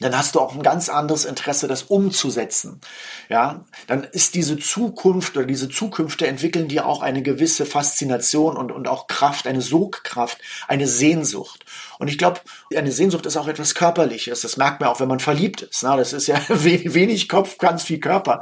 dann 0.00 0.16
hast 0.16 0.34
du 0.34 0.40
auch 0.40 0.54
ein 0.54 0.62
ganz 0.62 0.88
anderes 0.88 1.26
Interesse, 1.26 1.68
das 1.68 1.82
umzusetzen. 1.82 2.80
Ja, 3.28 3.66
dann 3.86 4.04
ist 4.04 4.34
diese 4.34 4.56
Zukunft 4.56 5.36
oder 5.36 5.44
diese 5.44 5.68
Zukünfte 5.68 6.26
entwickeln 6.26 6.68
dir 6.68 6.86
auch 6.86 7.02
eine 7.02 7.20
gewisse 7.20 7.66
Faszination 7.66 8.56
und, 8.56 8.72
und 8.72 8.88
auch 8.88 9.06
Kraft, 9.06 9.46
eine 9.46 9.60
Sogkraft, 9.60 10.38
eine 10.66 10.86
Sehnsucht. 10.86 11.66
Und 11.98 12.08
ich 12.08 12.16
glaube, 12.16 12.40
eine 12.74 12.90
Sehnsucht 12.90 13.26
ist 13.26 13.36
auch 13.36 13.48
etwas 13.48 13.74
Körperliches. 13.74 14.40
Das 14.40 14.56
merkt 14.56 14.80
man 14.80 14.88
auch, 14.88 15.00
wenn 15.00 15.08
man 15.08 15.20
verliebt 15.20 15.60
ist. 15.60 15.82
Na, 15.82 15.94
das 15.94 16.14
ist 16.14 16.26
ja 16.26 16.40
wenig 16.48 17.28
Kopf, 17.28 17.58
ganz 17.58 17.82
viel 17.82 18.00
Körper. 18.00 18.40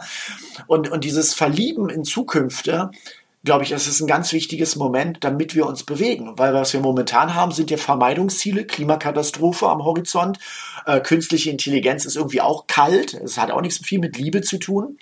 Und, 0.68 0.88
und 0.88 1.02
dieses 1.02 1.34
Verlieben 1.34 1.88
in 1.88 2.04
Zukünfte, 2.04 2.92
glaube 3.46 3.64
ich, 3.64 3.70
das 3.70 3.86
ist 3.86 4.00
ein 4.00 4.06
ganz 4.06 4.32
wichtiges 4.32 4.76
Moment, 4.76 5.24
damit 5.24 5.54
wir 5.54 5.66
uns 5.66 5.84
bewegen. 5.84 6.36
Weil 6.36 6.52
was 6.52 6.74
wir 6.74 6.80
momentan 6.80 7.34
haben, 7.34 7.52
sind 7.52 7.70
ja 7.70 7.78
Vermeidungsziele, 7.78 8.66
Klimakatastrophe 8.66 9.68
am 9.68 9.82
Horizont, 9.82 10.38
äh, 10.84 11.00
künstliche 11.00 11.50
Intelligenz 11.50 12.04
ist 12.04 12.16
irgendwie 12.16 12.42
auch 12.42 12.66
kalt, 12.66 13.14
es 13.14 13.38
hat 13.38 13.50
auch 13.50 13.62
nichts 13.62 13.84
viel 13.84 14.00
mit 14.00 14.18
Liebe 14.18 14.42
zu 14.42 14.58
tun. 14.58 14.98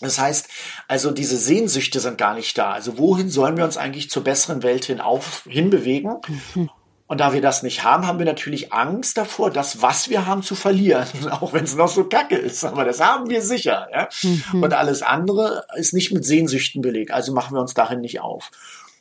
Das 0.00 0.18
heißt, 0.18 0.48
also 0.88 1.10
diese 1.10 1.36
Sehnsüchte 1.36 2.00
sind 2.00 2.16
gar 2.16 2.34
nicht 2.34 2.56
da. 2.56 2.70
Also 2.70 2.96
wohin 2.96 3.28
sollen 3.28 3.56
wir 3.56 3.64
uns 3.64 3.76
eigentlich 3.76 4.10
zur 4.10 4.24
besseren 4.24 4.62
Welt 4.62 4.84
hin 4.84 5.00
auf, 5.00 5.44
hinbewegen? 5.48 6.16
Mhm. 6.54 6.70
Und 7.10 7.18
da 7.18 7.32
wir 7.32 7.40
das 7.40 7.64
nicht 7.64 7.82
haben, 7.82 8.06
haben 8.06 8.20
wir 8.20 8.24
natürlich 8.24 8.72
Angst 8.72 9.18
davor, 9.18 9.50
das, 9.50 9.82
was 9.82 10.10
wir 10.10 10.26
haben, 10.26 10.44
zu 10.44 10.54
verlieren, 10.54 11.08
auch 11.32 11.52
wenn 11.52 11.64
es 11.64 11.74
noch 11.74 11.88
so 11.88 12.04
kacke 12.04 12.36
ist. 12.36 12.64
Aber 12.64 12.84
das 12.84 13.00
haben 13.00 13.28
wir 13.28 13.42
sicher. 13.42 13.88
Ja? 13.92 14.08
Mhm. 14.22 14.62
Und 14.62 14.74
alles 14.74 15.02
andere 15.02 15.66
ist 15.74 15.92
nicht 15.92 16.12
mit 16.12 16.24
Sehnsüchten 16.24 16.82
belegt. 16.82 17.10
Also 17.10 17.32
machen 17.32 17.56
wir 17.56 17.60
uns 17.60 17.74
darin 17.74 18.00
nicht 18.00 18.20
auf. 18.20 18.52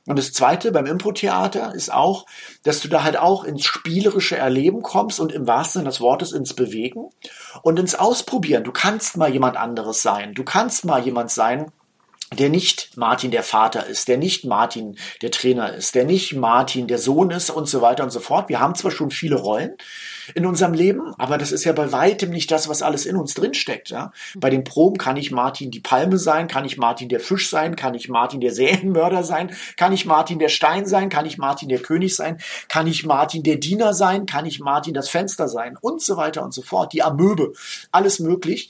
Und 0.07 0.17
das 0.17 0.33
Zweite 0.33 0.71
beim 0.71 0.87
Impro-Theater 0.87 1.75
ist 1.75 1.93
auch, 1.93 2.25
dass 2.63 2.79
du 2.79 2.87
da 2.87 3.03
halt 3.03 3.15
auch 3.15 3.43
ins 3.43 3.63
spielerische 3.63 4.35
Erleben 4.35 4.81
kommst 4.81 5.19
und 5.19 5.31
im 5.31 5.45
wahrsten 5.45 5.81
Sinne 5.81 5.89
des 5.91 6.01
Wortes 6.01 6.31
ins 6.31 6.55
Bewegen 6.55 7.11
und 7.61 7.77
ins 7.77 7.93
Ausprobieren. 7.93 8.63
Du 8.63 8.71
kannst 8.71 9.17
mal 9.17 9.31
jemand 9.31 9.55
anderes 9.55 10.01
sein. 10.01 10.33
Du 10.33 10.43
kannst 10.43 10.83
mal 10.83 11.03
jemand 11.05 11.29
sein, 11.29 11.71
der 12.37 12.49
nicht 12.49 12.95
Martin 12.95 13.31
der 13.31 13.41
Vater 13.41 13.87
ist, 13.87 14.07
der 14.07 14.17
nicht 14.17 14.45
Martin 14.45 14.97
der 15.23 15.31
Trainer 15.31 15.73
ist, 15.73 15.95
der 15.95 16.05
nicht 16.05 16.35
Martin 16.35 16.87
der 16.87 16.99
Sohn 16.99 17.31
ist 17.31 17.49
und 17.49 17.67
so 17.67 17.81
weiter 17.81 18.03
und 18.03 18.11
so 18.11 18.19
fort. 18.19 18.49
Wir 18.49 18.59
haben 18.59 18.75
zwar 18.75 18.91
schon 18.91 19.09
viele 19.09 19.35
Rollen 19.35 19.75
in 20.35 20.45
unserem 20.45 20.73
Leben, 20.73 21.13
aber 21.17 21.39
das 21.39 21.51
ist 21.51 21.63
ja 21.63 21.73
bei 21.73 21.91
weitem 21.91 22.29
nicht 22.29 22.51
das, 22.51 22.69
was 22.69 22.83
alles 22.83 23.07
in 23.07 23.15
uns 23.15 23.33
drinsteckt. 23.33 23.89
Ja? 23.89 24.11
Bei 24.35 24.51
den 24.51 24.63
Proben 24.63 24.97
kann 24.97 25.17
ich 25.17 25.31
Martin 25.31 25.71
die 25.71 25.79
Palme 25.79 26.19
sein, 26.19 26.47
kann 26.47 26.65
ich 26.65 26.77
Martin 26.77 27.09
der 27.09 27.19
Fisch 27.19 27.49
sein, 27.49 27.75
kann 27.75 27.95
ich 27.95 28.09
Martin 28.09 28.41
der 28.41 28.53
Serienmörder 28.53 29.23
sein, 29.23 29.55
kann 29.75 29.91
ich 29.91 30.05
Martin 30.05 30.37
der 30.37 30.49
Stein 30.49 30.85
sein, 30.85 31.09
kann 31.09 31.25
ich 31.25 31.39
Martin 31.39 31.69
der 31.69 31.79
König 31.79 32.15
sein, 32.15 32.37
kann 32.67 32.85
ich 32.85 33.05
Martin 33.05 33.41
der 33.41 33.55
Diener 33.55 33.95
sein, 33.95 34.27
kann 34.27 34.45
ich 34.45 34.59
Martin 34.59 34.93
das 34.93 35.09
Fenster 35.09 35.47
sein 35.47 35.77
und 35.81 36.01
so 36.01 36.15
weiter 36.15 36.43
und 36.43 36.53
so 36.53 36.61
fort. 36.61 36.93
Die 36.93 37.01
Amöbe, 37.01 37.53
alles 37.91 38.19
möglich. 38.19 38.69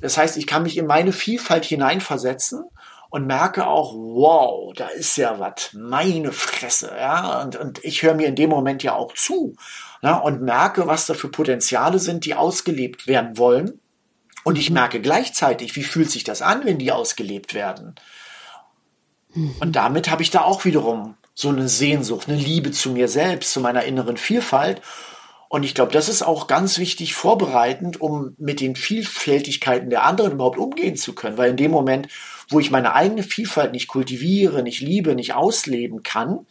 Das 0.00 0.16
heißt, 0.18 0.36
ich 0.36 0.46
kann 0.46 0.62
mich 0.62 0.76
in 0.76 0.86
meine 0.86 1.12
Vielfalt 1.12 1.64
hineinversetzen 1.64 2.64
und 3.10 3.26
merke 3.26 3.66
auch, 3.66 3.94
wow, 3.94 4.72
da 4.74 4.88
ist 4.88 5.16
ja 5.16 5.38
was, 5.38 5.70
meine 5.72 6.32
Fresse, 6.32 6.92
ja, 6.96 7.42
und, 7.42 7.56
und 7.56 7.84
ich 7.84 8.02
höre 8.02 8.14
mir 8.14 8.26
in 8.26 8.36
dem 8.36 8.50
Moment 8.50 8.82
ja 8.82 8.94
auch 8.94 9.14
zu, 9.14 9.56
ja, 10.02 10.16
und 10.16 10.42
merke, 10.42 10.86
was 10.86 11.06
da 11.06 11.14
für 11.14 11.28
Potenziale 11.28 11.98
sind, 11.98 12.24
die 12.24 12.34
ausgelebt 12.34 13.06
werden 13.06 13.38
wollen. 13.38 13.80
Und 14.44 14.58
ich 14.58 14.70
merke 14.70 15.00
gleichzeitig, 15.00 15.74
wie 15.74 15.82
fühlt 15.82 16.10
sich 16.10 16.22
das 16.22 16.40
an, 16.40 16.64
wenn 16.64 16.78
die 16.78 16.92
ausgelebt 16.92 17.54
werden. 17.54 17.96
Und 19.60 19.74
damit 19.74 20.10
habe 20.10 20.22
ich 20.22 20.30
da 20.30 20.42
auch 20.42 20.64
wiederum 20.64 21.16
so 21.34 21.48
eine 21.48 21.68
Sehnsucht, 21.68 22.28
eine 22.28 22.38
Liebe 22.38 22.70
zu 22.70 22.90
mir 22.90 23.08
selbst, 23.08 23.52
zu 23.52 23.60
meiner 23.60 23.84
inneren 23.84 24.16
Vielfalt. 24.16 24.80
Und 25.48 25.64
ich 25.64 25.74
glaube, 25.74 25.92
das 25.92 26.08
ist 26.08 26.22
auch 26.22 26.46
ganz 26.46 26.78
wichtig 26.78 27.14
vorbereitend, 27.14 28.00
um 28.00 28.34
mit 28.38 28.60
den 28.60 28.74
Vielfältigkeiten 28.74 29.90
der 29.90 30.04
anderen 30.04 30.32
überhaupt 30.32 30.58
umgehen 30.58 30.96
zu 30.96 31.14
können. 31.14 31.38
Weil 31.38 31.50
in 31.50 31.56
dem 31.56 31.70
Moment, 31.70 32.08
wo 32.48 32.58
ich 32.58 32.70
meine 32.70 32.94
eigene 32.94 33.22
Vielfalt 33.22 33.72
nicht 33.72 33.88
kultiviere, 33.88 34.62
nicht 34.62 34.80
liebe, 34.80 35.14
nicht 35.14 35.34
ausleben 35.34 36.02
kann, 36.02 36.46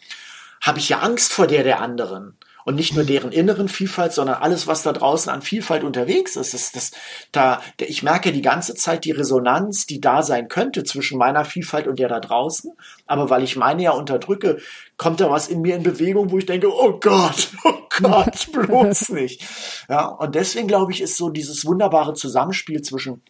habe 0.62 0.80
ich 0.80 0.90
ja 0.90 1.00
Angst 1.00 1.34
vor 1.34 1.48
der 1.48 1.64
der 1.64 1.82
anderen. 1.82 2.38
Und 2.66 2.76
nicht 2.76 2.96
nur 2.96 3.04
deren 3.04 3.32
inneren 3.32 3.70
Vielfalt, 3.70 4.12
sondern 4.12 4.42
alles, 4.42 4.66
was 4.66 4.82
da 4.82 4.92
draußen 4.92 5.32
an 5.32 5.44
Vielfalt 5.44 5.84
unterwegs 5.84 6.36
ist. 6.36 6.56
Das, 6.56 6.72
das, 6.72 6.92
da, 7.32 7.62
ich 7.80 8.02
merke 8.02 8.34
die 8.34 8.42
ganze 8.42 8.74
Zeit 8.74 9.06
die 9.06 9.12
Resonanz, 9.12 9.86
die 9.86 10.02
da 10.02 10.24
sein 10.24 10.48
könnte 10.48 10.84
zwischen 10.84 11.20
meiner 11.20 11.46
Vielfalt 11.46 11.88
und 11.88 12.00
der 12.00 12.10
da 12.10 12.20
draußen. 12.20 12.72
Aber 13.06 13.30
weil 13.30 13.44
ich 13.44 13.56
meine 13.56 13.84
ja 13.84 13.92
unterdrücke, 13.92 14.58
kommt 14.98 15.22
da 15.22 15.30
was 15.30 15.48
in 15.48 15.62
mir 15.62 15.76
in 15.76 15.84
Bewegung, 15.84 16.32
wo 16.32 16.40
ich 16.40 16.48
denke, 16.48 16.74
oh 16.74 17.00
Gott, 17.00 17.50
oh 17.66 17.78
Gott, 18.02 18.52
bloß 18.52 19.10
nicht. 19.10 19.46
Ja, 19.88 20.08
und 20.08 20.34
deswegen 20.34 20.68
glaube 20.68 20.92
ich, 20.92 21.02
ist 21.02 21.18
so 21.18 21.30
dieses 21.30 21.66
wunderbare 21.66 22.16
Zusammenspiel 22.16 22.82
zwischen 22.82 23.22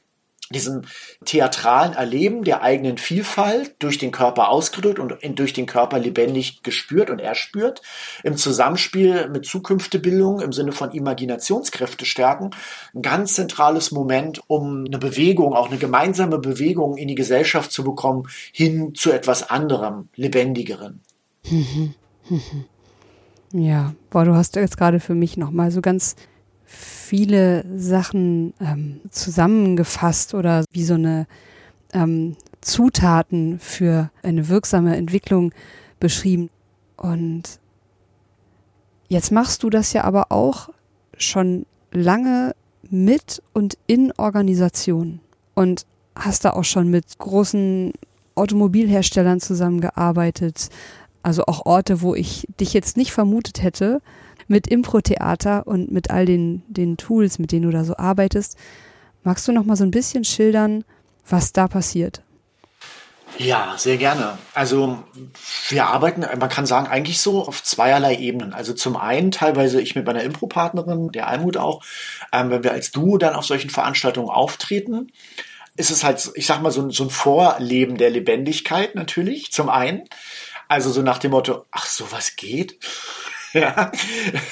diesem 0.52 0.84
theatralen 1.26 1.94
Erleben 1.94 2.44
der 2.44 2.62
eigenen 2.62 2.98
Vielfalt 2.98 3.76
durch 3.80 3.98
den 3.98 4.12
Körper 4.12 4.50
ausgedrückt 4.50 5.00
und 5.00 5.40
durch 5.40 5.54
den 5.54 5.66
Körper 5.66 5.98
lebendig 5.98 6.62
gespürt 6.62 7.10
und 7.10 7.20
erspürt, 7.20 7.82
im 8.24 8.38
Zusammenspiel 8.38 9.30
mit 9.30 9.46
Zukünftebildung 9.46 10.42
im 10.42 10.54
Sinne 10.54 10.72
von 10.72 10.92
Imaginationskräfte 10.92 12.06
stärken, 12.06 12.52
ein 12.94 13.02
ganz 13.02 13.34
zentrales 13.34 13.92
Moment, 13.92 14.42
um 14.48 14.86
eine 14.86 15.00
Bewegung, 15.00 15.54
auch 15.54 15.70
eine 15.70 15.80
gemeinsame 15.80 16.38
Bewegung 16.38 16.98
in 16.98 17.08
die 17.08 17.16
Gesellschaft 17.16 17.72
zu 17.72 17.84
bekommen, 17.84 18.28
hin 18.52 18.94
zu 18.94 19.12
etwas 19.12 19.50
anderem, 19.50 20.10
lebendigeren. 20.16 21.02
Ja, 23.52 23.94
boah, 24.10 24.26
du 24.26 24.36
hast 24.36 24.56
jetzt 24.56 24.78
gerade 24.78 25.00
für 25.00 25.16
mich 25.16 25.38
nochmal 25.38 25.72
so 25.72 25.82
ganz 25.82 26.16
viele 27.06 27.64
Sachen 27.78 28.54
ähm, 28.60 29.02
zusammengefasst 29.12 30.34
oder 30.34 30.66
wie 30.72 30.84
so 30.84 30.96
eine 30.96 31.28
ähm, 31.94 32.36
Zutaten 32.62 33.60
für 33.60 34.10
eine 34.24 34.50
wirksame 34.50 34.98
Entwicklung 34.98 35.54
beschrieben. 36.00 36.50
Und 36.98 37.44
jetzt 39.08 39.32
machst 39.32 39.62
du 39.62 39.70
das 39.70 39.94
ja 39.94 40.04
aber 40.04 40.32
auch 40.32 40.70
schon 41.18 41.68
lange 41.92 42.56
mit 42.90 43.42
und 43.54 43.78
in 43.86 44.12
Organisationen 44.18 45.20
und 45.54 45.86
hast 46.16 46.46
da 46.46 46.52
auch 46.52 46.64
schon 46.64 46.90
mit 46.90 47.18
großen 47.20 47.94
Automobilherstellern 48.34 49.40
zusammengearbeitet. 49.40 50.70
Also 51.22 51.44
auch 51.46 51.66
Orte, 51.66 52.02
wo 52.02 52.16
ich 52.16 52.48
dich 52.60 52.74
jetzt 52.74 52.98
nicht 52.98 53.12
vermutet 53.12 53.62
hätte, 53.62 54.02
mit 54.48 54.68
Impro-Theater 54.68 55.66
und 55.68 55.92
mit 55.92 56.12
all 56.12 56.26
den, 56.26 56.64
den 56.68 56.98
Tools, 56.98 57.40
mit 57.40 57.52
denen 57.52 57.64
du 57.64 57.72
da 57.72 57.84
so 57.84 57.98
arbeitest. 57.98 58.58
Magst 59.24 59.48
du 59.48 59.52
noch 59.52 59.66
mal 59.66 59.76
so 59.76 59.84
ein 59.84 59.92
bisschen 59.92 60.24
schildern, 60.24 60.84
was 61.28 61.52
da 61.54 61.68
passiert? 61.68 62.22
Ja, 63.38 63.76
sehr 63.78 63.98
gerne. 63.98 64.38
Also 64.54 65.04
wir 65.68 65.88
arbeiten, 65.88 66.22
man 66.40 66.50
kann 66.50 66.66
sagen, 66.66 66.88
eigentlich 66.88 67.20
so 67.20 67.46
auf 67.46 67.64
zweierlei 67.64 68.16
Ebenen. 68.16 68.54
Also 68.54 68.74
zum 68.74 68.96
einen 68.96 69.32
teilweise 69.32 69.82
ich 69.82 69.96
mit 69.96 70.06
meiner 70.06 70.24
Impro-Partnerin, 70.24 71.12
der 71.12 71.28
Almut 71.28 71.58
auch, 71.58 71.84
ähm, 72.32 72.50
wenn 72.50 72.64
wir 72.64 72.72
als 72.72 72.92
Duo 72.92 73.18
dann 73.18 73.36
auf 73.36 73.46
solchen 73.46 73.70
Veranstaltungen 73.70 74.30
auftreten, 74.30 75.12
ist 75.76 75.92
es 75.92 76.06
halt, 76.06 76.32
ich 76.36 76.46
sag 76.46 76.62
mal, 76.62 76.72
so 76.72 76.90
so 76.90 77.04
ein 77.04 77.10
Vorleben 77.10 77.98
der 77.98 78.10
Lebendigkeit 78.10 78.96
natürlich, 78.96 79.52
zum 79.52 79.70
einen. 79.70 80.04
Also 80.70 80.92
so 80.92 81.02
nach 81.02 81.18
dem 81.18 81.32
Motto, 81.32 81.66
ach, 81.72 81.86
sowas 81.86 82.38
geht. 82.38 82.80
Ja, 83.60 83.90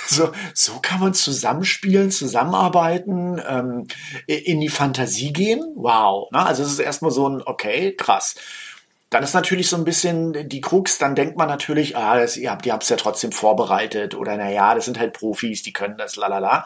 so, 0.08 0.32
so 0.54 0.80
kann 0.82 1.02
man 1.02 1.14
zusammenspielen, 1.14 2.10
zusammenarbeiten, 2.10 3.42
ähm, 3.46 3.88
in 4.28 4.62
die 4.62 4.70
Fantasie 4.70 5.34
gehen. 5.34 5.62
Wow. 5.76 6.32
Ne? 6.32 6.46
Also 6.46 6.64
es 6.64 6.72
ist 6.72 6.80
erstmal 6.80 7.12
so 7.12 7.28
ein, 7.28 7.42
okay, 7.46 7.94
krass. 7.98 8.36
Dann 9.10 9.22
ist 9.22 9.34
natürlich 9.34 9.68
so 9.68 9.76
ein 9.76 9.84
bisschen 9.84 10.48
die 10.48 10.62
Krux, 10.62 11.00
dann 11.00 11.16
denkt 11.16 11.38
man 11.38 11.50
natürlich, 11.50 11.98
ah, 11.98 12.18
das, 12.18 12.38
ihr 12.38 12.50
habt, 12.50 12.66
es 12.66 12.90
ja 12.90 12.96
trotzdem 12.96 13.34
vorbereitet 13.34 14.16
oder 14.16 14.38
naja, 14.38 14.74
das 14.74 14.86
sind 14.86 14.98
halt 14.98 15.14
Profis, 15.14 15.64
die 15.64 15.74
können 15.74 15.98
das, 15.98 16.16
lalala. 16.16 16.66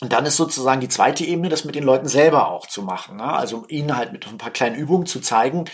Und 0.00 0.12
dann 0.12 0.26
ist 0.26 0.36
sozusagen 0.36 0.80
die 0.80 0.88
zweite 0.88 1.24
Ebene, 1.24 1.48
das 1.48 1.64
mit 1.64 1.74
den 1.74 1.84
Leuten 1.84 2.06
selber 2.06 2.48
auch 2.50 2.66
zu 2.66 2.82
machen. 2.82 3.16
Ne? 3.16 3.24
Also 3.24 3.66
ihnen 3.68 3.96
halt 3.96 4.12
mit 4.12 4.26
ein 4.28 4.38
paar 4.38 4.50
kleinen 4.50 4.76
Übungen 4.76 5.06
zu 5.06 5.20
zeigen, 5.20 5.64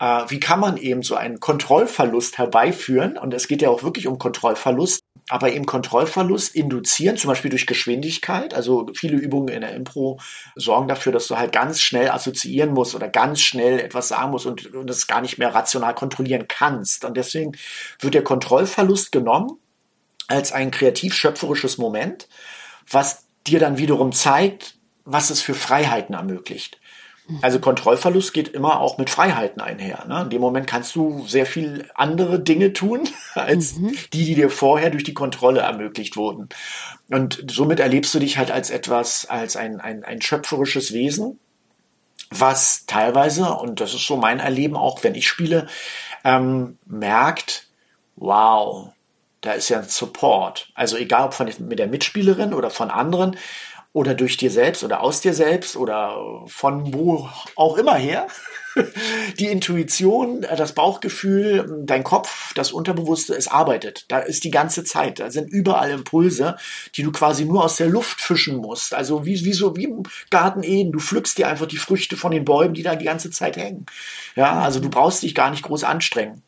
äh, 0.00 0.24
wie 0.28 0.40
kann 0.40 0.60
man 0.60 0.76
eben 0.76 1.02
so 1.02 1.14
einen 1.14 1.40
Kontrollverlust 1.40 2.38
herbeiführen. 2.38 3.16
Und 3.18 3.34
es 3.34 3.48
geht 3.48 3.62
ja 3.62 3.70
auch 3.70 3.82
wirklich 3.82 4.06
um 4.06 4.18
Kontrollverlust, 4.18 5.02
aber 5.28 5.52
eben 5.52 5.66
Kontrollverlust 5.66 6.54
induzieren, 6.54 7.16
zum 7.16 7.28
Beispiel 7.28 7.50
durch 7.50 7.66
Geschwindigkeit. 7.66 8.54
Also 8.54 8.86
viele 8.94 9.16
Übungen 9.16 9.48
in 9.48 9.62
der 9.62 9.74
Impro 9.74 10.20
sorgen 10.54 10.88
dafür, 10.88 11.12
dass 11.12 11.26
du 11.26 11.36
halt 11.36 11.52
ganz 11.52 11.80
schnell 11.80 12.10
assoziieren 12.10 12.72
musst 12.72 12.94
oder 12.94 13.08
ganz 13.08 13.40
schnell 13.40 13.80
etwas 13.80 14.08
sagen 14.08 14.30
musst 14.30 14.46
und, 14.46 14.74
und 14.74 14.88
das 14.88 15.06
gar 15.06 15.20
nicht 15.20 15.38
mehr 15.38 15.54
rational 15.54 15.94
kontrollieren 15.94 16.46
kannst. 16.48 17.04
Und 17.04 17.16
deswegen 17.16 17.52
wird 18.00 18.14
der 18.14 18.24
Kontrollverlust 18.24 19.12
genommen 19.12 19.58
als 20.28 20.52
ein 20.52 20.70
kreativ-schöpferisches 20.70 21.78
Moment, 21.78 22.28
was 22.90 23.26
dir 23.46 23.60
dann 23.60 23.78
wiederum 23.78 24.12
zeigt, 24.12 24.76
was 25.04 25.30
es 25.30 25.40
für 25.40 25.54
Freiheiten 25.54 26.14
ermöglicht. 26.14 26.80
Also 27.42 27.58
Kontrollverlust 27.58 28.32
geht 28.32 28.48
immer 28.48 28.80
auch 28.80 28.98
mit 28.98 29.10
Freiheiten 29.10 29.60
einher. 29.60 30.04
Ne? 30.06 30.22
In 30.22 30.30
dem 30.30 30.40
Moment 30.40 30.66
kannst 30.66 30.94
du 30.94 31.26
sehr 31.26 31.46
viel 31.46 31.88
andere 31.94 32.38
Dinge 32.38 32.72
tun, 32.72 33.08
als 33.34 33.76
mhm. 33.76 33.96
die, 34.12 34.24
die 34.24 34.34
dir 34.34 34.50
vorher 34.50 34.90
durch 34.90 35.04
die 35.04 35.14
Kontrolle 35.14 35.60
ermöglicht 35.60 36.16
wurden. 36.16 36.48
Und 37.10 37.44
somit 37.50 37.80
erlebst 37.80 38.14
du 38.14 38.20
dich 38.20 38.38
halt 38.38 38.50
als 38.50 38.70
etwas, 38.70 39.26
als 39.26 39.56
ein, 39.56 39.80
ein, 39.80 40.04
ein 40.04 40.22
schöpferisches 40.22 40.92
Wesen, 40.92 41.38
was 42.30 42.86
teilweise, 42.86 43.54
und 43.54 43.80
das 43.80 43.94
ist 43.94 44.06
so 44.06 44.16
mein 44.16 44.38
Erleben 44.38 44.76
auch, 44.76 45.02
wenn 45.04 45.14
ich 45.14 45.28
spiele, 45.28 45.66
ähm, 46.24 46.78
merkt, 46.86 47.68
wow, 48.16 48.90
da 49.40 49.52
ist 49.52 49.68
ja 49.68 49.78
ein 49.78 49.88
Support. 49.88 50.70
Also 50.74 50.96
egal 50.96 51.26
ob 51.26 51.34
von 51.34 51.50
mit 51.60 51.78
der 51.78 51.86
Mitspielerin 51.86 52.52
oder 52.54 52.70
von 52.70 52.90
anderen 52.90 53.36
oder 53.96 54.14
durch 54.14 54.36
dir 54.36 54.50
selbst 54.50 54.84
oder 54.84 55.00
aus 55.00 55.22
dir 55.22 55.32
selbst 55.32 55.74
oder 55.74 56.42
von 56.48 56.92
wo 56.92 57.30
auch 57.54 57.78
immer 57.78 57.94
her. 57.94 58.26
Die 59.38 59.46
Intuition, 59.46 60.42
das 60.42 60.74
Bauchgefühl, 60.74 61.82
dein 61.86 62.04
Kopf, 62.04 62.52
das 62.52 62.72
Unterbewusste, 62.72 63.34
es 63.34 63.48
arbeitet. 63.48 64.04
Da 64.08 64.18
ist 64.18 64.44
die 64.44 64.50
ganze 64.50 64.84
Zeit. 64.84 65.18
Da 65.18 65.30
sind 65.30 65.48
überall 65.48 65.90
Impulse, 65.90 66.58
die 66.94 67.04
du 67.04 67.10
quasi 67.10 67.46
nur 67.46 67.64
aus 67.64 67.76
der 67.76 67.88
Luft 67.88 68.20
fischen 68.20 68.56
musst. 68.56 68.92
Also 68.92 69.24
wie, 69.24 69.42
wie 69.46 69.54
so 69.54 69.76
wie 69.76 69.84
im 69.84 70.02
Garten 70.28 70.62
Eden. 70.62 70.92
Du 70.92 70.98
pflückst 70.98 71.38
dir 71.38 71.48
einfach 71.48 71.64
die 71.64 71.78
Früchte 71.78 72.18
von 72.18 72.32
den 72.32 72.44
Bäumen, 72.44 72.74
die 72.74 72.82
da 72.82 72.96
die 72.96 73.06
ganze 73.06 73.30
Zeit 73.30 73.56
hängen. 73.56 73.86
Ja, 74.34 74.60
also 74.60 74.78
du 74.78 74.90
brauchst 74.90 75.22
dich 75.22 75.34
gar 75.34 75.50
nicht 75.50 75.62
groß 75.62 75.84
anstrengen. 75.84 76.42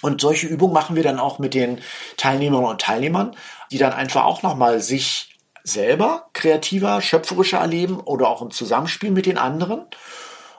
Und 0.00 0.22
solche 0.22 0.46
Übungen 0.46 0.72
machen 0.72 0.96
wir 0.96 1.02
dann 1.02 1.18
auch 1.18 1.38
mit 1.38 1.52
den 1.52 1.78
Teilnehmerinnen 2.16 2.70
und 2.70 2.80
Teilnehmern, 2.80 3.36
die 3.70 3.76
dann 3.76 3.92
einfach 3.92 4.24
auch 4.24 4.42
nochmal 4.42 4.80
sich 4.80 5.29
selber 5.72 6.28
kreativer, 6.32 7.00
schöpferischer 7.00 7.58
erleben 7.58 8.00
oder 8.00 8.28
auch 8.28 8.42
im 8.42 8.50
Zusammenspiel 8.50 9.10
mit 9.10 9.26
den 9.26 9.38
anderen. 9.38 9.86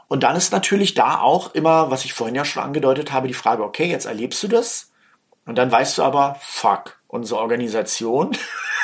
Und 0.07 0.24
dann 0.24 0.36
ist 0.36 0.51
natürlich 0.51 0.93
da 0.93 1.22
auch 1.22 1.53
immer, 1.53 1.89
was 1.89 2.03
ich 2.03 2.14
vorhin 2.14 2.36
ja 2.36 2.43
schon 2.43 2.64
angedeutet 2.64 3.14
habe, 3.14 3.28
die 3.28 3.34
Frage, 3.34 3.64
okay, 3.64 3.86
jetzt 3.86 4.05
erlebst 4.05 4.43
du 4.43 4.47
das. 4.47 4.91
Und 5.45 5.57
dann 5.57 5.72
weißt 5.72 5.97
du 5.97 6.03
aber, 6.03 6.36
fuck, 6.39 6.99
unsere 7.07 7.39
Organisation 7.39 8.36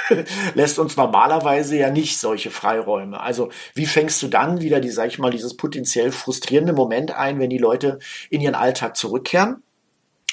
lässt 0.53 0.79
uns 0.79 0.95
normalerweise 0.95 1.77
ja 1.77 1.89
nicht 1.89 2.17
solche 2.19 2.49
Freiräume. 2.49 3.19
Also 3.19 3.49
wie 3.73 3.85
fängst 3.85 4.21
du 4.23 4.27
dann 4.27 4.61
wieder, 4.61 4.79
die, 4.79 4.89
sag 4.89 5.07
ich 5.07 5.19
mal, 5.19 5.31
dieses 5.31 5.57
potenziell 5.57 6.11
frustrierende 6.11 6.73
Moment 6.73 7.11
ein, 7.11 7.39
wenn 7.39 7.49
die 7.49 7.57
Leute 7.57 7.99
in 8.29 8.41
ihren 8.41 8.55
Alltag 8.55 8.95
zurückkehren? 8.95 9.63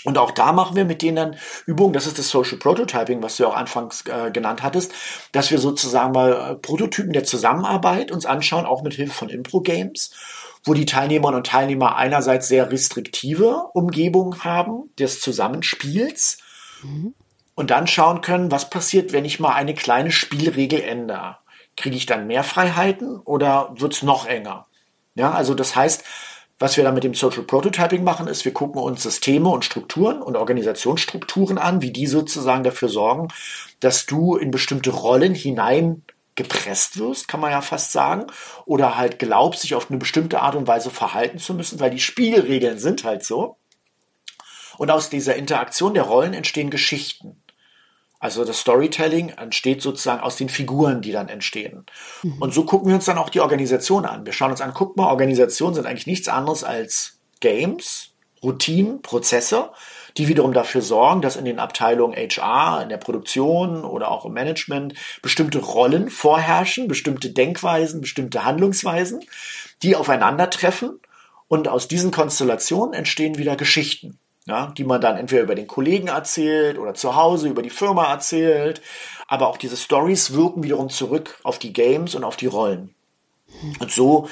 Und 0.05 0.19
auch 0.19 0.31
da 0.31 0.53
machen 0.53 0.77
wir 0.77 0.85
mit 0.85 1.03
denen 1.03 1.17
dann 1.17 1.37
Übungen, 1.67 1.95
das 1.95 2.07
ist 2.07 2.19
das 2.19 2.29
Social 2.29 2.59
Prototyping, 2.59 3.23
was 3.23 3.37
du 3.37 3.45
ja 3.45 3.49
auch 3.49 3.57
anfangs 3.57 4.05
äh, 4.07 4.31
genannt 4.31 4.63
hattest, 4.63 4.93
dass 5.33 5.51
wir 5.51 5.59
sozusagen 5.59 6.13
mal 6.13 6.33
äh, 6.33 6.55
Prototypen 6.57 7.13
der 7.13 7.25
Zusammenarbeit 7.25 8.13
uns 8.13 8.27
anschauen, 8.27 8.67
auch 8.67 8.83
mit 8.83 8.95
Hilfe 8.95 9.15
von 9.15 9.31
Impro-Games, 9.31 10.13
wo 10.63 10.75
die 10.75 10.85
Teilnehmerinnen 10.85 11.39
und 11.39 11.47
Teilnehmer 11.47 11.97
einerseits 11.97 12.49
sehr 12.49 12.71
restriktive 12.71 13.71
Umgebungen 13.73 14.45
haben 14.45 14.91
des 14.99 15.21
Zusammenspiels 15.21 16.39
mhm. 16.83 17.15
und 17.55 17.71
dann 17.71 17.87
schauen 17.87 18.21
können, 18.21 18.51
was 18.51 18.69
passiert, 18.69 19.13
wenn 19.13 19.25
ich 19.25 19.41
mal 19.41 19.55
eine 19.55 19.75
kleine 19.75 20.11
Spielregel 20.11 20.81
ändere. 20.83 21.39
Kriege 21.77 21.97
ich 21.97 22.07
dann 22.07 22.27
mehr 22.27 22.45
Freiheiten 22.45 23.19
oder 23.21 23.75
wird's 23.77 24.03
noch 24.03 24.27
enger? 24.27 24.67
Ja, 25.15 25.33
also 25.33 25.55
das 25.55 25.75
heißt, 25.75 26.05
was 26.59 26.77
wir 26.77 26.85
dann 26.85 26.95
mit 26.95 27.05
dem 27.05 27.15
Social 27.15 27.43
Prototyping 27.43 28.05
machen, 28.05 28.29
ist, 28.29 28.45
wir 28.45 28.53
gucken 28.53 28.81
uns 28.81 29.03
Systeme 29.03 29.49
und 29.49 29.65
Strukturen 29.65 30.23
und 30.23 30.37
Organisationsstrukturen 30.37 31.59
an, 31.59 31.83
wie 31.83 31.91
die 31.91 32.07
sozusagen 32.07 32.63
dafür 32.63 32.89
sorgen, 32.89 33.29
dass 33.81 34.07
du 34.07 34.37
in 34.37 34.51
bestimmte 34.51 34.91
Rollen 34.91 35.35
hinein 35.35 36.03
gepresst 36.37 36.99
wirst, 36.99 37.29
kann 37.29 37.41
man 37.41 37.51
ja 37.51 37.61
fast 37.61 37.93
sagen, 37.93 38.27
oder 38.67 38.97
halt 38.97 39.19
glaubst, 39.19 39.63
sich 39.63 39.75
auf 39.75 39.91
eine 39.91 39.99
bestimmte 39.99 40.41
Art 40.41 40.57
und 40.57 40.67
Weise 40.67 40.91
verhalten 40.91 41.39
zu 41.39 41.55
müssen, 41.55 41.81
weil 41.81 41.91
die 41.91 42.01
Spielregeln 42.01 42.79
sind 42.79 43.05
halt 43.05 43.25
so. 43.25 43.57
Und 44.77 44.91
aus 44.91 45.11
dieser 45.11 45.37
Interaktion 45.37 45.95
der 45.95 46.03
Rollen 46.05 46.35
entstehen 46.35 46.71
Geschichten. 46.71 47.41
Also 48.25 48.47
das 48.47 48.61
Storytelling 48.61 49.29
entsteht 49.37 49.83
sozusagen 49.83 50.23
aus 50.23 50.37
den 50.37 50.49
Figuren, 50.49 51.03
die 51.03 51.13
dann 51.13 51.29
entstehen. 51.29 51.85
Mhm. 52.23 52.41
Und 52.41 52.55
so 52.55 52.65
gucken 52.65 52.89
wir 52.89 52.95
uns 52.95 53.05
dann 53.05 53.19
auch 53.19 53.29
die 53.29 53.43
Organisation 53.43 54.07
an. 54.07 54.25
Wir 54.25 54.33
schauen 54.33 54.51
uns 54.51 54.63
an, 54.63 54.73
guck 54.73 54.97
mal, 54.97 55.11
Organisationen 55.11 55.75
sind 55.75 55.85
eigentlich 55.85 56.07
nichts 56.07 56.29
anderes 56.29 56.65
als 56.65 57.19
Games, 57.41 58.15
Routinen, 58.43 59.03
Prozesse, 59.03 59.73
die 60.17 60.27
wiederum 60.27 60.55
dafür 60.55 60.81
sorgen, 60.81 61.21
dass 61.21 61.37
in 61.37 61.45
den 61.45 61.59
Abteilungen 61.59 62.17
HR, 62.17 62.81
in 62.85 62.89
der 62.89 62.97
Produktion 62.97 63.85
oder 63.85 64.11
auch 64.11 64.25
im 64.25 64.33
Management 64.33 64.95
bestimmte 65.21 65.59
Rollen 65.59 66.09
vorherrschen, 66.09 66.89
bestimmte 66.89 67.29
Denkweisen, 67.29 68.01
bestimmte 68.01 68.47
Handlungsweisen, 68.47 69.21
die 69.83 69.97
aufeinandertreffen. 69.97 70.99
Und 71.47 71.69
aus 71.69 71.89
diesen 71.89 72.11
Konstellationen 72.11 72.95
entstehen 72.95 73.37
wieder 73.37 73.55
Geschichten 73.55 74.19
ja, 74.47 74.73
die 74.77 74.85
man 74.85 75.01
dann 75.01 75.17
entweder 75.17 75.43
über 75.43 75.55
den 75.55 75.67
Kollegen 75.67 76.09
erzählt 76.09 76.79
oder 76.79 76.95
zu 76.95 77.17
Hause 77.17 77.49
über 77.49 77.63
die 77.63 77.71
Firma 77.71 78.11
erzählt. 78.11 78.83
Aber 79.27 79.49
auch 79.49 79.57
diese 79.57 79.77
Stories 79.77 80.35
wirken 80.35 80.63
wiederum 80.63 80.91
zurück 80.91 81.39
auf 81.43 81.59
die 81.59 81.73
Games 81.73 82.15
und 82.15 82.25
auf 82.25 82.37
die 82.37 82.47
Rollen. 82.47 82.95
Und 83.81 83.91
so 83.91 84.29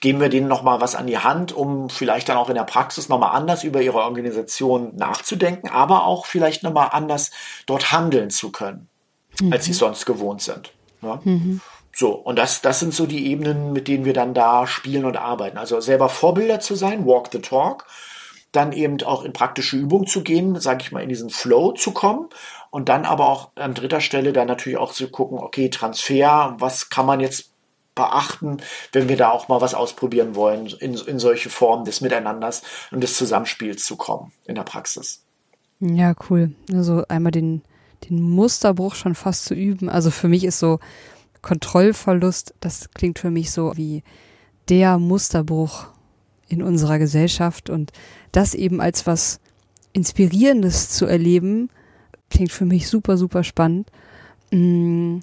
geben 0.00 0.20
wir 0.20 0.28
denen 0.28 0.48
nochmal 0.48 0.80
was 0.80 0.94
an 0.94 1.06
die 1.06 1.18
Hand, 1.18 1.52
um 1.52 1.88
vielleicht 1.88 2.28
dann 2.28 2.36
auch 2.36 2.48
in 2.48 2.54
der 2.54 2.64
Praxis 2.64 3.08
nochmal 3.08 3.34
anders 3.34 3.64
über 3.64 3.80
ihre 3.80 3.98
Organisation 3.98 4.94
nachzudenken, 4.94 5.68
aber 5.68 6.04
auch 6.04 6.26
vielleicht 6.26 6.62
nochmal 6.62 6.90
anders 6.92 7.30
dort 7.66 7.92
handeln 7.92 8.30
zu 8.30 8.52
können, 8.52 8.88
mhm. 9.40 9.52
als 9.52 9.64
sie 9.64 9.72
sonst 9.72 10.04
gewohnt 10.06 10.42
sind. 10.42 10.72
Ja? 11.02 11.20
Mhm. 11.24 11.60
So, 11.94 12.12
und 12.12 12.36
das, 12.36 12.60
das 12.60 12.78
sind 12.78 12.92
so 12.92 13.06
die 13.06 13.26
Ebenen, 13.26 13.72
mit 13.72 13.88
denen 13.88 14.04
wir 14.04 14.12
dann 14.12 14.34
da 14.34 14.66
spielen 14.66 15.06
und 15.06 15.16
arbeiten. 15.16 15.56
Also 15.56 15.80
selber 15.80 16.10
Vorbilder 16.10 16.60
zu 16.60 16.74
sein, 16.74 17.06
walk 17.06 17.30
the 17.32 17.40
talk, 17.40 17.86
dann 18.52 18.72
eben 18.72 19.02
auch 19.02 19.24
in 19.24 19.32
praktische 19.32 19.76
Übung 19.76 20.06
zu 20.06 20.22
gehen, 20.22 20.58
sage 20.60 20.82
ich 20.82 20.92
mal, 20.92 21.02
in 21.02 21.08
diesen 21.08 21.30
Flow 21.30 21.72
zu 21.72 21.92
kommen 21.92 22.28
und 22.70 22.88
dann 22.88 23.04
aber 23.04 23.28
auch 23.28 23.50
an 23.56 23.74
dritter 23.74 24.00
Stelle 24.00 24.32
dann 24.32 24.48
natürlich 24.48 24.78
auch 24.78 24.92
zu 24.92 25.08
gucken, 25.08 25.38
okay, 25.38 25.68
Transfer, 25.68 26.56
was 26.58 26.88
kann 26.88 27.06
man 27.06 27.20
jetzt 27.20 27.50
beachten, 27.94 28.58
wenn 28.92 29.08
wir 29.08 29.16
da 29.16 29.30
auch 29.30 29.48
mal 29.48 29.60
was 29.60 29.74
ausprobieren 29.74 30.34
wollen, 30.34 30.66
in, 30.66 30.94
in 30.94 31.18
solche 31.18 31.50
Formen 31.50 31.84
des 31.84 32.00
Miteinanders 32.00 32.62
und 32.90 33.00
des 33.00 33.16
Zusammenspiels 33.16 33.84
zu 33.84 33.96
kommen 33.96 34.32
in 34.44 34.54
der 34.54 34.64
Praxis. 34.64 35.24
Ja, 35.80 36.14
cool. 36.28 36.52
Also 36.72 37.04
einmal 37.08 37.32
den, 37.32 37.62
den 38.08 38.20
Musterbruch 38.20 38.94
schon 38.94 39.14
fast 39.14 39.46
zu 39.46 39.54
üben. 39.54 39.88
Also 39.88 40.10
für 40.10 40.28
mich 40.28 40.44
ist 40.44 40.58
so, 40.58 40.78
Kontrollverlust, 41.46 42.54
das 42.58 42.90
klingt 42.90 43.20
für 43.20 43.30
mich 43.30 43.52
so 43.52 43.76
wie 43.76 44.02
der 44.68 44.98
Musterbruch 44.98 45.86
in 46.48 46.62
unserer 46.62 46.98
Gesellschaft 46.98 47.70
und 47.70 47.92
das 48.32 48.54
eben 48.54 48.80
als 48.80 49.06
was 49.06 49.40
Inspirierendes 49.92 50.90
zu 50.90 51.06
erleben, 51.06 51.70
klingt 52.30 52.52
für 52.52 52.66
mich 52.66 52.88
super, 52.88 53.16
super 53.16 53.44
spannend. 53.44 53.90
Hm, 54.50 55.22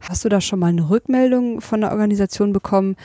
hast 0.00 0.24
du 0.24 0.28
da 0.28 0.40
schon 0.40 0.58
mal 0.58 0.68
eine 0.68 0.90
Rückmeldung 0.90 1.60
von 1.60 1.80
der 1.80 1.90
Organisation 1.90 2.52
bekommen, 2.52 2.96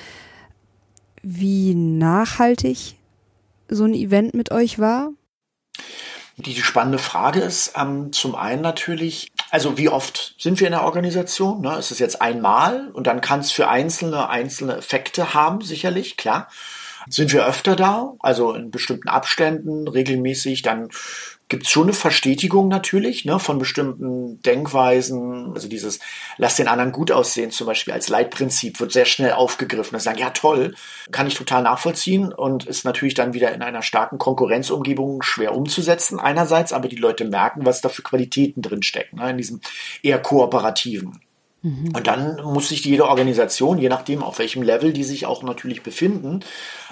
wie 1.21 1.73
nachhaltig 1.73 2.95
so 3.67 3.85
ein 3.85 3.93
Event 3.93 4.33
mit 4.33 4.51
euch 4.51 4.77
war? 4.77 5.09
Die 6.37 6.61
spannende 6.61 6.97
Frage 6.97 7.39
ist 7.39 7.73
ähm, 7.77 8.11
zum 8.11 8.35
einen 8.35 8.61
natürlich, 8.61 9.31
also 9.51 9.77
wie 9.77 9.87
oft 9.87 10.35
sind 10.37 10.59
wir 10.59 10.67
in 10.67 10.73
der 10.73 10.83
Organisation? 10.83 11.61
Ne? 11.61 11.77
Ist 11.77 11.91
es 11.91 11.99
jetzt 11.99 12.21
einmal 12.21 12.89
und 12.91 13.07
dann 13.07 13.21
kann 13.21 13.39
es 13.39 13.51
für 13.51 13.69
einzelne 13.69 14.27
einzelne 14.27 14.75
Effekte 14.75 15.33
haben, 15.33 15.61
sicherlich, 15.61 16.17
klar. 16.17 16.49
Sind 17.07 17.33
wir 17.33 17.45
öfter 17.45 17.75
da, 17.75 18.13
also 18.19 18.53
in 18.53 18.71
bestimmten 18.71 19.09
Abständen, 19.09 19.87
regelmäßig, 19.87 20.61
dann 20.61 20.89
gibt 21.47 21.63
es 21.65 21.69
schon 21.69 21.83
eine 21.83 21.93
Verstetigung 21.93 22.67
natürlich 22.67 23.25
ne, 23.25 23.39
von 23.39 23.59
bestimmten 23.59 24.41
Denkweisen. 24.41 25.53
Also 25.53 25.67
dieses 25.67 25.99
Lass 26.37 26.55
den 26.55 26.67
anderen 26.67 26.91
gut 26.91 27.11
aussehen 27.11 27.51
zum 27.51 27.67
Beispiel 27.67 27.93
als 27.93 28.09
Leitprinzip 28.09 28.79
wird 28.79 28.91
sehr 28.91 29.05
schnell 29.05 29.33
aufgegriffen. 29.33 29.93
Das 29.93 30.03
sagen, 30.03 30.17
ja 30.17 30.31
toll, 30.31 30.73
kann 31.11 31.27
ich 31.27 31.35
total 31.35 31.61
nachvollziehen 31.61 32.33
und 32.33 32.65
ist 32.65 32.83
natürlich 32.83 33.13
dann 33.13 33.33
wieder 33.33 33.53
in 33.53 33.61
einer 33.61 33.83
starken 33.83 34.17
Konkurrenzumgebung 34.17 35.21
schwer 35.21 35.55
umzusetzen 35.55 36.19
einerseits, 36.19 36.73
aber 36.73 36.87
die 36.87 36.95
Leute 36.95 37.25
merken, 37.25 37.65
was 37.65 37.81
da 37.81 37.89
für 37.89 38.01
Qualitäten 38.01 38.61
drinstecken, 38.61 39.19
ne, 39.19 39.29
in 39.29 39.37
diesem 39.37 39.61
eher 40.01 40.19
kooperativen. 40.19 41.19
Mhm. 41.65 41.93
Und 41.95 42.05
dann 42.05 42.41
muss 42.43 42.69
sich 42.69 42.85
jede 42.85 43.07
Organisation, 43.07 43.79
je 43.79 43.89
nachdem 43.89 44.21
auf 44.21 44.37
welchem 44.37 44.61
Level 44.61 44.93
die 44.93 45.03
sich 45.03 45.25
auch 45.25 45.41
natürlich 45.41 45.81
befinden, 45.81 46.41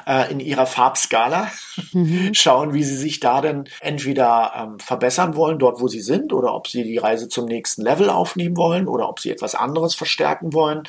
äh, 0.08 0.32
in 0.32 0.40
ihrer 0.40 0.66
Farbskala 0.66 1.52
mhm. 1.92 2.34
schauen, 2.34 2.74
wie 2.74 2.84
sie 2.84 2.96
sich 2.96 3.20
da 3.20 3.42
denn 3.42 3.66
entweder 3.82 4.54
ähm, 4.56 4.80
verbessern 4.80 5.36
wollen, 5.36 5.60
dort 5.60 5.80
wo 5.82 5.88
sie 5.88 6.02
sind, 6.02 6.34
oder 6.34 6.54
ob 6.54 6.68
sie 6.68 6.84
die 6.84 6.98
Reise 6.98 7.30
zum 7.30 7.46
nächsten 7.46 7.82
Level 7.82 8.10
aufnehmen 8.10 8.58
wollen 8.58 8.88
oder 8.88 9.10
ob 9.10 9.20
sie 9.20 9.32
etwas 9.32 9.56
anderes 9.56 9.96
verstärken 9.96 10.54
wollen. 10.54 10.84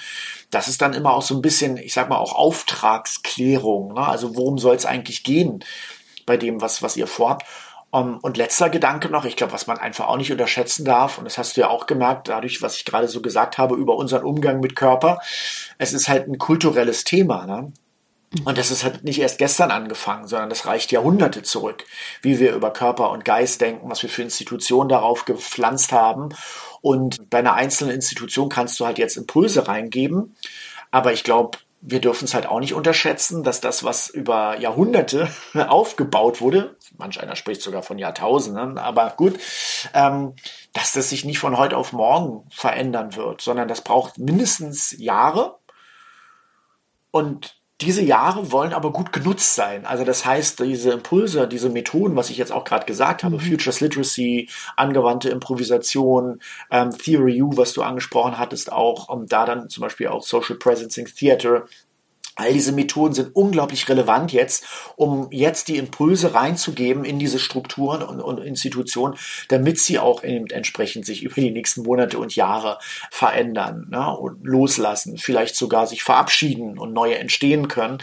Das 0.51 0.69
ist 0.69 0.83
dann 0.83 0.95
immer 0.95 1.15
auch 1.15 1.23
so 1.23 1.35
ein 1.35 1.43
bisschen, 1.43 1.77
ich 1.77 1.93
sag 1.93 2.09
mal, 2.09 2.19
auch 2.19 2.35
Auftragsklärung. 2.35 3.95
Ne? 3.95 4.07
Also 4.07 4.37
worum 4.37 4.59
soll 4.59 4.77
es 4.77 4.87
eigentlich 4.87 5.25
gehen 5.25 5.65
bei 6.27 6.37
dem, 6.37 6.61
was, 6.61 6.83
was 6.83 6.97
ihr 6.97 7.07
vorhabt? 7.07 7.45
Um, 7.95 8.19
und 8.23 8.37
letzter 8.37 8.71
Gedanke 8.71 9.09
noch, 9.09 9.25
ich 9.25 9.37
glaube, 9.37 9.53
was 9.53 9.69
man 9.69 9.79
einfach 9.79 10.09
auch 10.09 10.17
nicht 10.17 10.33
unterschätzen 10.33 10.85
darf, 10.85 11.17
und 11.17 11.27
das 11.27 11.39
hast 11.39 11.57
du 11.57 11.61
ja 11.61 11.71
auch 11.71 11.87
gemerkt, 11.87 12.27
dadurch, 12.27 12.61
was 12.61 12.77
ich 12.77 12.85
gerade 12.85 13.07
so 13.07 13.23
gesagt 13.23 13.57
habe 13.57 13.77
über 13.77 13.95
unseren 13.95 14.25
Umgang 14.25 14.59
mit 14.59 14.75
Körper, 14.75 15.21
es 15.79 15.93
ist 15.93 16.09
halt 16.09 16.27
ein 16.27 16.39
kulturelles 16.39 17.05
Thema. 17.05 17.47
Ne? 17.47 17.73
Und 18.45 18.59
das 18.59 18.70
ist 18.70 18.82
halt 18.82 19.05
nicht 19.05 19.20
erst 19.20 19.39
gestern 19.39 19.70
angefangen, 19.70 20.26
sondern 20.26 20.49
das 20.49 20.66
reicht 20.66 20.91
Jahrhunderte 20.91 21.43
zurück, 21.43 21.85
wie 22.22 22.41
wir 22.41 22.55
über 22.55 22.72
Körper 22.72 23.11
und 23.11 23.24
Geist 23.24 23.61
denken, 23.61 23.89
was 23.89 24.03
wir 24.03 24.11
für 24.11 24.22
Institutionen 24.22 24.89
darauf 24.89 25.24
gepflanzt 25.24 25.93
haben. 25.93 26.30
Und 26.80 27.30
bei 27.30 27.39
einer 27.39 27.55
einzelnen 27.55 27.95
Institution 27.95 28.49
kannst 28.49 28.78
du 28.80 28.87
halt 28.87 28.99
jetzt 28.99 29.16
Impulse 29.16 29.68
reingeben. 29.68 30.37
Aber 30.91 31.12
ich 31.12 31.22
glaube, 31.22 31.59
wir 31.87 32.01
dürfen 32.01 32.24
es 32.24 32.35
halt 32.35 32.47
auch 32.47 32.61
nicht 32.61 32.72
unterschätzen, 32.72 33.45
dass 33.45 33.61
das, 33.61 33.85
was 33.85 34.09
über 34.09 34.59
Jahrhunderte 34.59 35.28
aufgebaut 35.55 36.41
wurde, 36.41 36.76
manch 36.97 37.20
einer 37.20 37.37
spricht 37.37 37.61
sogar 37.61 37.82
von 37.82 37.99
Jahrtausenden, 37.99 38.78
aber 38.78 39.11
gut, 39.16 39.39
ähm, 39.93 40.35
dass 40.72 40.93
das 40.93 41.11
sich 41.11 41.26
nicht 41.26 41.39
von 41.39 41.59
heute 41.59 41.76
auf 41.76 41.93
morgen 41.93 42.49
verändern 42.51 43.16
wird, 43.16 43.43
sondern 43.43 43.68
das 43.68 43.82
braucht 43.82 44.18
mindestens 44.18 44.97
Jahre. 44.99 45.59
Und 47.11 47.64
diese 47.81 48.03
Jahre 48.03 48.53
wollen 48.53 48.72
aber 48.72 48.93
gut 48.93 49.12
genutzt 49.12 49.57
sein. 49.57 49.85
Also 49.85 50.05
das 50.05 50.25
heißt, 50.25 50.61
diese 50.61 50.93
Impulse, 50.93 51.49
diese 51.49 51.68
Methoden, 51.70 52.14
was 52.14 52.31
ich 52.31 52.37
jetzt 52.37 52.53
auch 52.53 52.64
gerade 52.64 52.87
gesagt 52.87 53.25
habe, 53.25 53.37
mhm. 53.37 53.41
Futures 53.41 53.81
Literacy, 53.81 54.49
angewandte 54.77 55.31
Improvisation, 55.31 56.41
ähm, 56.70 56.91
Theory 56.97 57.43
U, 57.43 57.57
was 57.57 57.72
du 57.72 57.83
angesprochen 57.83 58.39
hattest, 58.39 58.72
auch 58.72 59.09
um, 59.09 59.27
da 59.27 59.45
dann 59.45 59.68
zum 59.68 59.81
Beispiel 59.81 60.07
auch 60.07 60.22
Social 60.22 60.57
Presencing 60.57 61.07
Theater, 61.07 61.64
All 62.37 62.53
diese 62.53 62.72
Methoden 62.72 63.14
sind 63.14 63.37
unglaublich 63.37 63.89
relevant 63.89 64.32
jetzt, 64.32 64.64
um 64.97 65.28
jetzt 65.30 65.68
die 65.68 65.76
Impulse 65.76 66.35
reinzugeben 66.35 67.05
in 67.05 67.18
diese 67.18 67.39
Strukturen 67.39 68.03
und, 68.03 68.20
und 68.20 68.39
Institutionen, 68.39 69.16
damit 69.49 69.78
sie 69.78 70.01
auch 70.01 70.22
entsprechend 70.24 71.07
sich 71.07 71.22
über 71.22 71.37
die 71.37 71.53
nächsten 71.53 71.82
Monate 71.82 72.18
und 72.18 72.35
Jahre 72.35 72.78
verändern 73.11 73.87
ne, 73.91 74.16
und 74.16 74.45
loslassen, 74.45 75.16
vielleicht 75.16 75.55
sogar 75.55 75.87
sich 75.87 76.03
verabschieden 76.03 76.76
und 76.78 76.93
neue 76.93 77.18
entstehen 77.18 77.68
können, 77.68 77.99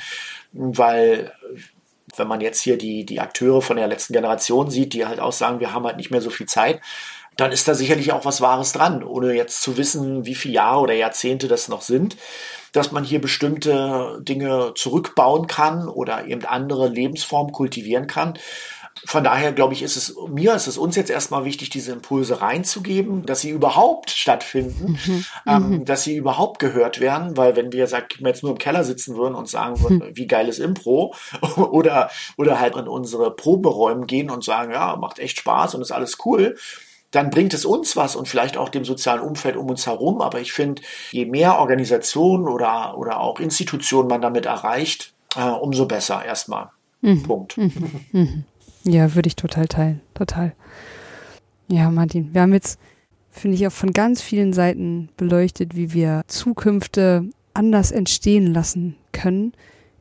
weil 0.53 1.33
wenn 2.15 2.27
man 2.27 2.41
jetzt 2.41 2.61
hier 2.61 2.77
die, 2.77 3.05
die 3.05 3.19
Akteure 3.19 3.61
von 3.61 3.77
der 3.77 3.87
letzten 3.87 4.13
Generation 4.13 4.69
sieht, 4.69 4.93
die 4.93 5.05
halt 5.05 5.19
auch 5.19 5.31
sagen, 5.31 5.59
wir 5.59 5.73
haben 5.73 5.85
halt 5.85 5.97
nicht 5.97 6.11
mehr 6.11 6.21
so 6.21 6.29
viel 6.29 6.45
Zeit, 6.45 6.81
dann 7.37 7.51
ist 7.51 7.67
da 7.67 7.73
sicherlich 7.73 8.11
auch 8.11 8.25
was 8.25 8.41
Wahres 8.41 8.73
dran, 8.73 9.03
ohne 9.03 9.33
jetzt 9.33 9.61
zu 9.61 9.77
wissen, 9.77 10.25
wie 10.25 10.35
viele 10.35 10.55
Jahre 10.55 10.81
oder 10.81 10.93
Jahrzehnte 10.93 11.47
das 11.47 11.67
noch 11.67 11.81
sind 11.81 12.17
dass 12.71 12.91
man 12.91 13.03
hier 13.03 13.19
bestimmte 13.19 14.19
Dinge 14.21 14.73
zurückbauen 14.75 15.47
kann 15.47 15.87
oder 15.87 16.25
eben 16.27 16.45
andere 16.45 16.87
Lebensformen 16.87 17.51
kultivieren 17.51 18.07
kann. 18.07 18.35
Von 19.05 19.23
daher 19.23 19.51
glaube 19.51 19.73
ich, 19.73 19.81
ist 19.81 19.95
es 19.95 20.15
mir, 20.29 20.53
ist 20.53 20.67
es 20.67 20.77
uns 20.77 20.95
jetzt 20.95 21.09
erstmal 21.09 21.43
wichtig, 21.43 21.69
diese 21.69 21.91
Impulse 21.91 22.41
reinzugeben, 22.41 23.25
dass 23.25 23.41
sie 23.41 23.49
überhaupt 23.49 24.11
stattfinden, 24.11 24.99
mhm. 25.05 25.25
ähm, 25.47 25.69
mhm. 25.69 25.85
dass 25.85 26.03
sie 26.03 26.17
überhaupt 26.17 26.59
gehört 26.59 26.99
werden, 26.99 27.35
weil 27.35 27.55
wenn 27.55 27.71
wir, 27.71 27.87
sag 27.87 28.13
ich 28.13 28.21
mal, 28.21 28.29
jetzt 28.29 28.43
nur 28.43 28.51
im 28.51 28.57
Keller 28.57 28.83
sitzen 28.83 29.15
würden 29.15 29.33
und 29.33 29.49
sagen 29.49 29.81
würden, 29.81 30.09
mhm. 30.09 30.17
wie 30.17 30.27
geil 30.27 30.47
ist 30.47 30.59
Impro 30.59 31.15
oder, 31.57 32.11
oder 32.37 32.59
halt 32.59 32.75
in 32.75 32.87
unsere 32.87 33.35
Proberäume 33.35 34.05
gehen 34.05 34.29
und 34.29 34.43
sagen, 34.43 34.71
ja, 34.71 34.95
macht 34.97 35.19
echt 35.19 35.39
Spaß 35.39 35.75
und 35.75 35.81
ist 35.81 35.91
alles 35.91 36.17
cool, 36.25 36.55
dann 37.11 37.29
bringt 37.29 37.53
es 37.53 37.65
uns 37.65 37.95
was 37.97 38.15
und 38.15 38.27
vielleicht 38.27 38.57
auch 38.57 38.69
dem 38.69 38.85
sozialen 38.85 39.21
Umfeld 39.21 39.57
um 39.57 39.69
uns 39.69 39.85
herum. 39.85 40.21
Aber 40.21 40.39
ich 40.39 40.53
finde, 40.53 40.81
je 41.11 41.25
mehr 41.25 41.59
Organisationen 41.59 42.47
oder, 42.47 42.97
oder 42.97 43.19
auch 43.19 43.39
Institutionen 43.39 44.07
man 44.07 44.21
damit 44.21 44.45
erreicht, 44.45 45.13
äh, 45.35 45.43
umso 45.43 45.85
besser 45.85 46.23
erstmal. 46.25 46.69
Mhm. 47.01 47.23
Punkt. 47.23 47.57
Mhm. 47.57 47.73
Mhm. 48.13 48.43
Ja, 48.83 49.13
würde 49.13 49.27
ich 49.27 49.35
total 49.35 49.67
teilen. 49.67 50.01
Total. 50.13 50.53
Ja, 51.67 51.89
Martin, 51.91 52.33
wir 52.33 52.41
haben 52.41 52.53
jetzt, 52.53 52.79
finde 53.29 53.55
ich, 53.55 53.67
auch 53.67 53.71
von 53.71 53.91
ganz 53.91 54.21
vielen 54.21 54.53
Seiten 54.53 55.09
beleuchtet, 55.17 55.75
wie 55.75 55.93
wir 55.93 56.23
Zukünfte 56.27 57.25
anders 57.53 57.91
entstehen 57.91 58.53
lassen 58.53 58.95
können. 59.11 59.53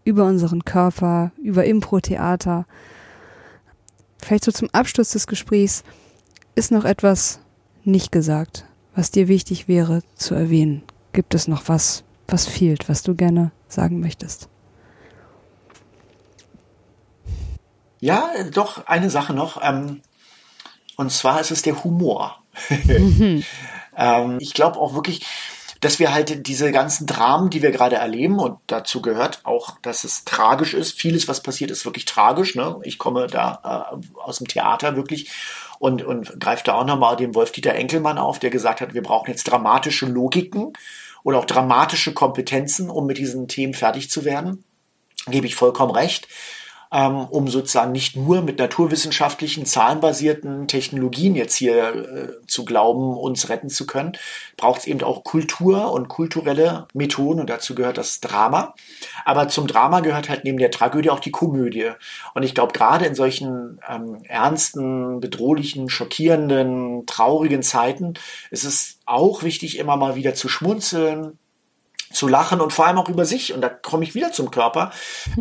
Über 0.04 0.24
unseren 0.24 0.64
Körper, 0.64 1.32
über 1.42 1.64
Impro-Theater. 1.64 2.66
Vielleicht 4.18 4.44
so 4.44 4.52
zum 4.52 4.70
Abschluss 4.72 5.10
des 5.10 5.26
Gesprächs 5.26 5.84
ist 6.54 6.70
noch 6.70 6.84
etwas 6.84 7.40
nicht 7.84 8.12
gesagt, 8.12 8.64
was 8.94 9.10
dir 9.10 9.28
wichtig 9.28 9.68
wäre 9.68 10.02
zu 10.14 10.34
erwähnen? 10.34 10.82
Gibt 11.12 11.34
es 11.34 11.48
noch 11.48 11.68
was, 11.68 12.04
was 12.28 12.46
fehlt, 12.46 12.88
was 12.88 13.02
du 13.02 13.14
gerne 13.14 13.52
sagen 13.68 14.00
möchtest? 14.00 14.48
Ja, 18.00 18.30
doch, 18.52 18.86
eine 18.86 19.10
Sache 19.10 19.34
noch. 19.34 19.62
Ähm, 19.62 20.00
und 20.96 21.12
zwar 21.12 21.40
ist 21.40 21.50
es 21.50 21.62
der 21.62 21.84
Humor. 21.84 22.42
Mhm. 22.68 23.44
ähm, 23.96 24.38
ich 24.40 24.54
glaube 24.54 24.78
auch 24.78 24.94
wirklich, 24.94 25.26
dass 25.80 25.98
wir 25.98 26.12
halt 26.12 26.46
diese 26.46 26.72
ganzen 26.72 27.06
Dramen, 27.06 27.50
die 27.50 27.62
wir 27.62 27.70
gerade 27.70 27.96
erleben, 27.96 28.38
und 28.38 28.58
dazu 28.66 29.00
gehört 29.00 29.40
auch, 29.44 29.78
dass 29.82 30.04
es 30.04 30.24
tragisch 30.24 30.74
ist. 30.74 30.98
Vieles, 30.98 31.28
was 31.28 31.42
passiert, 31.42 31.70
ist 31.70 31.84
wirklich 31.84 32.06
tragisch. 32.06 32.54
Ne? 32.54 32.78
Ich 32.82 32.98
komme 32.98 33.26
da 33.26 33.92
äh, 33.92 34.18
aus 34.18 34.38
dem 34.38 34.48
Theater 34.48 34.96
wirklich 34.96 35.30
und, 35.80 36.02
und 36.02 36.38
greift 36.38 36.68
da 36.68 36.74
auch 36.74 36.84
nochmal 36.84 37.16
den 37.16 37.34
Wolf-Dieter 37.34 37.74
Enkelmann 37.74 38.18
auf, 38.18 38.38
der 38.38 38.50
gesagt 38.50 38.82
hat, 38.82 38.92
wir 38.92 39.02
brauchen 39.02 39.30
jetzt 39.30 39.44
dramatische 39.44 40.04
Logiken 40.04 40.74
oder 41.22 41.38
auch 41.38 41.46
dramatische 41.46 42.12
Kompetenzen, 42.12 42.90
um 42.90 43.06
mit 43.06 43.16
diesen 43.16 43.48
Themen 43.48 43.72
fertig 43.72 44.10
zu 44.10 44.26
werden. 44.26 44.62
gebe 45.26 45.46
ich 45.46 45.54
vollkommen 45.54 45.92
recht 45.92 46.28
ähm, 46.92 47.26
um 47.30 47.46
sozusagen 47.48 47.92
nicht 47.92 48.16
nur 48.16 48.42
mit 48.42 48.58
naturwissenschaftlichen, 48.58 49.64
zahlenbasierten 49.64 50.66
Technologien 50.66 51.36
jetzt 51.36 51.54
hier 51.54 51.94
äh, 51.94 52.46
zu 52.46 52.64
glauben, 52.64 53.16
uns 53.16 53.48
retten 53.48 53.68
zu 53.68 53.86
können, 53.86 54.12
braucht 54.56 54.80
es 54.80 54.86
eben 54.86 55.02
auch 55.02 55.22
Kultur 55.22 55.92
und 55.92 56.08
kulturelle 56.08 56.88
Methoden 56.92 57.40
und 57.40 57.48
dazu 57.48 57.74
gehört 57.74 57.96
das 57.96 58.20
Drama. 58.20 58.74
Aber 59.24 59.48
zum 59.48 59.68
Drama 59.68 60.00
gehört 60.00 60.28
halt 60.28 60.44
neben 60.44 60.58
der 60.58 60.72
Tragödie 60.72 61.10
auch 61.10 61.20
die 61.20 61.30
Komödie. 61.30 61.90
Und 62.34 62.42
ich 62.42 62.54
glaube, 62.54 62.72
gerade 62.72 63.04
in 63.04 63.14
solchen 63.14 63.80
ähm, 63.88 64.18
ernsten, 64.24 65.20
bedrohlichen, 65.20 65.88
schockierenden, 65.88 67.06
traurigen 67.06 67.62
Zeiten 67.62 68.14
ist 68.50 68.64
es 68.64 68.98
auch 69.06 69.44
wichtig, 69.44 69.78
immer 69.78 69.96
mal 69.96 70.16
wieder 70.16 70.34
zu 70.34 70.48
schmunzeln, 70.48 71.38
zu 72.12 72.26
lachen 72.26 72.60
und 72.60 72.72
vor 72.72 72.86
allem 72.86 72.98
auch 72.98 73.08
über 73.08 73.24
sich. 73.24 73.52
Und 73.52 73.60
da 73.60 73.68
komme 73.68 74.02
ich 74.02 74.14
wieder 74.14 74.32
zum 74.32 74.50
Körper. 74.50 74.90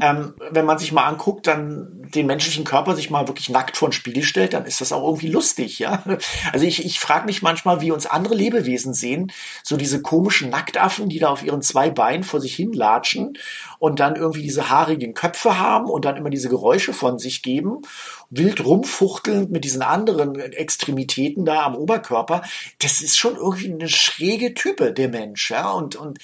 Ähm, 0.01 0.35
wenn 0.51 0.65
man 0.65 0.77
sich 0.77 0.91
mal 0.91 1.05
anguckt, 1.05 1.47
dann 1.47 2.07
den 2.13 2.27
menschlichen 2.27 2.63
Körper 2.63 2.95
sich 2.95 3.09
mal 3.09 3.27
wirklich 3.27 3.49
nackt 3.49 3.75
vor 3.75 3.89
den 3.89 3.93
Spiegel 3.93 4.23
stellt, 4.23 4.53
dann 4.53 4.65
ist 4.65 4.79
das 4.79 4.91
auch 4.91 5.03
irgendwie 5.03 5.29
lustig, 5.29 5.79
ja. 5.79 6.03
Also 6.53 6.65
ich, 6.65 6.85
ich 6.85 6.99
frage 6.99 7.25
mich 7.25 7.41
manchmal, 7.41 7.81
wie 7.81 7.91
uns 7.91 8.05
andere 8.05 8.35
Lebewesen 8.35 8.93
sehen. 8.93 9.31
So 9.63 9.77
diese 9.77 10.01
komischen 10.01 10.49
Nacktaffen, 10.49 11.09
die 11.09 11.19
da 11.19 11.29
auf 11.29 11.43
ihren 11.43 11.61
zwei 11.61 11.89
Beinen 11.89 12.23
vor 12.23 12.39
sich 12.39 12.55
hin 12.55 12.73
latschen 12.73 13.37
und 13.79 13.99
dann 13.99 14.15
irgendwie 14.15 14.41
diese 14.41 14.69
haarigen 14.69 15.13
Köpfe 15.13 15.59
haben 15.59 15.89
und 15.89 16.05
dann 16.05 16.17
immer 16.17 16.29
diese 16.29 16.49
Geräusche 16.49 16.93
von 16.93 17.17
sich 17.17 17.41
geben, 17.41 17.81
wild 18.29 18.63
rumfuchtelnd 18.63 19.51
mit 19.51 19.63
diesen 19.63 19.81
anderen 19.81 20.35
Extremitäten 20.39 21.45
da 21.45 21.63
am 21.63 21.75
Oberkörper. 21.75 22.43
Das 22.79 23.01
ist 23.01 23.17
schon 23.17 23.35
irgendwie 23.35 23.71
eine 23.71 23.89
schräge 23.89 24.53
Type, 24.53 24.93
der 24.93 25.09
Mensch, 25.09 25.49
ja. 25.49 25.71
Und, 25.71 25.95
und 25.95 26.19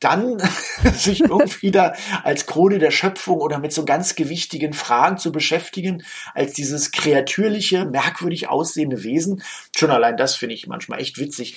dann 0.00 0.38
sich 0.94 1.20
irgendwie 1.20 1.70
da 1.70 1.94
als 2.22 2.46
Krone 2.46 2.78
der 2.78 2.90
Schöpfung 2.90 3.38
oder 3.38 3.58
mit 3.58 3.72
so 3.72 3.84
ganz 3.84 4.14
gewichtigen 4.14 4.72
Fragen 4.72 5.18
zu 5.18 5.32
beschäftigen, 5.32 6.04
als 6.34 6.52
dieses 6.52 6.90
kreatürliche, 6.90 7.84
merkwürdig 7.84 8.48
aussehende 8.48 9.02
Wesen. 9.02 9.42
Schon 9.76 9.90
allein 9.90 10.16
das 10.16 10.34
finde 10.34 10.54
ich 10.54 10.66
manchmal 10.66 11.00
echt 11.00 11.18
witzig. 11.18 11.56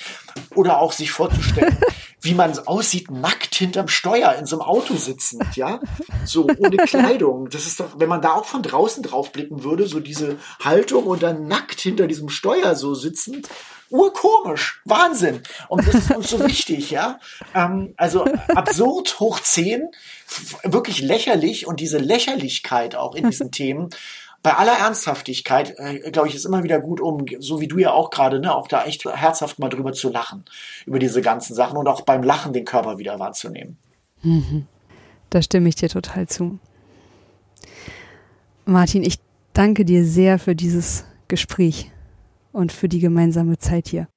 Oder 0.55 0.79
auch 0.79 0.91
sich 0.91 1.11
vorzustellen, 1.11 1.77
wie 2.22 2.36
man 2.36 2.57
aussieht, 2.67 3.09
nackt 3.09 3.55
hinterm 3.55 3.88
Steuer 3.88 4.36
in 4.36 4.45
so 4.45 4.59
einem 4.59 4.67
Auto 4.67 4.95
sitzend, 4.95 5.55
ja, 5.55 5.80
so 6.24 6.47
ohne 6.57 6.78
Kleidung. 6.86 7.49
Das 7.49 7.65
ist 7.65 7.80
doch, 7.80 7.99
wenn 7.99 8.09
man 8.09 8.22
da 8.22 8.34
auch 8.34 8.45
von 8.45 8.61
draußen 8.61 9.01
drauf 9.01 9.32
blicken 9.32 9.63
würde, 9.63 9.88
so 9.88 9.99
diese 9.99 10.38
Haltung 10.63 11.05
und 11.05 11.24
dann 11.24 11.47
nackt 11.47 11.82
hinter 11.82 12.07
diesem 12.07 12.30
Steuer 12.30 12.76
so 12.76 12.93
sitzend, 12.93 13.49
urkomisch, 13.89 14.82
Wahnsinn. 14.86 15.41
Und 15.67 15.86
das 15.88 15.95
ist 15.95 16.15
uns 16.15 16.30
so 16.30 16.39
wichtig, 16.45 16.91
ja. 16.91 17.19
Ähm, 17.53 17.93
also 17.97 18.26
absurd 18.49 19.19
hoch 19.19 19.39
zehn, 19.39 19.89
wirklich 20.63 21.01
lächerlich 21.01 21.67
und 21.67 21.80
diese 21.80 21.97
Lächerlichkeit 21.97 22.95
auch 22.95 23.15
in 23.15 23.30
diesen 23.30 23.51
Themen. 23.51 23.89
Bei 24.43 24.55
aller 24.55 24.73
Ernsthaftigkeit, 24.73 25.75
äh, 25.77 26.11
glaube 26.11 26.27
ich, 26.27 26.35
ist 26.35 26.45
immer 26.45 26.63
wieder 26.63 26.79
gut, 26.79 26.99
um, 26.99 27.25
so 27.39 27.61
wie 27.61 27.67
du 27.67 27.77
ja 27.77 27.91
auch 27.91 28.09
gerade, 28.09 28.39
ne, 28.39 28.55
auch 28.55 28.67
da 28.67 28.85
echt 28.85 29.05
herzhaft 29.05 29.59
mal 29.59 29.69
drüber 29.69 29.93
zu 29.93 30.09
lachen, 30.09 30.45
über 30.85 30.97
diese 30.97 31.21
ganzen 31.21 31.53
Sachen 31.53 31.77
und 31.77 31.87
auch 31.87 32.01
beim 32.01 32.23
Lachen 32.23 32.53
den 32.53 32.65
Körper 32.65 32.97
wieder 32.97 33.19
wahrzunehmen. 33.19 33.77
Mhm. 34.23 34.65
Da 35.29 35.41
stimme 35.41 35.69
ich 35.69 35.75
dir 35.75 35.89
total 35.89 36.27
zu. 36.27 36.59
Martin, 38.65 39.03
ich 39.03 39.19
danke 39.53 39.85
dir 39.85 40.05
sehr 40.05 40.39
für 40.39 40.55
dieses 40.55 41.05
Gespräch 41.27 41.91
und 42.51 42.71
für 42.71 42.89
die 42.89 42.99
gemeinsame 42.99 43.57
Zeit 43.57 43.87
hier. 43.87 44.07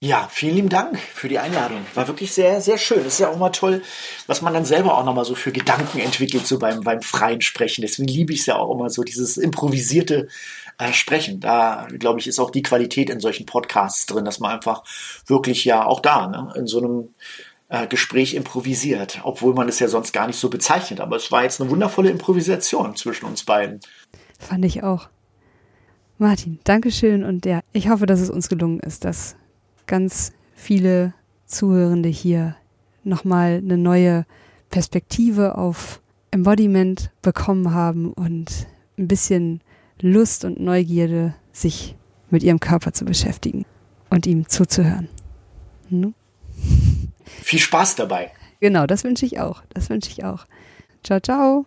Ja, 0.00 0.28
vielen 0.30 0.56
lieben 0.56 0.68
Dank 0.68 0.98
für 0.98 1.28
die 1.28 1.38
Einladung. 1.38 1.86
War 1.94 2.08
wirklich 2.08 2.32
sehr, 2.32 2.60
sehr 2.60 2.76
schön. 2.76 3.00
Es 3.00 3.14
ist 3.14 3.20
ja 3.20 3.30
auch 3.30 3.38
mal 3.38 3.50
toll, 3.50 3.82
was 4.26 4.42
man 4.42 4.52
dann 4.52 4.66
selber 4.66 4.98
auch 4.98 5.04
nochmal 5.04 5.24
so 5.24 5.34
für 5.34 5.50
Gedanken 5.50 5.98
entwickelt, 5.98 6.46
so 6.46 6.58
beim, 6.58 6.82
beim 6.82 7.00
freien 7.00 7.40
Sprechen. 7.40 7.80
Deswegen 7.80 8.08
liebe 8.08 8.34
ich 8.34 8.40
es 8.40 8.46
ja 8.46 8.56
auch 8.56 8.74
immer 8.74 8.90
so, 8.90 9.02
dieses 9.02 9.38
improvisierte 9.38 10.28
äh, 10.76 10.92
Sprechen. 10.92 11.40
Da, 11.40 11.86
glaube 11.98 12.20
ich, 12.20 12.26
ist 12.26 12.38
auch 12.38 12.50
die 12.50 12.62
Qualität 12.62 13.08
in 13.08 13.20
solchen 13.20 13.46
Podcasts 13.46 14.04
drin, 14.04 14.26
dass 14.26 14.40
man 14.40 14.50
einfach 14.50 14.82
wirklich 15.26 15.64
ja 15.64 15.86
auch 15.86 16.00
da, 16.00 16.26
ne, 16.26 16.52
in 16.54 16.66
so 16.66 16.78
einem 16.78 17.14
äh, 17.70 17.86
Gespräch 17.86 18.34
improvisiert, 18.34 19.20
obwohl 19.24 19.54
man 19.54 19.68
es 19.68 19.78
ja 19.78 19.88
sonst 19.88 20.12
gar 20.12 20.26
nicht 20.26 20.38
so 20.38 20.50
bezeichnet. 20.50 21.00
Aber 21.00 21.16
es 21.16 21.32
war 21.32 21.44
jetzt 21.44 21.62
eine 21.62 21.70
wundervolle 21.70 22.10
Improvisation 22.10 22.94
zwischen 22.94 23.24
uns 23.24 23.44
beiden. 23.44 23.80
Fand 24.38 24.64
ich 24.66 24.82
auch. 24.82 25.08
Martin, 26.18 26.58
Dankeschön 26.64 27.24
und 27.24 27.46
ja, 27.46 27.60
ich 27.72 27.88
hoffe, 27.88 28.06
dass 28.06 28.20
es 28.20 28.30
uns 28.30 28.48
gelungen 28.48 28.80
ist, 28.80 29.04
dass 29.04 29.34
ganz 29.86 30.32
viele 30.54 31.14
Zuhörende 31.46 32.08
hier 32.08 32.56
nochmal 33.02 33.58
eine 33.58 33.78
neue 33.78 34.26
Perspektive 34.70 35.56
auf 35.56 36.00
Embodiment 36.30 37.10
bekommen 37.22 37.72
haben 37.72 38.12
und 38.12 38.66
ein 38.98 39.08
bisschen 39.08 39.60
Lust 40.00 40.44
und 40.44 40.58
Neugierde, 40.60 41.34
sich 41.52 41.96
mit 42.30 42.42
ihrem 42.42 42.60
Körper 42.60 42.92
zu 42.92 43.04
beschäftigen 43.04 43.64
und 44.10 44.26
ihm 44.26 44.48
zuzuhören. 44.48 45.08
Hm? 45.88 46.14
Viel 47.24 47.60
Spaß 47.60 47.96
dabei. 47.96 48.32
Genau, 48.60 48.86
das 48.86 49.04
wünsche 49.04 49.26
ich 49.26 49.40
auch. 49.40 49.62
Das 49.72 49.90
wünsche 49.90 50.10
ich 50.10 50.24
auch. 50.24 50.46
Ciao, 51.02 51.20
ciao. 51.20 51.66